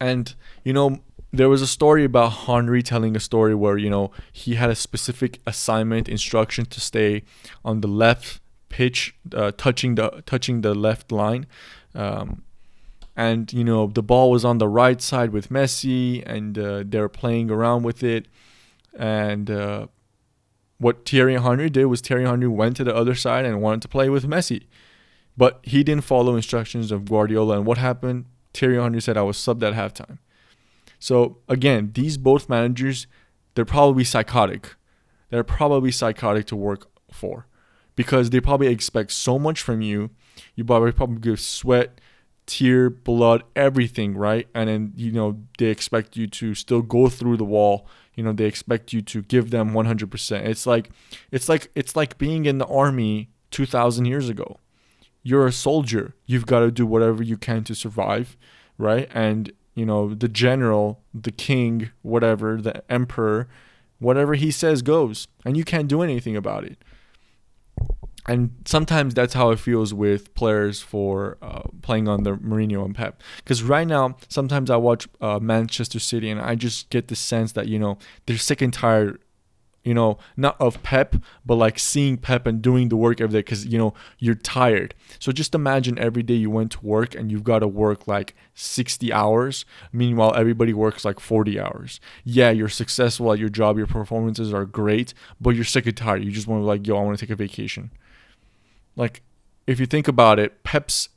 and 0.00 0.34
you 0.64 0.72
know 0.72 0.98
there 1.32 1.48
was 1.48 1.60
a 1.60 1.66
story 1.66 2.04
about 2.04 2.30
Henry 2.30 2.82
telling 2.82 3.14
a 3.16 3.20
story 3.20 3.54
where 3.54 3.76
you 3.76 3.90
know 3.90 4.10
he 4.32 4.54
had 4.54 4.70
a 4.70 4.74
specific 4.74 5.40
assignment 5.46 6.08
instruction 6.08 6.64
to 6.66 6.80
stay 6.80 7.22
on 7.64 7.80
the 7.80 7.88
left 7.88 8.40
pitch, 8.68 9.14
uh, 9.34 9.52
touching 9.56 9.94
the 9.94 10.22
touching 10.26 10.62
the 10.62 10.74
left 10.74 11.12
line, 11.12 11.46
um, 11.94 12.42
and 13.16 13.52
you 13.52 13.64
know 13.64 13.86
the 13.88 14.02
ball 14.02 14.30
was 14.30 14.44
on 14.44 14.58
the 14.58 14.68
right 14.68 15.00
side 15.00 15.30
with 15.30 15.50
Messi, 15.50 16.22
and 16.26 16.58
uh, 16.58 16.82
they're 16.86 17.08
playing 17.08 17.50
around 17.50 17.82
with 17.82 18.02
it, 18.02 18.26
and 18.98 19.50
uh, 19.50 19.86
what 20.78 21.06
Thierry 21.06 21.38
Henry 21.38 21.68
did 21.68 21.86
was 21.86 22.00
Thierry 22.00 22.24
Henry 22.24 22.48
went 22.48 22.76
to 22.76 22.84
the 22.84 22.94
other 22.94 23.14
side 23.14 23.44
and 23.44 23.60
wanted 23.60 23.82
to 23.82 23.88
play 23.88 24.08
with 24.08 24.24
Messi, 24.24 24.64
but 25.36 25.60
he 25.62 25.84
didn't 25.84 26.04
follow 26.04 26.36
instructions 26.36 26.90
of 26.90 27.04
Guardiola, 27.04 27.56
and 27.56 27.66
what 27.66 27.78
happened? 27.78 28.24
Thierry 28.54 28.80
Henry 28.80 29.00
said, 29.00 29.16
"I 29.16 29.22
was 29.22 29.36
subbed 29.36 29.62
at 29.62 29.74
halftime." 29.74 30.18
So 30.98 31.38
again, 31.48 31.92
these 31.94 32.16
both 32.16 32.48
managers, 32.48 33.06
they're 33.54 33.64
probably 33.64 34.04
psychotic. 34.04 34.74
They're 35.30 35.44
probably 35.44 35.92
psychotic 35.92 36.46
to 36.46 36.56
work 36.56 36.88
for 37.12 37.46
because 37.96 38.30
they 38.30 38.40
probably 38.40 38.68
expect 38.68 39.12
so 39.12 39.38
much 39.38 39.60
from 39.60 39.82
you. 39.82 40.10
You 40.54 40.64
probably 40.64 40.92
probably 40.92 41.18
give 41.18 41.40
sweat, 41.40 42.00
tear, 42.46 42.90
blood, 42.90 43.42
everything, 43.54 44.16
right? 44.16 44.48
And 44.54 44.68
then 44.68 44.92
you 44.96 45.12
know 45.12 45.38
they 45.58 45.66
expect 45.66 46.16
you 46.16 46.26
to 46.28 46.54
still 46.54 46.82
go 46.82 47.08
through 47.08 47.36
the 47.36 47.44
wall. 47.44 47.86
You 48.14 48.24
know 48.24 48.32
they 48.32 48.46
expect 48.46 48.92
you 48.92 49.02
to 49.02 49.22
give 49.22 49.50
them 49.50 49.72
100%. 49.72 50.46
It's 50.46 50.66
like 50.66 50.90
it's 51.30 51.48
like 51.48 51.70
it's 51.74 51.94
like 51.94 52.18
being 52.18 52.46
in 52.46 52.58
the 52.58 52.66
army 52.66 53.30
2000 53.50 54.06
years 54.06 54.28
ago. 54.28 54.58
You're 55.28 55.46
a 55.46 55.52
soldier. 55.52 56.14
You've 56.24 56.46
got 56.46 56.60
to 56.60 56.70
do 56.70 56.86
whatever 56.86 57.22
you 57.22 57.36
can 57.36 57.62
to 57.64 57.74
survive, 57.74 58.34
right? 58.78 59.10
And 59.12 59.52
you 59.74 59.84
know, 59.84 60.14
the 60.14 60.26
general, 60.26 61.02
the 61.12 61.30
king, 61.30 61.90
whatever, 62.00 62.62
the 62.62 62.82
emperor, 62.90 63.46
whatever 63.98 64.32
he 64.36 64.50
says 64.50 64.80
goes, 64.80 65.28
and 65.44 65.54
you 65.54 65.64
can't 65.64 65.86
do 65.86 66.00
anything 66.00 66.34
about 66.34 66.64
it. 66.64 66.78
And 68.26 68.54
sometimes 68.64 69.12
that's 69.12 69.34
how 69.34 69.50
it 69.50 69.58
feels 69.58 69.92
with 69.92 70.32
players 70.32 70.80
for 70.80 71.36
uh, 71.42 71.64
playing 71.82 72.08
on 72.08 72.22
the 72.22 72.32
Mourinho 72.32 72.86
and 72.86 72.94
Pep. 72.94 73.22
Because 73.36 73.62
right 73.62 73.86
now, 73.86 74.16
sometimes 74.30 74.70
I 74.70 74.76
watch 74.76 75.08
uh, 75.20 75.38
Manchester 75.40 75.98
City 75.98 76.30
and 76.30 76.40
I 76.40 76.54
just 76.54 76.88
get 76.88 77.08
the 77.08 77.16
sense 77.16 77.52
that 77.52 77.68
you 77.68 77.78
know 77.78 77.98
they're 78.24 78.38
sick 78.38 78.62
and 78.62 78.72
tired 78.72 79.20
you 79.88 79.94
know, 79.94 80.18
not 80.36 80.54
of 80.60 80.82
Pep, 80.82 81.16
but 81.46 81.54
like 81.54 81.78
seeing 81.78 82.18
Pep 82.18 82.46
and 82.46 82.60
doing 82.60 82.90
the 82.90 82.96
work 82.96 83.22
every 83.22 83.32
day 83.32 83.38
because, 83.38 83.64
you 83.64 83.78
know, 83.78 83.94
you're 84.18 84.34
tired. 84.34 84.94
So 85.18 85.32
just 85.32 85.54
imagine 85.54 85.98
every 85.98 86.22
day 86.22 86.34
you 86.34 86.50
went 86.50 86.72
to 86.72 86.84
work 86.84 87.14
and 87.14 87.32
you've 87.32 87.42
got 87.42 87.60
to 87.60 87.66
work 87.66 88.06
like 88.06 88.36
60 88.52 89.10
hours. 89.14 89.64
Meanwhile, 89.90 90.34
everybody 90.36 90.74
works 90.74 91.06
like 91.06 91.18
40 91.18 91.58
hours. 91.58 92.00
Yeah, 92.22 92.50
you're 92.50 92.68
successful 92.68 93.32
at 93.32 93.38
your 93.38 93.48
job, 93.48 93.78
your 93.78 93.86
performances 93.86 94.52
are 94.52 94.66
great, 94.66 95.14
but 95.40 95.54
you're 95.54 95.64
sick 95.64 95.86
and 95.86 95.96
tired. 95.96 96.22
You 96.22 96.32
just 96.32 96.46
want 96.46 96.60
to, 96.60 96.66
like, 96.66 96.86
yo, 96.86 96.98
I 96.98 97.00
want 97.00 97.18
to 97.18 97.24
take 97.24 97.32
a 97.32 97.36
vacation. 97.36 97.90
Like, 98.94 99.22
if 99.66 99.80
you 99.80 99.86
think 99.86 100.06
about 100.06 100.38
it, 100.38 100.64
Pep's 100.64 101.08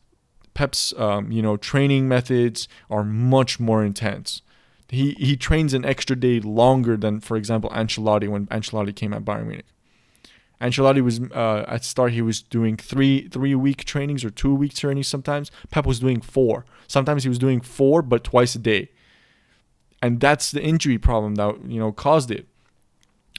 Pep's 0.54 0.94
um, 0.98 1.30
you 1.30 1.42
know 1.42 1.58
training 1.58 2.08
methods 2.08 2.70
are 2.90 3.04
much 3.04 3.60
more 3.60 3.84
intense 3.84 4.42
he 4.92 5.12
he 5.12 5.38
trains 5.38 5.74
an 5.74 5.86
extra 5.86 6.18
day 6.18 6.42
longer 6.42 6.98
than, 6.98 7.22
for 7.22 7.38
example, 7.38 7.70
Ancelotti 7.70 8.28
when 8.28 8.48
Ancelotti 8.48 8.94
came 8.94 9.14
at 9.14 9.24
Bayern 9.24 9.48
Munich. 9.48 9.66
Ancelotti 10.60 11.02
was 11.02 11.22
uh, 11.32 11.64
at 11.66 11.86
start 11.86 12.12
he 12.12 12.22
was 12.22 12.42
doing 12.42 12.76
three 12.76 13.30
three 13.30 13.56
week 13.56 13.86
trainings 13.86 14.26
or 14.26 14.30
two 14.30 14.54
week 14.54 14.74
trainings 14.74 15.08
sometimes. 15.08 15.50
Pep 15.70 15.86
was 15.86 16.02
doing 16.02 16.20
four. 16.20 16.66
Sometimes 16.88 17.24
he 17.24 17.30
was 17.30 17.40
doing 17.40 17.62
four, 17.62 18.02
but 18.02 18.26
twice 18.26 18.54
a 18.54 18.60
day. 18.60 18.90
And 20.02 20.20
that's 20.20 20.52
the 20.52 20.62
injury 20.62 20.98
problem 20.98 21.36
that 21.36 21.64
you 21.66 21.80
know 21.80 21.94
caused 21.94 22.30
it. 22.30 22.48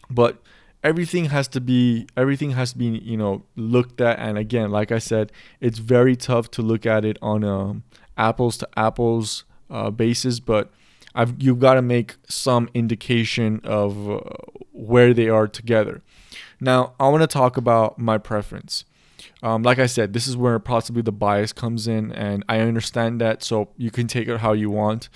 But 0.09 0.41
everything 0.83 1.27
has 1.27 1.49
to 1.49 1.61
be 1.61 2.07
everything 2.17 2.53
has 2.53 2.73
to 2.73 2.79
be 2.79 2.87
you 2.87 3.19
know 3.19 3.43
looked 3.57 4.01
at. 4.01 4.19
And 4.19 4.39
again, 4.39 4.71
like 4.71 4.91
I 4.91 4.99
said, 4.99 5.33
it's 5.61 5.79
very 5.79 6.17
tough 6.17 6.51
to 6.53 6.63
look 6.63 6.87
at 6.87 7.05
it 7.05 7.19
on 7.21 7.45
a 7.45 7.59
um, 7.59 7.83
apples 8.17 8.57
to 8.57 8.69
apples 8.75 9.45
uh, 9.69 9.91
basis. 9.91 10.41
But 10.41 10.73
I've, 11.15 11.41
you've 11.43 11.59
got 11.59 11.75
to 11.75 11.83
make 11.83 12.17
some 12.29 12.69
indication 12.75 13.61
of 13.65 14.11
uh, 14.11 14.21
where 14.73 15.13
they 15.13 15.29
are 15.29 15.47
together. 15.47 16.03
Now, 16.61 16.95
I 16.99 17.09
want 17.09 17.23
to 17.23 17.27
talk 17.27 17.57
about 17.57 17.99
my 17.99 18.19
preference. 18.19 18.85
Um, 19.43 19.63
like 19.63 19.79
I 19.79 19.87
said, 19.87 20.13
this 20.13 20.27
is 20.27 20.37
where 20.37 20.59
possibly 20.59 21.03
the 21.03 21.13
bias 21.13 21.53
comes 21.53 21.89
in, 21.89 22.13
and 22.13 22.45
I 22.49 22.61
understand 22.61 23.21
that, 23.21 23.43
so 23.43 23.71
you 23.77 23.91
can 23.91 24.07
take 24.07 24.29
it 24.29 24.39
how 24.39 24.53
you 24.53 24.71
want. 24.71 25.09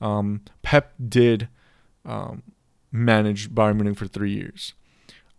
Um, 0.00 0.42
Pep 0.62 0.92
did 1.08 1.48
um, 2.04 2.42
manage 2.90 3.50
Bayern 3.50 3.76
Munich 3.76 3.98
for 3.98 4.06
three 4.06 4.32
years. 4.32 4.74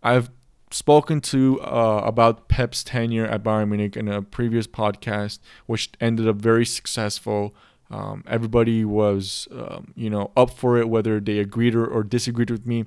I've 0.01 0.30
spoken 0.72 1.20
to 1.20 1.60
uh, 1.62 2.01
about 2.05 2.47
Pep's 2.47 2.84
tenure 2.84 3.26
at 3.26 3.43
Bayern 3.43 3.70
Munich 3.70 3.97
in 3.97 4.07
a 4.07 4.22
previous 4.22 4.68
podcast, 4.68 5.39
which 5.66 5.91
ended 5.99 6.28
up 6.28 6.38
very 6.38 6.66
successful. 6.66 7.53
Um, 7.91 8.23
everybody 8.27 8.85
was, 8.85 9.47
um, 9.51 9.93
you 9.95 10.09
know, 10.09 10.31
up 10.37 10.51
for 10.51 10.77
it, 10.77 10.89
whether 10.89 11.19
they 11.19 11.39
agreed 11.39 11.73
or, 11.73 11.85
or 11.85 12.03
disagreed 12.03 12.51
with 12.51 12.67
me. 12.67 12.85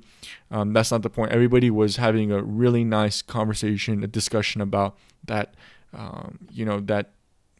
Um, 0.49 0.71
that's 0.71 0.91
not 0.91 1.01
the 1.01 1.09
point. 1.09 1.31
Everybody 1.31 1.69
was 1.69 1.97
having 1.97 2.31
a 2.31 2.41
really 2.41 2.85
nice 2.85 3.21
conversation, 3.21 4.03
a 4.03 4.07
discussion 4.07 4.61
about 4.61 4.97
that, 5.25 5.55
um, 5.93 6.39
you 6.51 6.63
know, 6.63 6.79
that 6.81 7.11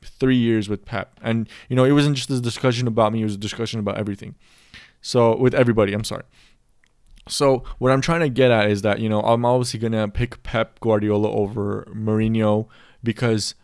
three 0.02 0.38
years 0.38 0.70
with 0.70 0.86
Pep. 0.86 1.20
And, 1.22 1.50
you 1.68 1.76
know, 1.76 1.84
it 1.84 1.92
wasn't 1.92 2.16
just 2.16 2.30
a 2.30 2.40
discussion 2.40 2.88
about 2.88 3.12
me, 3.12 3.22
it 3.22 3.26
was 3.26 3.36
a 3.36 3.38
discussion 3.40 3.80
about 3.80 3.98
everything. 3.98 4.36
So, 5.02 5.36
with 5.36 5.54
everybody, 5.54 5.94
I'm 5.94 6.06
sorry. 6.06 6.24
So, 7.28 7.64
what 7.78 7.92
I'm 7.92 8.02
trying 8.02 8.22
to 8.22 8.30
get 8.30 8.52
at 8.52 8.70
is 8.70 8.84
that, 8.84 9.00
you 9.00 9.10
know, 9.10 9.22
I'm 9.22 9.44
obviously 9.44 9.80
going 9.80 9.94
to 9.94 10.08
pick 10.08 10.44
Pep 10.44 10.80
Guardiola 10.80 11.30
over 11.30 11.86
Mourinho 11.94 12.68
because 13.04 13.56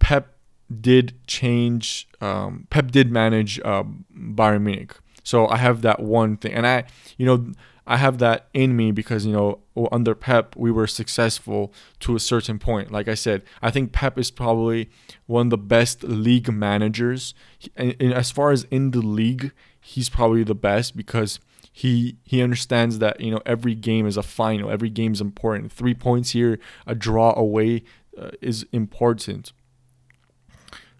Pep 0.00 0.34
did 0.80 1.14
change. 1.26 2.08
Um, 2.20 2.66
Pep 2.70 2.90
did 2.90 3.10
manage 3.10 3.60
uh, 3.60 3.84
Bayern 4.14 4.62
Munich, 4.62 4.94
so 5.22 5.48
I 5.48 5.56
have 5.56 5.82
that 5.82 6.00
one 6.00 6.36
thing, 6.36 6.52
and 6.52 6.66
I, 6.66 6.84
you 7.16 7.26
know, 7.26 7.52
I 7.86 7.96
have 7.96 8.18
that 8.18 8.48
in 8.52 8.76
me 8.76 8.92
because 8.92 9.24
you 9.24 9.32
know 9.32 9.60
under 9.90 10.14
Pep 10.14 10.54
we 10.56 10.70
were 10.70 10.86
successful 10.86 11.72
to 12.00 12.14
a 12.14 12.20
certain 12.20 12.58
point. 12.58 12.92
Like 12.92 13.08
I 13.08 13.14
said, 13.14 13.42
I 13.62 13.70
think 13.70 13.92
Pep 13.92 14.18
is 14.18 14.30
probably 14.30 14.90
one 15.26 15.46
of 15.46 15.50
the 15.50 15.58
best 15.58 16.04
league 16.04 16.52
managers, 16.52 17.34
and, 17.76 17.96
and 17.98 18.12
as 18.12 18.30
far 18.30 18.50
as 18.50 18.64
in 18.64 18.90
the 18.90 19.00
league, 19.00 19.52
he's 19.80 20.10
probably 20.10 20.44
the 20.44 20.54
best 20.54 20.96
because 20.96 21.40
he 21.72 22.16
he 22.24 22.42
understands 22.42 22.98
that 22.98 23.20
you 23.20 23.30
know 23.30 23.40
every 23.46 23.74
game 23.74 24.04
is 24.04 24.16
a 24.16 24.22
final 24.22 24.68
every 24.68 24.90
game 24.90 25.12
is 25.12 25.20
important 25.20 25.70
three 25.70 25.94
points 25.94 26.30
here 26.30 26.58
a 26.88 26.94
draw 26.94 27.32
away 27.38 27.84
uh, 28.20 28.30
is 28.40 28.66
important 28.72 29.52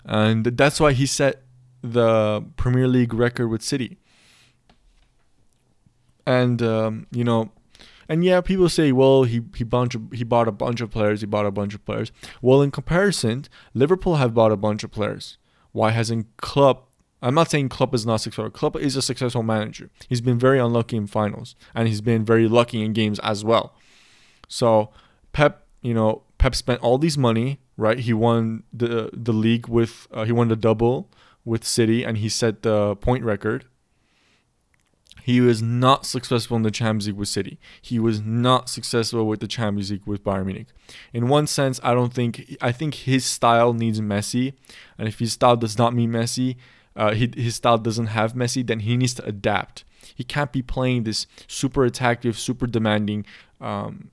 and 0.08 0.44
that's 0.44 0.80
why 0.80 0.92
he 0.92 1.06
set 1.06 1.42
the 1.82 2.44
Premier 2.56 2.88
League 2.88 3.14
record 3.14 3.48
with 3.48 3.62
City. 3.62 3.98
And 6.26 6.60
um, 6.62 7.06
you 7.12 7.24
know, 7.24 7.52
and 8.08 8.24
yeah, 8.24 8.40
people 8.40 8.68
say, 8.68 8.90
well, 8.90 9.24
he 9.24 9.42
he 9.54 9.64
bunch 9.64 9.94
of, 9.94 10.10
he 10.12 10.24
bought 10.24 10.48
a 10.48 10.52
bunch 10.52 10.80
of 10.80 10.90
players, 10.90 11.20
he 11.20 11.26
bought 11.26 11.46
a 11.46 11.50
bunch 11.50 11.74
of 11.74 11.84
players. 11.84 12.10
Well, 12.40 12.62
in 12.62 12.70
comparison, 12.70 13.44
Liverpool 13.74 14.16
have 14.16 14.34
bought 14.34 14.50
a 14.50 14.56
bunch 14.56 14.82
of 14.82 14.90
players. 14.90 15.36
Why 15.72 15.90
hasn't 15.90 16.26
Klopp? 16.38 16.88
I'm 17.20 17.34
not 17.34 17.50
saying 17.50 17.68
Klopp 17.68 17.94
is 17.94 18.06
not 18.06 18.18
successful. 18.18 18.50
Klopp 18.50 18.76
is 18.76 18.96
a 18.96 19.02
successful 19.02 19.42
manager. 19.42 19.90
He's 20.08 20.20
been 20.20 20.38
very 20.38 20.58
unlucky 20.58 20.96
in 20.96 21.06
finals, 21.06 21.54
and 21.74 21.86
he's 21.86 22.00
been 22.00 22.24
very 22.24 22.48
lucky 22.48 22.82
in 22.82 22.92
games 22.92 23.18
as 23.20 23.44
well. 23.44 23.74
So 24.48 24.90
Pep, 25.32 25.66
you 25.82 25.92
know, 25.92 26.22
Pep 26.38 26.54
spent 26.54 26.80
all 26.80 26.96
these 26.96 27.18
money 27.18 27.60
right? 27.78 28.00
He 28.00 28.12
won 28.12 28.64
the 28.70 29.08
the 29.14 29.32
league 29.32 29.68
with 29.68 30.06
uh, 30.12 30.24
he 30.24 30.32
won 30.32 30.48
the 30.48 30.56
double 30.56 31.08
with 31.46 31.64
City 31.64 32.04
and 32.04 32.18
he 32.18 32.28
set 32.28 32.62
the 32.62 32.96
point 32.96 33.24
record. 33.24 33.64
He 35.22 35.40
was 35.40 35.62
not 35.62 36.06
successful 36.06 36.56
in 36.56 36.62
the 36.62 36.70
Champions 36.70 37.06
League 37.06 37.16
with 37.16 37.28
City. 37.28 37.58
He 37.82 37.98
was 37.98 38.20
not 38.20 38.68
successful 38.68 39.26
with 39.26 39.40
the 39.40 39.46
Champions 39.46 39.90
League 39.90 40.06
with 40.06 40.24
Bayern 40.24 40.46
Munich. 40.46 40.68
In 41.12 41.28
one 41.28 41.46
sense, 41.46 41.78
I 41.82 41.94
don't 41.94 42.12
think 42.12 42.56
I 42.60 42.72
think 42.72 42.94
his 42.94 43.24
style 43.24 43.72
needs 43.72 44.00
Messi, 44.00 44.54
and 44.98 45.06
if 45.06 45.18
his 45.18 45.32
style 45.32 45.56
does 45.56 45.78
not 45.78 45.94
mean 45.94 46.10
Messi, 46.10 46.56
uh, 46.96 47.12
he, 47.12 47.30
his 47.36 47.56
style 47.56 47.78
doesn't 47.78 48.06
have 48.06 48.32
Messi, 48.34 48.66
then 48.66 48.80
he 48.80 48.96
needs 48.96 49.14
to 49.14 49.24
adapt. 49.24 49.84
He 50.14 50.24
can't 50.24 50.50
be 50.50 50.62
playing 50.62 51.04
this 51.04 51.26
super 51.46 51.84
attactive, 51.84 52.38
super 52.38 52.66
demanding 52.66 53.24
um, 53.60 54.10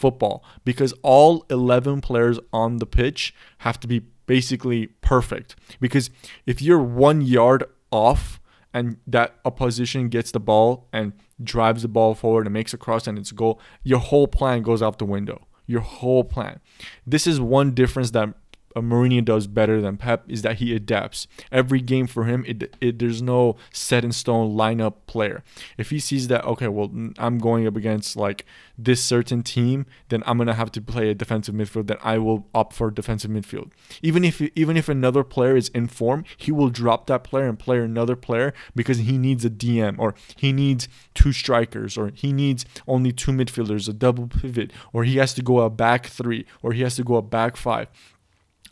football 0.00 0.42
because 0.64 0.94
all 1.02 1.44
11 1.50 2.00
players 2.00 2.40
on 2.52 2.78
the 2.78 2.86
pitch 2.86 3.34
have 3.58 3.78
to 3.78 3.86
be 3.86 4.00
basically 4.26 4.86
perfect. 5.02 5.56
Because 5.78 6.10
if 6.46 6.62
you're 6.62 6.82
one 6.82 7.20
yard 7.20 7.64
off 7.92 8.40
and 8.72 8.96
that 9.06 9.34
opposition 9.44 10.08
gets 10.08 10.30
the 10.30 10.40
ball 10.40 10.88
and 10.92 11.12
drives 11.42 11.82
the 11.82 11.88
ball 11.88 12.14
forward 12.14 12.46
and 12.46 12.54
makes 12.54 12.72
a 12.72 12.78
cross 12.78 13.06
and 13.06 13.18
it's 13.18 13.30
a 13.30 13.34
goal, 13.34 13.60
your 13.82 13.98
whole 13.98 14.26
plan 14.26 14.62
goes 14.62 14.82
out 14.82 14.98
the 14.98 15.04
window. 15.04 15.46
Your 15.66 15.82
whole 15.82 16.24
plan. 16.24 16.60
This 17.06 17.26
is 17.26 17.40
one 17.40 17.74
difference 17.74 18.10
that 18.12 18.34
Mourinho 18.76 19.24
does 19.24 19.46
better 19.46 19.80
than 19.80 19.96
Pep 19.96 20.24
is 20.28 20.42
that 20.42 20.56
he 20.56 20.74
adapts. 20.74 21.26
Every 21.50 21.80
game 21.80 22.06
for 22.06 22.24
him, 22.24 22.44
it, 22.46 22.76
it 22.80 22.98
there's 22.98 23.20
no 23.20 23.56
set 23.72 24.04
in 24.04 24.12
stone 24.12 24.56
lineup 24.56 24.94
player. 25.06 25.42
If 25.76 25.90
he 25.90 25.98
sees 25.98 26.28
that 26.28 26.44
okay, 26.44 26.68
well 26.68 26.90
I'm 27.18 27.38
going 27.38 27.66
up 27.66 27.76
against 27.76 28.16
like 28.16 28.46
this 28.78 29.02
certain 29.02 29.42
team, 29.42 29.86
then 30.08 30.22
I'm 30.26 30.38
gonna 30.38 30.54
have 30.54 30.70
to 30.72 30.80
play 30.80 31.10
a 31.10 31.14
defensive 31.14 31.54
midfield. 31.54 31.88
Then 31.88 31.98
I 32.02 32.18
will 32.18 32.46
opt 32.54 32.74
for 32.74 32.90
defensive 32.90 33.30
midfield. 33.30 33.70
Even 34.02 34.24
if 34.24 34.40
even 34.40 34.76
if 34.76 34.88
another 34.88 35.24
player 35.24 35.56
is 35.56 35.68
in 35.70 35.88
form, 35.88 36.24
he 36.36 36.52
will 36.52 36.70
drop 36.70 37.06
that 37.06 37.24
player 37.24 37.48
and 37.48 37.58
play 37.58 37.78
another 37.78 38.16
player 38.16 38.54
because 38.74 38.98
he 38.98 39.18
needs 39.18 39.44
a 39.44 39.50
DM 39.50 39.98
or 39.98 40.14
he 40.36 40.52
needs 40.52 40.88
two 41.14 41.32
strikers 41.32 41.98
or 41.98 42.12
he 42.14 42.32
needs 42.32 42.64
only 42.86 43.12
two 43.12 43.32
midfielders, 43.32 43.88
a 43.88 43.92
double 43.92 44.28
pivot, 44.28 44.72
or 44.92 45.04
he 45.04 45.16
has 45.16 45.34
to 45.34 45.42
go 45.42 45.60
a 45.60 45.70
back 45.70 46.06
three 46.06 46.46
or 46.62 46.72
he 46.72 46.82
has 46.82 46.96
to 46.96 47.04
go 47.04 47.16
a 47.16 47.22
back 47.22 47.56
five. 47.56 47.88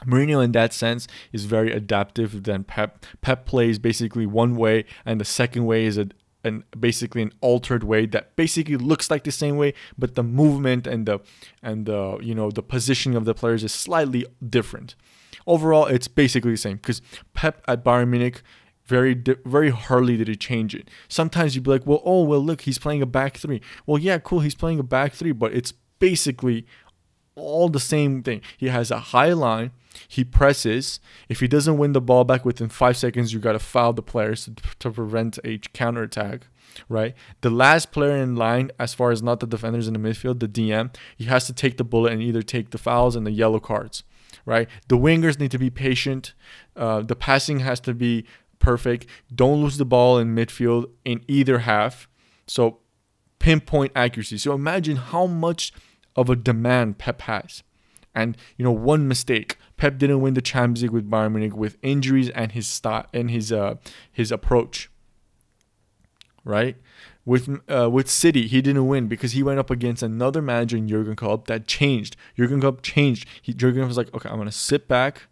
Mourinho, 0.07 0.42
in 0.44 0.53
that 0.53 0.72
sense, 0.72 1.09
is 1.32 1.44
very 1.44 1.72
adaptive 1.72 2.44
than 2.44 2.64
Pep. 2.64 3.05
Pep 3.20 3.46
plays 3.46 3.78
basically 3.78 4.26
one 4.26 4.57
way, 4.57 4.84
and 5.05 5.20
the 5.20 5.24
second 5.24 5.66
way 5.66 5.84
is 5.84 5.99
a 5.99 6.09
and 6.44 6.62
basically 6.78 7.22
an 7.22 7.32
altered 7.40 7.82
way 7.82 8.07
that 8.07 8.36
basically 8.36 8.76
looks 8.76 9.11
like 9.11 9.24
the 9.24 9.32
same 9.32 9.57
way, 9.57 9.74
but 9.99 10.14
the 10.14 10.22
movement 10.22 10.86
and 10.86 11.07
the 11.07 11.18
and 11.62 11.86
the 11.86 12.18
you 12.22 12.34
know 12.34 12.51
the 12.51 12.62
positioning 12.62 13.16
of 13.16 13.24
the 13.24 13.34
players 13.34 13.64
is 13.64 13.72
slightly 13.72 14.24
different. 14.49 14.94
Overall, 15.46 15.86
it's 15.86 16.09
basically 16.09 16.53
the 16.53 16.57
same 16.57 16.76
because 16.76 17.03
Pep 17.34 17.62
at 17.66 17.84
Bayern 17.84 18.09
Munich 18.09 18.42
very 18.86 19.14
very 19.44 19.70
hardly 19.70 20.16
did 20.16 20.28
he 20.28 20.36
change 20.36 20.74
it. 20.74 20.88
Sometimes 21.09 21.55
you'd 21.55 21.64
be 21.64 21.70
like, 21.70 21.86
well, 21.86 22.03
oh 22.05 22.22
well, 22.22 22.40
look, 22.40 22.62
he's 22.62 22.78
playing 22.78 23.03
a 23.03 23.07
back 23.07 23.36
three. 23.36 23.61
Well, 23.86 23.99
yeah, 23.99 24.18
cool, 24.18 24.40
he's 24.40 24.55
playing 24.55 24.78
a 24.78 24.84
back 24.84 25.12
three, 25.14 25.32
but 25.32 25.53
it's 25.53 25.72
basically 25.99 26.66
all 27.39 27.68
the 27.68 27.80
same 27.80 28.22
thing. 28.22 28.43
He 28.57 28.68
has 28.68 28.91
a 28.91 28.99
high 28.99 29.32
line 29.32 29.72
he 30.07 30.24
presses. 30.24 31.01
If 31.28 31.41
he 31.41 31.49
doesn't 31.49 31.78
win 31.78 31.93
the 31.93 32.01
ball 32.01 32.24
back 32.24 32.45
within 32.45 32.68
five 32.68 32.97
seconds, 32.97 33.32
you 33.32 33.41
got 33.41 33.53
to 33.53 33.59
foul 33.59 33.93
the 33.93 34.03
players 34.03 34.45
to, 34.45 34.55
to 34.78 34.91
prevent 34.91 35.39
a 35.45 35.59
counterattack, 35.72 36.47
right? 36.89 37.14
The 37.41 37.51
last 37.51 37.91
player 37.91 38.16
in 38.16 38.36
line, 38.36 38.70
as 38.78 38.95
far 38.95 39.11
as 39.11 39.22
not 39.22 39.41
the 39.41 39.47
defenders 39.47 39.89
in 39.89 39.95
the 39.95 40.01
midfield, 40.01 40.41
the 40.41 40.49
DM, 40.49 40.95
he 41.16 41.24
has 41.24 41.47
to 41.47 41.53
take 41.53 41.78
the 41.78 41.84
bullet 41.84 42.12
and 42.12 42.22
either 42.22 42.43
take 42.43 42.70
the 42.70 42.78
fouls 42.78 43.16
and 43.16 43.26
the 43.26 43.32
yellow 43.32 43.61
cards, 43.61 44.05
right? 44.45 44.68
The 44.89 44.99
wingers 44.99 45.41
need 45.41 45.51
to 45.53 45.59
be 45.59 45.70
patient. 45.70 46.34
Uh, 46.76 47.01
the 47.03 47.16
passing 47.16 47.61
has 47.61 47.80
to 47.80 47.95
be 47.95 48.24
perfect. 48.59 49.07
Don't 49.34 49.62
lose 49.62 49.78
the 49.78 49.84
ball 49.84 50.18
in 50.18 50.34
midfield 50.34 50.91
in 51.05 51.24
either 51.28 51.61
half. 51.61 52.09
So 52.47 52.78
pinpoint 53.39 53.93
accuracy. 53.95 54.39
So 54.39 54.53
imagine 54.53 54.97
how 54.97 55.26
much 55.26 55.72
of 56.19 56.29
a 56.29 56.37
demand 56.37 56.99
Pep 56.99 57.23
has. 57.23 57.62
And 58.14 58.37
you 58.57 58.64
know, 58.64 58.73
one 58.73 59.07
mistake, 59.07 59.57
Pep 59.77 59.97
didn't 59.99 60.21
win 60.21 60.35
the 60.35 60.43
Champions 60.43 60.83
League 60.83 60.91
with 60.91 61.09
Bayern 61.09 61.33
Munich 61.33 61.57
with 61.57 61.79
injuries 61.81 62.29
and 62.31 62.51
his 62.53 62.66
style 62.66 63.07
and 63.14 63.31
his 63.31 63.53
uh 63.53 63.77
his 64.11 64.33
approach. 64.33 64.91
Right? 66.45 66.77
With 67.25 67.61
uh, 67.71 67.89
with 67.91 68.11
City, 68.11 68.49
he 68.49 68.61
didn't 68.61 68.89
win 68.89 69.07
because 69.07 69.33
he 69.33 69.43
went 69.43 69.61
up 69.61 69.71
against 69.71 70.03
another 70.03 70.43
manager 70.43 70.77
in 70.77 70.89
Jurgen 70.89 71.14
Klopp 71.14 71.47
that 71.47 71.69
changed. 71.69 72.16
Jurgen 72.37 72.61
Klopp 72.61 72.83
changed. 72.83 73.29
He, 73.41 73.55
Jurgen 73.55 73.87
was 73.87 73.97
like, 73.97 74.12
okay, 74.14 74.29
I'm 74.29 74.39
gonna 74.39 74.51
sit 74.51 74.89
back, 74.89 75.29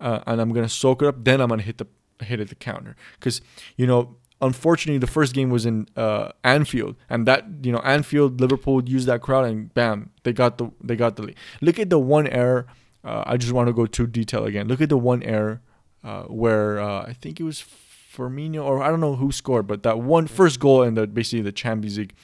uh, 0.00 0.20
and 0.26 0.40
I'm 0.40 0.52
gonna 0.52 0.68
soak 0.68 1.02
it 1.02 1.08
up. 1.08 1.24
Then 1.24 1.40
I'm 1.40 1.48
gonna 1.48 1.62
hit 1.62 1.78
the 1.78 1.86
hit 2.24 2.40
at 2.40 2.48
the 2.48 2.54
counter 2.54 2.96
because 3.18 3.40
you 3.76 3.86
know 3.86 4.16
unfortunately 4.42 4.98
the 4.98 5.06
first 5.06 5.32
game 5.32 5.48
was 5.48 5.64
in 5.64 5.86
uh, 5.96 6.32
Anfield 6.44 6.96
and 7.08 7.26
that 7.26 7.46
you 7.62 7.72
know 7.72 7.78
Anfield 7.78 8.40
Liverpool 8.40 8.82
used 8.84 9.06
that 9.06 9.22
crowd 9.22 9.46
and 9.46 9.72
bam 9.72 10.10
they 10.24 10.32
got 10.32 10.58
the 10.58 10.70
they 10.82 10.96
got 10.96 11.16
the 11.16 11.22
lead. 11.22 11.36
Look 11.60 11.78
at 11.78 11.88
the 11.88 11.98
one 11.98 12.26
error 12.26 12.66
uh, 13.04 13.24
I 13.26 13.36
just 13.36 13.52
want 13.52 13.68
to 13.68 13.72
go 13.72 13.86
too 13.86 14.06
detail 14.06 14.44
again. 14.44 14.68
Look 14.68 14.80
at 14.80 14.88
the 14.88 14.96
one 14.96 15.22
error 15.22 15.60
uh, 16.04 16.24
where 16.24 16.80
uh, 16.80 17.02
I 17.02 17.12
think 17.12 17.40
it 17.40 17.44
was 17.44 17.62
Firmino 17.62 18.64
or 18.64 18.82
I 18.82 18.90
don't 18.90 19.00
know 19.00 19.16
who 19.16 19.32
scored, 19.32 19.66
but 19.66 19.82
that 19.82 19.98
one 19.98 20.26
first 20.26 20.60
goal 20.60 20.82
in 20.82 20.94
the 20.94 21.06
basically 21.06 21.42
the 21.42 21.52
Champions 21.52 21.98
League 21.98 22.14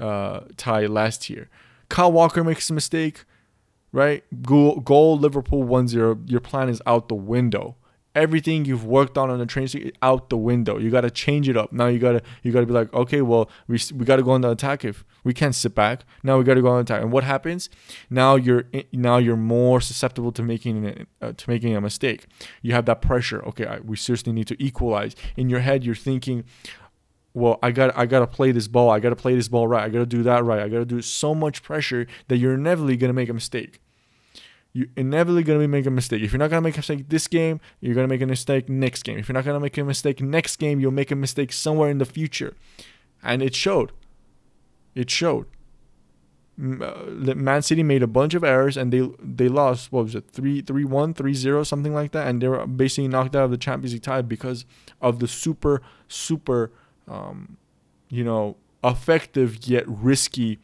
uh, 0.00 0.40
tie 0.56 0.86
last 0.86 1.30
year. 1.30 1.48
Kyle 1.88 2.10
Walker 2.10 2.42
makes 2.42 2.68
a 2.70 2.72
mistake, 2.72 3.24
right? 3.92 4.24
Goal, 4.42 4.80
goal 4.80 5.18
Liverpool 5.18 5.64
1-0. 5.64 6.28
Your 6.28 6.40
plan 6.40 6.68
is 6.68 6.82
out 6.86 7.08
the 7.08 7.14
window 7.14 7.76
everything 8.14 8.64
you've 8.64 8.84
worked 8.84 9.18
on 9.18 9.30
on 9.30 9.38
the 9.38 9.46
training 9.46 9.92
out 10.02 10.30
the 10.30 10.36
window. 10.36 10.78
You 10.78 10.90
got 10.90 11.02
to 11.02 11.10
change 11.10 11.48
it 11.48 11.56
up. 11.56 11.72
Now 11.72 11.86
you 11.86 11.98
got 11.98 12.12
to 12.12 12.22
you 12.42 12.52
got 12.52 12.60
to 12.60 12.66
be 12.66 12.72
like, 12.72 12.92
okay, 12.94 13.22
well, 13.22 13.50
we 13.66 13.78
we 13.94 14.04
got 14.04 14.16
to 14.16 14.22
go 14.22 14.32
on 14.32 14.40
the 14.40 14.50
attack 14.50 14.84
if 14.84 15.04
we 15.24 15.34
can't 15.34 15.54
sit 15.54 15.74
back. 15.74 16.04
Now 16.22 16.38
we 16.38 16.44
got 16.44 16.54
to 16.54 16.62
go 16.62 16.68
on 16.68 16.76
the 16.76 16.82
attack. 16.82 17.02
And 17.02 17.12
what 17.12 17.24
happens? 17.24 17.68
Now 18.10 18.36
you're 18.36 18.64
now 18.92 19.18
you're 19.18 19.36
more 19.36 19.80
susceptible 19.80 20.32
to 20.32 20.42
making 20.42 21.06
uh, 21.20 21.32
to 21.32 21.50
making 21.50 21.74
a 21.76 21.80
mistake. 21.80 22.26
You 22.62 22.72
have 22.72 22.86
that 22.86 23.02
pressure. 23.02 23.42
Okay, 23.46 23.66
I, 23.66 23.78
we 23.78 23.96
seriously 23.96 24.32
need 24.32 24.48
to 24.48 24.62
equalize. 24.62 25.14
In 25.36 25.48
your 25.50 25.60
head, 25.60 25.84
you're 25.84 25.94
thinking. 25.94 26.44
Well, 27.36 27.58
I 27.64 27.72
got 27.72 27.98
I 27.98 28.06
gotta 28.06 28.28
play 28.28 28.52
this 28.52 28.68
ball. 28.68 28.90
I 28.90 29.00
gotta 29.00 29.16
play 29.16 29.34
this 29.34 29.48
ball 29.48 29.66
right. 29.66 29.82
I 29.82 29.88
gotta 29.88 30.06
do 30.06 30.22
that 30.22 30.44
right. 30.44 30.60
I 30.60 30.68
gotta 30.68 30.84
do 30.84 31.02
so 31.02 31.34
much 31.34 31.64
pressure 31.64 32.06
that 32.28 32.36
you're 32.36 32.54
inevitably 32.54 32.96
gonna 32.96 33.12
make 33.12 33.28
a 33.28 33.34
mistake 33.34 33.80
you're 34.74 34.88
inevitably 34.96 35.44
going 35.44 35.58
to 35.58 35.62
be 35.62 35.70
making 35.70 35.88
a 35.88 35.90
mistake. 35.92 36.20
If 36.22 36.32
you're 36.32 36.40
not 36.40 36.50
going 36.50 36.60
to 36.60 36.68
make 36.68 36.74
a 36.74 36.80
mistake 36.80 37.08
this 37.08 37.28
game, 37.28 37.60
you're 37.80 37.94
going 37.94 38.06
to 38.06 38.12
make 38.12 38.20
a 38.20 38.26
mistake 38.26 38.68
next 38.68 39.04
game. 39.04 39.18
If 39.18 39.28
you're 39.28 39.34
not 39.34 39.44
going 39.44 39.54
to 39.54 39.60
make 39.60 39.78
a 39.78 39.84
mistake 39.84 40.20
next 40.20 40.56
game, 40.56 40.80
you'll 40.80 40.90
make 40.90 41.12
a 41.12 41.16
mistake 41.16 41.52
somewhere 41.52 41.90
in 41.90 41.98
the 41.98 42.04
future. 42.04 42.54
And 43.22 43.40
it 43.40 43.54
showed. 43.54 43.92
It 44.96 45.08
showed. 45.10 45.46
Uh, 46.60 47.34
Man 47.34 47.62
City 47.62 47.84
made 47.84 48.02
a 48.02 48.08
bunch 48.08 48.34
of 48.34 48.44
errors 48.44 48.76
and 48.76 48.92
they 48.92 49.08
they 49.20 49.48
lost 49.48 49.90
what 49.90 50.04
was 50.04 50.14
it 50.14 50.30
3 50.30 50.60
3 50.60 50.84
1 50.84 51.12
3 51.12 51.34
0 51.34 51.64
something 51.64 51.92
like 51.92 52.12
that 52.12 52.28
and 52.28 52.40
they 52.40 52.46
were 52.46 52.64
basically 52.64 53.08
knocked 53.08 53.34
out 53.34 53.46
of 53.46 53.50
the 53.50 53.56
Champions 53.56 53.92
League 53.92 54.04
tie 54.04 54.22
because 54.22 54.64
of 55.00 55.18
the 55.18 55.26
super 55.26 55.82
super 56.06 56.70
um, 57.08 57.56
you 58.08 58.22
know 58.22 58.56
effective 58.84 59.66
yet 59.66 59.82
risky 59.88 60.60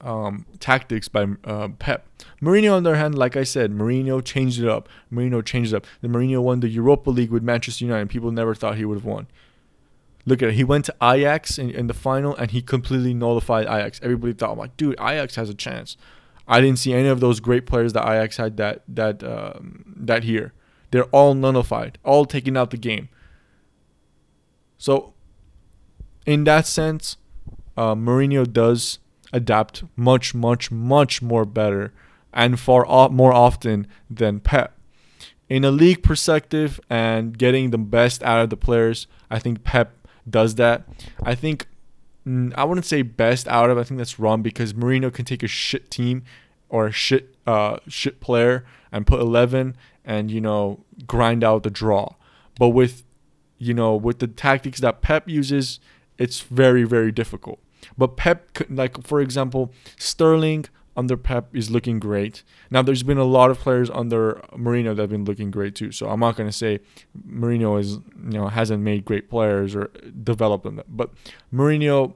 um, 0.00 0.46
tactics 0.60 1.08
by 1.08 1.26
uh, 1.44 1.68
Pep. 1.78 2.06
Mourinho, 2.40 2.74
on 2.74 2.82
the 2.82 2.90
other 2.90 2.98
hand, 2.98 3.16
like 3.16 3.36
I 3.36 3.44
said, 3.44 3.72
Mourinho 3.72 4.24
changed 4.24 4.60
it 4.60 4.68
up. 4.68 4.88
Mourinho 5.12 5.44
changed 5.44 5.72
it 5.72 5.76
up. 5.76 5.86
The 6.00 6.08
Mourinho 6.08 6.40
won 6.40 6.60
the 6.60 6.68
Europa 6.68 7.10
League 7.10 7.30
with 7.30 7.42
Manchester 7.42 7.84
United. 7.84 8.08
People 8.08 8.30
never 8.30 8.54
thought 8.54 8.76
he 8.76 8.84
would 8.84 8.98
have 8.98 9.04
won. 9.04 9.26
Look 10.26 10.42
at 10.42 10.50
it. 10.50 10.54
He 10.54 10.64
went 10.64 10.84
to 10.86 10.94
Ajax 11.02 11.58
in, 11.58 11.70
in 11.70 11.86
the 11.86 11.94
final 11.94 12.36
and 12.36 12.50
he 12.50 12.60
completely 12.60 13.14
nullified 13.14 13.66
Ajax. 13.66 13.98
Everybody 14.02 14.34
thought, 14.34 14.52
I'm 14.52 14.58
like, 14.58 14.76
dude, 14.76 14.94
Ajax 15.00 15.36
has 15.36 15.48
a 15.48 15.54
chance. 15.54 15.96
I 16.46 16.60
didn't 16.60 16.78
see 16.78 16.92
any 16.94 17.08
of 17.08 17.20
those 17.20 17.40
great 17.40 17.66
players 17.66 17.92
that 17.92 18.02
Ajax 18.02 18.38
had 18.38 18.56
that 18.56 18.82
that 18.88 19.22
um, 19.22 19.84
that 19.96 20.24
year. 20.24 20.54
They're 20.90 21.04
all 21.04 21.34
nullified, 21.34 21.98
all 22.04 22.24
taken 22.24 22.56
out 22.56 22.70
the 22.70 22.78
game. 22.78 23.10
So, 24.78 25.12
in 26.24 26.44
that 26.44 26.66
sense, 26.66 27.18
uh, 27.76 27.94
Mourinho 27.94 28.50
does 28.50 28.98
adapt 29.32 29.84
much, 29.96 30.34
much, 30.34 30.70
much 30.70 31.22
more 31.22 31.44
better 31.44 31.92
and 32.32 32.58
far 32.58 33.08
more 33.10 33.32
often 33.32 33.86
than 34.10 34.40
Pep. 34.40 34.78
In 35.48 35.64
a 35.64 35.70
league 35.70 36.02
perspective 36.02 36.78
and 36.90 37.36
getting 37.36 37.70
the 37.70 37.78
best 37.78 38.22
out 38.22 38.40
of 38.40 38.50
the 38.50 38.56
players, 38.56 39.06
I 39.30 39.38
think 39.38 39.64
Pep 39.64 40.06
does 40.28 40.56
that. 40.56 40.86
I 41.22 41.34
think 41.34 41.66
mm, 42.26 42.52
I 42.54 42.64
wouldn't 42.64 42.84
say 42.84 43.02
best 43.02 43.48
out 43.48 43.70
of. 43.70 43.78
I 43.78 43.84
think 43.84 43.98
that's 43.98 44.18
wrong 44.18 44.42
because 44.42 44.74
Mourinho 44.74 45.12
can 45.12 45.24
take 45.24 45.42
a 45.42 45.48
shit 45.48 45.90
team 45.90 46.22
or 46.68 46.86
a 46.86 46.92
shit 46.92 47.34
uh, 47.46 47.78
shit 47.88 48.20
player 48.20 48.66
and 48.92 49.06
put 49.06 49.20
11 49.20 49.76
and 50.04 50.30
you 50.30 50.40
know 50.40 50.84
grind 51.06 51.42
out 51.42 51.62
the 51.62 51.70
draw. 51.70 52.14
But 52.58 52.68
with 52.68 53.04
you 53.56 53.72
know 53.72 53.96
with 53.96 54.18
the 54.18 54.26
tactics 54.26 54.80
that 54.80 55.00
Pep 55.00 55.28
uses, 55.28 55.80
it's 56.18 56.40
very 56.40 56.84
very 56.84 57.10
difficult. 57.10 57.58
But 57.96 58.16
Pep, 58.16 58.58
like 58.68 59.06
for 59.06 59.20
example, 59.20 59.72
Sterling 59.98 60.66
under 60.98 61.16
Pep 61.16 61.54
is 61.54 61.70
looking 61.70 62.00
great. 62.00 62.42
Now 62.72 62.82
there's 62.82 63.04
been 63.04 63.18
a 63.18 63.24
lot 63.24 63.52
of 63.52 63.58
players 63.60 63.88
under 63.88 64.42
Mourinho 64.52 64.96
that 64.96 65.02
have 65.02 65.10
been 65.10 65.24
looking 65.24 65.52
great 65.52 65.76
too. 65.76 65.92
So 65.92 66.08
I'm 66.08 66.18
not 66.18 66.36
gonna 66.36 66.50
say 66.50 66.80
Mourinho 67.16 67.78
is 67.78 67.92
you 67.92 68.38
know 68.38 68.48
hasn't 68.48 68.82
made 68.82 69.04
great 69.04 69.30
players 69.30 69.76
or 69.76 69.90
developed 70.24 70.64
them, 70.64 70.82
but 70.88 71.10
Mourinho, 71.54 72.14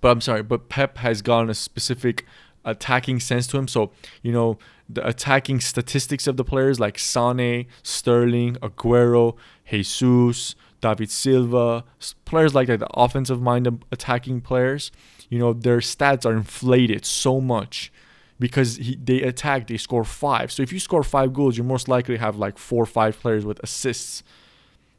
but 0.00 0.10
I'm 0.10 0.20
sorry, 0.20 0.44
but 0.44 0.68
Pep 0.68 0.98
has 0.98 1.20
gotten 1.20 1.50
a 1.50 1.54
specific 1.54 2.24
attacking 2.64 3.18
sense 3.18 3.48
to 3.48 3.58
him. 3.58 3.66
So 3.66 3.90
you 4.22 4.32
know 4.32 4.56
the 4.88 5.04
attacking 5.04 5.58
statistics 5.58 6.28
of 6.28 6.36
the 6.36 6.44
players 6.44 6.78
like 6.78 7.00
Sane, 7.00 7.66
Sterling, 7.82 8.54
Aguero, 8.62 9.36
Jesus. 9.68 10.54
David 10.86 11.10
Silva, 11.10 11.84
players 12.24 12.54
like 12.54 12.68
that, 12.68 12.80
the 12.80 12.88
offensive 12.94 13.40
minded 13.40 13.84
attacking 13.90 14.40
players, 14.40 14.92
you 15.28 15.38
know, 15.38 15.52
their 15.52 15.78
stats 15.78 16.24
are 16.24 16.32
inflated 16.32 17.04
so 17.04 17.40
much 17.40 17.92
because 18.38 18.76
he, 18.76 18.96
they 19.02 19.22
attack, 19.22 19.66
they 19.66 19.76
score 19.76 20.04
five. 20.04 20.52
So 20.52 20.62
if 20.62 20.72
you 20.72 20.78
score 20.78 21.02
five 21.02 21.32
goals, 21.32 21.56
you 21.56 21.64
most 21.64 21.88
likely 21.88 22.18
have 22.18 22.36
like 22.36 22.58
four 22.58 22.82
or 22.82 22.86
five 22.86 23.18
players 23.18 23.44
with 23.44 23.58
assists. 23.62 24.22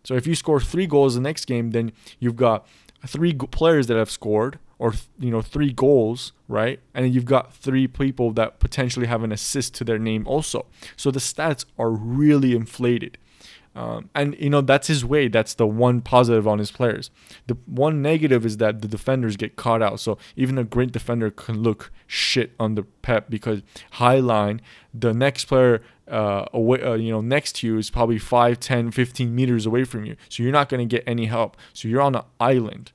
So 0.03 0.15
if 0.15 0.27
you 0.27 0.35
score 0.35 0.59
three 0.59 0.87
goals 0.87 1.15
the 1.15 1.21
next 1.21 1.45
game, 1.45 1.71
then 1.71 1.91
you've 2.19 2.35
got 2.35 2.67
three 3.05 3.33
players 3.33 3.87
that 3.87 3.97
have 3.97 4.09
scored 4.09 4.59
or 4.79 4.93
you 5.19 5.31
know 5.31 5.41
three 5.41 5.71
goals 5.71 6.33
right 6.47 6.79
and 6.93 7.13
you've 7.13 7.25
got 7.25 7.53
three 7.53 7.87
people 7.87 8.31
that 8.31 8.59
potentially 8.59 9.07
have 9.07 9.23
an 9.23 9.31
assist 9.31 9.73
to 9.75 9.83
their 9.83 9.99
name 9.99 10.27
also 10.27 10.65
so 10.95 11.11
the 11.11 11.19
stats 11.19 11.65
are 11.77 11.89
really 11.89 12.55
inflated 12.55 13.17
um, 13.77 14.09
and 14.15 14.35
you 14.39 14.49
know 14.49 14.61
that's 14.61 14.87
his 14.87 15.05
way 15.05 15.27
that's 15.27 15.53
the 15.53 15.67
one 15.67 16.01
positive 16.01 16.47
on 16.47 16.59
his 16.59 16.71
players 16.71 17.11
the 17.45 17.55
one 17.65 18.01
negative 18.01 18.45
is 18.45 18.57
that 18.57 18.81
the 18.81 18.87
defenders 18.87 19.37
get 19.37 19.55
caught 19.55 19.81
out 19.81 19.99
so 19.99 20.17
even 20.35 20.57
a 20.57 20.63
great 20.63 20.91
defender 20.91 21.29
can 21.29 21.61
look 21.61 21.91
shit 22.07 22.53
on 22.59 22.75
the 22.75 22.83
pep 22.83 23.29
because 23.29 23.61
high 23.91 24.19
line 24.19 24.59
the 24.93 25.13
next 25.13 25.45
player 25.45 25.81
uh, 26.07 26.45
away, 26.53 26.81
uh, 26.81 26.93
you 26.93 27.11
know, 27.11 27.21
next 27.21 27.57
to 27.57 27.67
you 27.67 27.77
is 27.77 27.89
probably 27.89 28.17
5, 28.17 28.59
10, 28.59 28.91
15 28.91 29.35
meters 29.35 29.65
away 29.65 29.83
from 29.83 30.05
you. 30.05 30.15
So 30.29 30.41
you're 30.41 30.51
not 30.51 30.69
going 30.69 30.87
to 30.87 30.95
get 30.95 31.03
any 31.05 31.25
help. 31.25 31.57
So 31.73 31.87
you're 31.87 32.01
on 32.01 32.15
an 32.15 32.23
island. 32.39 32.91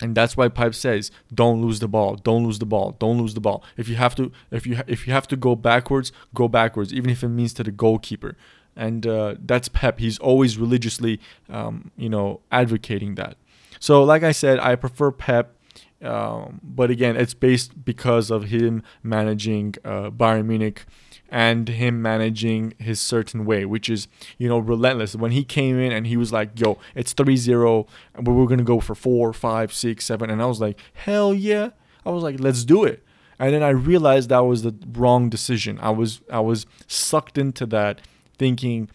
And 0.00 0.14
that's 0.14 0.36
why 0.36 0.48
Pep 0.48 0.74
says, 0.74 1.12
"Don't 1.32 1.62
lose 1.62 1.78
the 1.78 1.86
ball. 1.86 2.16
Don't 2.16 2.44
lose 2.44 2.58
the 2.58 2.66
ball. 2.66 2.96
Don't 2.98 3.16
lose 3.16 3.34
the 3.34 3.40
ball. 3.40 3.62
If 3.76 3.88
you 3.88 3.94
have 3.94 4.16
to, 4.16 4.32
if 4.50 4.66
you 4.66 4.80
if 4.88 5.06
you 5.06 5.12
have 5.12 5.28
to 5.28 5.36
go 5.36 5.54
backwards, 5.54 6.10
go 6.34 6.48
backwards, 6.48 6.92
even 6.92 7.10
if 7.10 7.22
it 7.22 7.28
means 7.28 7.54
to 7.54 7.62
the 7.62 7.70
goalkeeper." 7.70 8.36
And 8.76 9.06
uh, 9.06 9.36
that's 9.38 9.68
Pep. 9.68 9.98
He's 9.98 10.18
always 10.18 10.58
religiously, 10.58 11.20
um, 11.48 11.90
you 11.96 12.08
know, 12.08 12.40
advocating 12.50 13.14
that. 13.14 13.36
So, 13.78 14.02
like 14.02 14.22
I 14.22 14.32
said, 14.32 14.58
I 14.58 14.74
prefer 14.76 15.10
Pep. 15.10 15.56
Um, 16.02 16.60
but 16.62 16.90
again, 16.90 17.16
it's 17.16 17.34
based 17.34 17.84
because 17.84 18.30
of 18.30 18.44
him 18.44 18.82
managing 19.02 19.74
uh, 19.84 20.10
Bayern 20.10 20.46
Munich 20.46 20.84
and 21.30 21.68
him 21.68 22.02
managing 22.02 22.74
his 22.78 23.00
certain 23.00 23.44
way, 23.44 23.64
which 23.64 23.88
is, 23.88 24.06
you 24.36 24.48
know, 24.48 24.58
relentless. 24.58 25.16
When 25.16 25.30
he 25.30 25.44
came 25.44 25.78
in 25.78 25.92
and 25.92 26.06
he 26.06 26.16
was 26.16 26.32
like, 26.32 26.58
yo, 26.60 26.78
it's 26.94 27.12
3 27.12 27.36
0, 27.36 27.86
and 28.14 28.26
we're 28.26 28.46
going 28.46 28.58
to 28.58 28.64
go 28.64 28.80
for 28.80 28.94
four, 28.94 29.32
five, 29.32 29.72
six, 29.72 30.04
seven. 30.04 30.30
And 30.30 30.42
I 30.42 30.46
was 30.46 30.60
like, 30.60 30.78
hell 30.92 31.32
yeah. 31.32 31.70
I 32.04 32.10
was 32.10 32.22
like, 32.22 32.38
let's 32.38 32.64
do 32.64 32.84
it. 32.84 33.02
And 33.38 33.52
then 33.52 33.62
I 33.62 33.70
realized 33.70 34.28
that 34.28 34.40
was 34.40 34.62
the 34.62 34.74
wrong 34.92 35.28
decision. 35.28 35.78
I 35.80 35.90
was 35.90 36.20
I 36.30 36.40
was 36.40 36.66
sucked 36.86 37.36
into 37.36 37.66
that 37.66 38.00
thinking, 38.44 38.90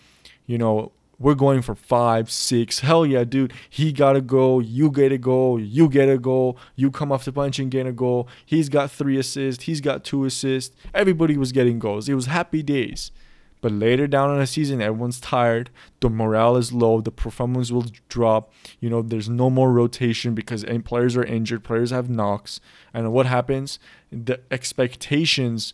you 0.45 0.59
know, 0.59 0.91
we're 1.17 1.33
going 1.33 1.63
for 1.63 1.73
five, 1.73 2.29
six. 2.29 2.81
Hell 2.81 3.03
yeah, 3.03 3.23
dude. 3.23 3.51
He 3.67 3.91
got 3.91 4.15
a 4.15 4.21
goal. 4.21 4.61
You 4.61 4.91
get 4.91 5.11
a 5.11 5.17
goal. 5.17 5.59
You 5.59 5.89
get 5.89 6.07
a 6.07 6.19
goal. 6.19 6.55
You 6.75 6.91
come 6.91 7.11
off 7.11 7.25
the 7.25 7.31
bench 7.31 7.57
and 7.57 7.71
get 7.71 7.87
a 7.87 7.91
goal. 7.91 8.27
He's 8.45 8.69
got 8.69 8.91
three 8.91 9.17
assists. 9.17 9.63
He's 9.63 9.81
got 9.81 10.03
two 10.03 10.23
assists. 10.23 10.75
Everybody 10.93 11.35
was 11.35 11.51
getting 11.51 11.79
goals. 11.79 12.07
It 12.07 12.13
was 12.13 12.27
happy 12.27 12.61
days. 12.61 13.11
But 13.59 13.71
later 13.71 14.05
down 14.05 14.31
in 14.31 14.39
the 14.39 14.45
season, 14.45 14.83
everyone's 14.83 15.19
tired. 15.19 15.71
The 15.99 16.11
morale 16.11 16.57
is 16.57 16.71
low. 16.71 17.01
The 17.01 17.11
performance 17.11 17.71
will 17.71 17.87
drop. 18.07 18.53
You 18.79 18.91
know, 18.91 19.01
there's 19.01 19.29
no 19.29 19.49
more 19.49 19.73
rotation 19.73 20.35
because 20.35 20.63
players 20.85 21.17
are 21.17 21.25
injured. 21.25 21.63
Players 21.63 21.89
have 21.89 22.07
knocks. 22.07 22.61
And 22.93 23.11
what 23.11 23.25
happens? 23.25 23.79
The 24.11 24.39
expectations 24.51 25.73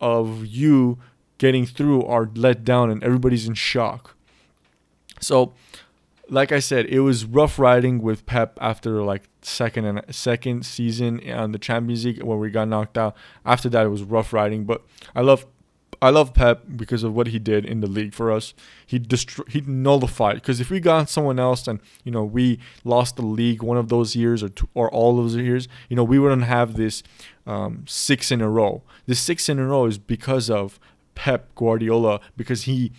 of 0.00 0.46
you 0.46 0.98
getting 1.40 1.64
through 1.64 2.04
are 2.04 2.30
let 2.34 2.64
down 2.64 2.90
and 2.90 3.02
everybody's 3.02 3.48
in 3.48 3.54
shock. 3.54 4.14
So, 5.20 5.54
like 6.28 6.52
I 6.52 6.60
said, 6.60 6.84
it 6.86 7.00
was 7.00 7.24
rough 7.24 7.58
riding 7.58 8.02
with 8.02 8.26
Pep 8.26 8.58
after 8.60 9.02
like 9.02 9.22
second 9.40 9.86
and 9.86 10.14
second 10.14 10.66
season 10.66 11.18
on 11.30 11.52
the 11.52 11.58
Champions 11.58 12.04
League 12.04 12.22
where 12.22 12.36
we 12.36 12.50
got 12.50 12.68
knocked 12.68 12.98
out. 12.98 13.16
After 13.44 13.70
that, 13.70 13.86
it 13.86 13.88
was 13.88 14.02
rough 14.02 14.34
riding. 14.34 14.64
But 14.64 14.82
I 15.14 15.22
love, 15.22 15.46
I 16.02 16.10
love 16.10 16.34
Pep 16.34 16.64
because 16.76 17.02
of 17.04 17.14
what 17.14 17.28
he 17.28 17.38
did 17.38 17.64
in 17.64 17.80
the 17.80 17.86
league 17.86 18.12
for 18.12 18.30
us. 18.30 18.52
He 18.86 19.00
destro- 19.00 19.48
he 19.48 19.62
nullified 19.62 20.34
because 20.34 20.60
if 20.60 20.68
we 20.68 20.78
got 20.78 21.08
someone 21.08 21.38
else 21.38 21.66
and 21.66 21.80
you 22.04 22.12
know 22.12 22.22
we 22.22 22.58
lost 22.84 23.16
the 23.16 23.24
league 23.24 23.62
one 23.62 23.78
of 23.78 23.88
those 23.88 24.14
years 24.14 24.42
or 24.42 24.50
two, 24.50 24.68
or 24.74 24.90
all 24.90 25.16
those 25.16 25.36
years, 25.36 25.68
you 25.88 25.96
know 25.96 26.04
we 26.04 26.18
wouldn't 26.18 26.44
have 26.44 26.74
this 26.74 27.02
um, 27.46 27.84
six 27.88 28.30
in 28.30 28.42
a 28.42 28.48
row. 28.48 28.82
This 29.06 29.20
six 29.20 29.48
in 29.48 29.58
a 29.58 29.66
row 29.66 29.86
is 29.86 29.96
because 29.96 30.50
of 30.50 30.78
Pep 31.20 31.54
Guardiola 31.54 32.18
because 32.34 32.62
he 32.62 32.92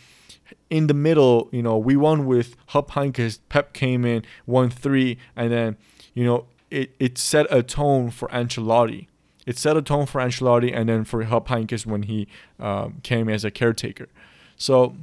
in 0.70 0.86
the 0.86 0.94
middle, 0.94 1.50
you 1.52 1.64
know, 1.64 1.76
we 1.76 1.96
won 1.96 2.28
with 2.28 2.56
Jupp 2.68 2.92
Heynckes. 2.92 3.40
Pep 3.50 3.74
came 3.74 4.06
in, 4.06 4.24
won 4.46 4.70
three, 4.70 5.18
and 5.36 5.52
then, 5.52 5.76
you 6.14 6.24
know, 6.24 6.46
it, 6.70 6.94
it 7.00 7.18
set 7.18 7.48
a 7.50 7.64
tone 7.64 8.12
for 8.12 8.28
Ancelotti. 8.28 9.08
It 9.48 9.58
set 9.58 9.76
a 9.76 9.82
tone 9.82 10.06
for 10.06 10.22
Ancelotti 10.22 10.72
and 10.72 10.88
then 10.88 11.04
for 11.04 11.24
Jupp 11.24 11.48
Heynckes 11.48 11.88
when 11.88 12.04
he 12.04 12.28
um, 12.60 13.00
came 13.02 13.28
as 13.28 13.44
a 13.44 13.50
caretaker. 13.50 14.08
So 14.56 14.96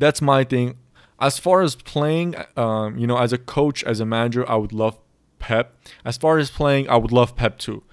that's 0.00 0.20
my 0.20 0.42
thing. 0.42 0.78
As 1.20 1.38
far 1.38 1.62
as 1.62 1.76
playing, 1.76 2.34
um, 2.56 2.98
you 2.98 3.06
know, 3.06 3.16
as 3.16 3.32
a 3.32 3.38
coach, 3.38 3.84
as 3.84 4.00
a 4.00 4.04
manager, 4.04 4.48
I 4.50 4.56
would 4.56 4.72
love 4.72 4.98
Pep. 5.38 5.76
As 6.04 6.16
far 6.16 6.38
as 6.38 6.50
playing, 6.50 6.88
I 6.88 6.96
would 6.96 7.12
love 7.12 7.36
Pep 7.36 7.60
too, 7.60 7.84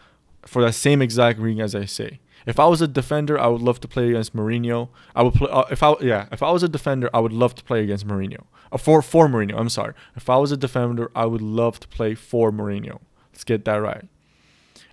for 0.48 0.64
that 0.64 0.74
same 0.74 1.00
exact 1.00 1.38
reason 1.38 1.62
as 1.62 1.76
I 1.76 1.86
say. 1.86 2.20
If 2.46 2.60
I 2.60 2.66
was 2.68 2.82
a 2.82 2.88
defender, 2.88 3.39
I 3.39 3.48
would 3.48 3.62
love 3.62 3.80
to 3.82 3.88
play 3.88 4.10
against 4.10 4.36
Mourinho. 4.36 4.89
I 5.16 5.24
would 5.24 5.34
play 5.34 5.50
uh, 5.50 5.64
if 5.72 5.82
I 5.84 5.96
yeah, 6.02 6.28
if 6.32 6.44
I 6.44 6.52
was 6.52 6.64
a 6.64 6.70
defender, 6.70 7.10
I 7.14 7.20
would 7.20 7.34
love 7.34 7.56
to 7.56 7.64
play 7.64 7.84
against 7.84 8.08
Mourinho. 8.08 8.44
Uh, 8.72 8.78
for 8.78 9.02
for 9.02 9.28
Mourinho, 9.28 9.58
I'm 9.58 9.70
sorry. 9.70 9.94
If 10.16 10.30
I 10.30 10.38
was 10.38 10.52
a 10.52 10.58
defender, 10.58 11.12
I 11.16 11.26
would 11.26 11.41
love 11.41 11.80
to 11.82 11.88
play 11.88 12.16
for 12.16 12.52
Mourinho. 12.52 13.00
Let's 13.32 13.44
get 13.44 13.66
that 13.66 13.78
right. 13.78 14.06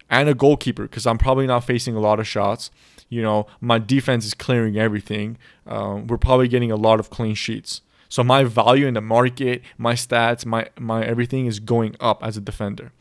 And 0.09 0.29
a 0.29 0.35
goalkeeper 0.35 0.85
because 0.85 1.07
I'm 1.07 1.19
probably 1.19 1.47
not 1.47 1.65
facing 1.65 1.95
a 1.95 2.01
lot 2.01 2.21
of 2.21 2.27
shots. 2.27 2.71
You 3.09 3.23
know, 3.23 3.47
my 3.61 3.79
defense 3.79 4.25
is 4.25 4.35
clearing 4.35 4.77
everything. 4.79 5.37
Um, 5.67 6.07
we're 6.07 6.19
probably 6.19 6.49
getting 6.49 6.71
a 6.71 6.77
lot 6.77 7.01
of 7.01 7.11
clean 7.11 7.35
sheets. 7.35 7.83
So 8.09 8.25
my 8.25 8.43
value 8.43 8.87
in 8.87 8.95
the 8.95 9.01
market, 9.01 9.63
my 9.79 9.95
stats, 9.95 10.45
my 10.45 10.69
my 10.79 11.05
everything 11.05 11.47
is 11.47 11.61
going 11.61 11.97
up 12.01 12.25
as 12.25 12.37
a 12.37 12.41
defender. 12.41 12.93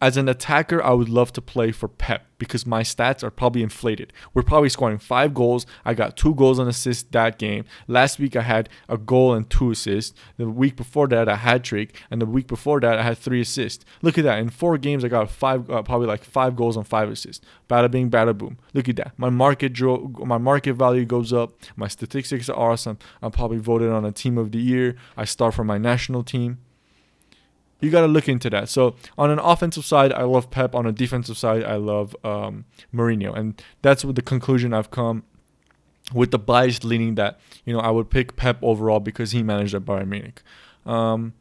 As 0.00 0.16
an 0.16 0.28
attacker, 0.28 0.80
I 0.82 0.92
would 0.92 1.08
love 1.08 1.32
to 1.32 1.42
play 1.42 1.72
for 1.72 1.88
Pep 1.88 2.24
because 2.38 2.64
my 2.64 2.82
stats 2.82 3.24
are 3.24 3.32
probably 3.32 3.64
inflated. 3.64 4.12
We're 4.32 4.44
probably 4.44 4.68
scoring 4.68 4.98
five 4.98 5.34
goals. 5.34 5.66
I 5.84 5.94
got 5.94 6.16
two 6.16 6.36
goals 6.36 6.60
and 6.60 6.68
assists 6.68 7.02
that 7.10 7.36
game. 7.36 7.64
Last 7.88 8.20
week 8.20 8.36
I 8.36 8.42
had 8.42 8.68
a 8.88 8.96
goal 8.96 9.34
and 9.34 9.50
two 9.50 9.72
assists. 9.72 10.14
The 10.36 10.48
week 10.48 10.76
before 10.76 11.08
that 11.08 11.28
I 11.28 11.34
had 11.34 11.64
trick, 11.64 12.00
and 12.12 12.22
the 12.22 12.26
week 12.26 12.46
before 12.46 12.78
that 12.78 12.96
I 12.96 13.02
had 13.02 13.18
three 13.18 13.40
assists. 13.40 13.84
Look 14.00 14.16
at 14.18 14.24
that! 14.24 14.38
In 14.38 14.50
four 14.50 14.78
games 14.78 15.04
I 15.04 15.08
got 15.08 15.32
five, 15.32 15.68
uh, 15.68 15.82
probably 15.82 16.06
like 16.06 16.22
five 16.22 16.54
goals 16.54 16.76
and 16.76 16.86
five 16.86 17.10
assists. 17.10 17.44
Bada 17.68 17.90
bing, 17.90 18.08
bada 18.08 18.38
boom. 18.38 18.58
Look 18.74 18.88
at 18.88 18.96
that! 18.96 19.14
My 19.16 19.30
market 19.30 19.72
dro- 19.72 20.12
my 20.24 20.38
market 20.38 20.74
value 20.74 21.06
goes 21.06 21.32
up. 21.32 21.54
My 21.74 21.88
statistics 21.88 22.48
are 22.48 22.56
awesome. 22.56 22.98
I'm 23.20 23.32
probably 23.32 23.58
voted 23.58 23.90
on 23.90 24.04
a 24.04 24.12
team 24.12 24.38
of 24.38 24.52
the 24.52 24.58
year. 24.58 24.94
I 25.16 25.24
start 25.24 25.54
for 25.54 25.64
my 25.64 25.78
national 25.78 26.22
team 26.22 26.58
you 27.80 27.90
got 27.90 28.00
to 28.00 28.08
look 28.08 28.28
into 28.28 28.50
that. 28.50 28.68
So 28.68 28.96
on 29.16 29.30
an 29.30 29.38
offensive 29.38 29.84
side, 29.84 30.12
I 30.12 30.22
love 30.24 30.50
Pep. 30.50 30.74
On 30.74 30.86
a 30.86 30.92
defensive 30.92 31.38
side, 31.38 31.64
I 31.64 31.76
love 31.76 32.16
um, 32.24 32.64
Mourinho, 32.94 33.36
and 33.36 33.60
that's 33.82 34.04
what 34.04 34.16
the 34.16 34.22
conclusion 34.22 34.74
I've 34.74 34.90
come 34.90 35.24
with 36.12 36.30
the 36.30 36.38
bias 36.38 36.84
leaning 36.84 37.16
that 37.16 37.38
you 37.64 37.72
know 37.72 37.80
I 37.80 37.90
would 37.90 38.10
pick 38.10 38.36
Pep 38.36 38.58
overall 38.62 39.00
because 39.00 39.32
he 39.32 39.42
managed 39.42 39.74
at 39.74 39.82
Bayern 39.82 40.08
Munich. 40.08 40.42
Um, 40.86 41.34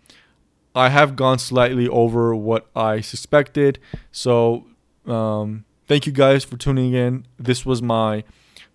I 0.75 0.89
have 0.89 1.15
gone 1.15 1.39
slightly 1.39 1.87
over 1.87 2.35
what 2.35 2.67
I 2.75 3.01
suspected, 3.01 3.79
so 4.11 4.67
um, 5.07 5.65
thank 5.87 6.05
you 6.05 6.11
guys 6.11 6.43
for 6.43 6.57
tuning 6.57 6.93
in. 6.93 7.25
This 7.39 7.65
was 7.65 7.81
my 7.81 8.23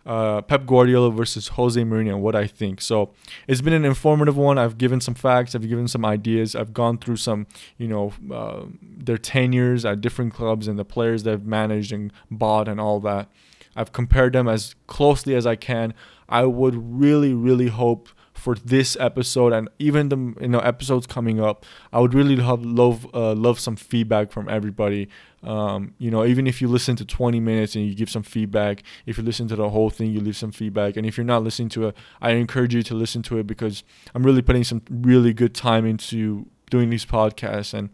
uh, 0.05 0.43
Pep 0.43 0.67
Guardiola 0.67 1.11
versus 1.11 1.49
Jose 1.49 1.81
Mourinho, 1.81 2.19
what 2.19 2.35
I 2.35 2.47
think. 2.47 2.81
So 2.81 3.11
it's 3.47 3.61
been 3.61 3.73
an 3.73 3.85
informative 3.85 4.37
one. 4.37 4.59
I've 4.59 4.79
given 4.79 5.01
some 5.01 5.15
facts, 5.15 5.55
I've 5.55 5.69
given 5.69 5.89
some 5.89 6.05
ideas, 6.05 6.57
I've 6.57 6.73
gone 6.73 6.99
through 6.99 7.17
some, 7.17 7.47
you 7.79 7.89
know, 7.89 8.13
uh, 8.33 8.65
their 8.83 9.19
tenures 9.19 9.85
at 9.85 10.01
different 10.01 10.35
clubs 10.35 10.69
and 10.69 10.79
the 10.79 10.85
players 10.85 11.23
they've 11.23 11.45
managed 11.45 11.93
and 11.93 12.13
bought 12.31 12.69
and 12.69 12.81
all 12.81 13.01
that. 13.01 13.29
I've 13.75 13.93
compared 13.93 14.35
them 14.35 14.49
as 14.49 14.75
closely 14.87 15.35
as 15.35 15.47
I 15.47 15.57
can. 15.57 15.95
I 16.29 16.45
would 16.45 16.75
really, 16.99 17.33
really 17.33 17.69
hope 17.69 18.09
for 18.35 18.57
this 18.57 18.97
episode 18.99 19.53
and 19.53 19.69
even 19.79 20.09
the 20.09 20.17
you 20.41 20.49
know 20.49 20.59
episodes 20.61 21.07
coming 21.07 21.41
up. 21.41 21.65
I 21.93 22.01
would 22.01 22.13
really 22.13 22.37
love 22.37 22.65
love 22.65 23.07
uh, 23.15 23.35
love 23.35 23.61
some 23.61 23.77
feedback 23.77 24.33
from 24.33 24.49
everybody. 24.49 25.09
Um, 25.43 25.95
you 25.99 26.11
know, 26.11 26.24
even 26.24 26.47
if 26.47 26.62
you 26.62 26.68
listen 26.68 26.95
to 26.97 27.05
20 27.05 27.40
minutes 27.40 27.74
and 27.74 27.86
you 27.86 27.95
give 27.95 28.11
some 28.11 28.22
feedback, 28.22 28.82
if 29.07 29.18
you 29.18 29.24
listen 29.24 29.49
to 29.49 29.57
the 29.57 29.70
whole 29.70 29.90
thing, 29.90 30.12
you 30.12 30.20
leave 30.20 30.36
some 30.36 30.53
feedback. 30.53 30.97
And 30.97 31.05
if 31.05 31.16
you're 31.16 31.24
not 31.24 31.43
listening 31.43 31.68
to 31.70 31.88
it, 31.88 31.97
I 32.20 32.32
encourage 32.32 32.74
you 32.74 32.82
to 32.84 32.95
listen 32.95 33.22
to 33.22 33.38
it 33.38 33.47
because 33.47 33.82
I'm 34.14 34.22
really 34.22 34.43
putting 34.43 34.64
some 34.64 34.82
really 34.90 35.32
good 35.32 35.55
time 35.55 35.84
into 35.84 36.47
doing 36.70 36.90
these 36.90 37.05
podcasts 37.05 37.74
and 37.74 37.90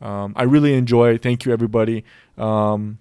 um, 0.00 0.34
I 0.36 0.42
really 0.42 0.74
enjoy 0.74 1.14
it. 1.14 1.22
Thank 1.22 1.44
you, 1.44 1.52
everybody. 1.52 2.04
Um, 2.36 2.98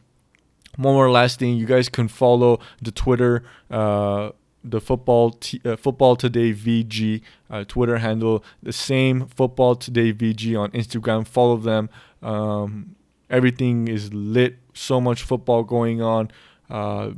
one 0.78 0.96
more 0.96 1.12
last 1.12 1.40
thing, 1.40 1.56
you 1.56 1.66
guys 1.66 1.90
can 1.90 2.08
follow 2.08 2.60
the 2.82 2.92
Twitter. 2.92 3.44
Uh, 3.70 4.32
the 4.64 4.80
football 4.80 5.32
t- 5.32 5.62
uh, 5.66 5.76
football 5.76 6.16
today 6.16 6.54
VG 6.54 7.22
uh, 7.50 7.66
Twitter 7.66 7.98
handle, 7.98 8.44
the 8.62 8.72
same 8.72 9.28
football 9.28 9.76
today 9.76 10.14
VG 10.14 10.58
on 10.58 10.72
Instagram. 10.72 11.28
Follow 11.28 11.58
them. 11.58 11.90
Um, 12.22 12.96
everything 13.34 13.88
is 13.88 14.14
lit. 14.14 14.60
So 14.74 15.02
much 15.02 15.24
football 15.24 15.64
going 15.64 16.02
on. 16.02 16.32
Uh, 16.70 17.12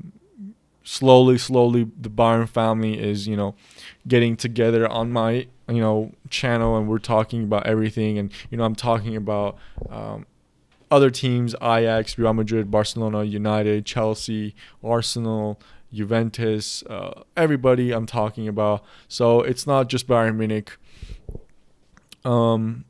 slowly, 0.84 1.38
slowly, 1.38 1.92
the 2.00 2.10
Bayern 2.10 2.48
family 2.48 2.98
is, 2.98 3.28
you 3.28 3.36
know, 3.36 3.54
getting 4.08 4.38
together 4.38 4.88
on 4.88 5.12
my, 5.12 5.48
you 5.68 5.82
know, 5.82 6.14
channel, 6.30 6.78
and 6.78 6.88
we're 6.88 6.98
talking 7.00 7.44
about 7.44 7.68
everything. 7.68 8.18
And 8.18 8.32
you 8.50 8.58
know, 8.58 8.64
I'm 8.64 8.76
talking 8.76 9.16
about 9.16 9.58
um, 9.90 10.26
other 10.90 11.12
teams: 11.12 11.54
Ajax, 11.62 12.18
Real 12.18 12.34
Madrid, 12.34 12.72
Barcelona, 12.72 13.24
United, 13.24 13.86
Chelsea, 13.86 14.56
Arsenal. 14.84 15.60
Juventus, 15.94 16.84
uh, 16.90 17.24
everybody 17.38 17.94
I'm 17.94 18.06
talking 18.06 18.50
about. 18.50 18.84
So 19.08 19.40
it's 19.40 19.66
not 19.66 19.88
just 19.88 20.08
Bayern 20.08 20.36
Munich. 20.36 20.76
Um, 22.26 22.84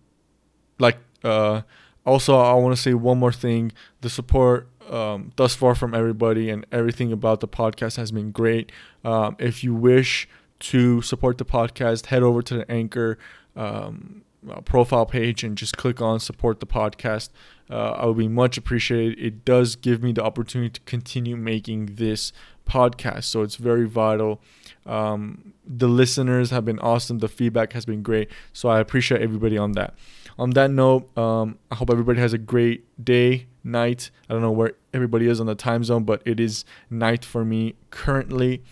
like 0.80 0.98
uh, 1.24 1.62
also 2.06 2.38
I 2.38 2.54
want 2.54 2.76
to 2.76 2.82
say 2.82 2.94
one 2.94 3.20
more 3.20 3.34
thing: 3.34 3.72
the 4.02 4.10
support 4.10 4.70
um, 4.90 5.32
thus 5.36 5.56
far 5.56 5.76
from 5.76 5.94
everybody 5.94 6.50
and 6.50 6.66
everything 6.72 7.12
about 7.12 7.40
the 7.40 7.48
podcast 7.48 7.98
has 7.98 8.12
been 8.12 8.32
great. 8.32 8.72
Um, 9.04 9.36
if 9.40 9.64
you 9.64 9.74
wish 9.74 10.28
to 10.60 11.02
support 11.02 11.38
the 11.38 11.46
podcast, 11.46 12.08
head 12.08 12.24
over 12.24 12.42
to 12.42 12.58
the 12.58 12.72
Anchor 12.72 13.18
um, 13.56 14.24
uh, 14.50 14.62
profile 14.62 15.06
page 15.06 15.44
and 15.44 15.58
just 15.58 15.78
click 15.78 16.02
on 16.02 16.20
support 16.20 16.60
the 16.60 16.68
podcast. 16.68 17.30
Uh, 17.70 17.92
I 17.92 18.06
would 18.06 18.18
be 18.18 18.28
much 18.28 18.58
appreciated. 18.58 19.20
It 19.20 19.44
does 19.44 19.76
give 19.76 20.04
me 20.04 20.12
the 20.12 20.24
opportunity 20.24 20.70
to 20.70 20.82
continue 20.82 21.36
making 21.36 21.96
this 21.96 22.32
podcast, 22.68 23.26
so 23.26 23.42
it's 23.42 23.56
very 23.56 23.88
vital. 23.88 24.42
Um, 24.86 25.54
the 25.66 25.88
listeners 25.88 26.52
have 26.52 26.64
been 26.66 26.80
awesome. 26.80 27.20
The 27.20 27.28
feedback 27.28 27.74
has 27.74 27.86
been 27.86 28.04
great, 28.04 28.30
so 28.54 28.70
I 28.70 28.80
appreciate 28.80 29.22
everybody 29.22 29.58
on 29.58 29.72
that. 29.74 29.96
On 30.38 30.50
that 30.52 30.70
note, 30.70 31.16
um, 31.18 31.58
I 31.72 31.76
hope 31.76 31.90
everybody 31.90 32.20
has 32.20 32.34
a 32.34 32.38
great 32.38 33.04
day, 33.04 33.48
night. 33.64 34.12
I 34.30 34.34
don't 34.34 34.42
know 34.42 34.52
where 34.52 34.74
everybody 34.94 35.28
is 35.28 35.40
on 35.40 35.48
the 35.48 35.56
time 35.56 35.84
zone, 35.84 36.04
but 36.04 36.22
it 36.26 36.40
is 36.40 36.66
night 36.90 37.24
for 37.24 37.46
me 37.46 37.76
currently. 37.90 38.64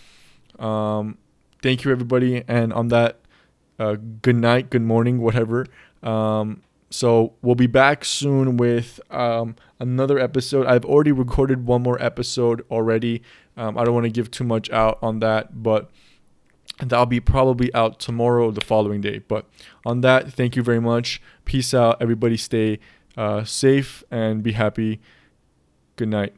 Um, 0.60 1.18
thank 1.62 1.84
you, 1.84 1.92
everybody. 1.92 2.44
And 2.48 2.74
on 2.74 2.90
that, 2.90 3.20
uh, 3.80 3.96
good 4.22 4.36
night, 4.36 4.70
good 4.70 4.82
morning, 4.82 5.22
whatever. 5.22 5.66
Um, 6.02 6.62
so 6.90 7.34
we'll 7.42 7.56
be 7.56 7.68
back 7.68 8.06
soon 8.06 8.58
with 8.58 9.00
um, 9.10 9.56
another 9.80 10.20
episode. 10.20 10.68
I've 10.68 10.86
already 10.86 11.12
recorded 11.12 11.66
one 11.66 11.82
more 11.82 12.00
episode 12.02 12.64
already. 12.70 13.24
Um, 13.58 13.78
I 13.78 13.84
don't 13.84 13.94
want 13.94 14.06
to 14.06 14.12
give 14.12 14.30
too 14.30 14.44
much 14.44 14.70
out 14.70 15.00
on 15.02 15.20
that, 15.20 15.64
but 15.64 15.90
that'll 16.80 17.06
be 17.06 17.20
probably 17.20 17.74
out 17.74 18.00
tomorrow 18.00 18.48
or 18.48 18.52
the 18.52 18.62
following 18.62 19.02
day. 19.02 19.20
But 19.20 19.48
on 19.86 20.02
that, 20.02 20.32
thank 20.34 20.56
you 20.56 20.64
very 20.64 20.80
much. 20.80 21.22
Peace 21.46 21.74
out. 21.74 22.02
Everybody 22.02 22.38
stay 22.38 22.80
uh, 23.18 23.44
safe 23.44 24.04
and 24.10 24.42
be 24.42 24.54
happy. 24.54 25.02
Good 25.96 26.10
night. 26.10 26.34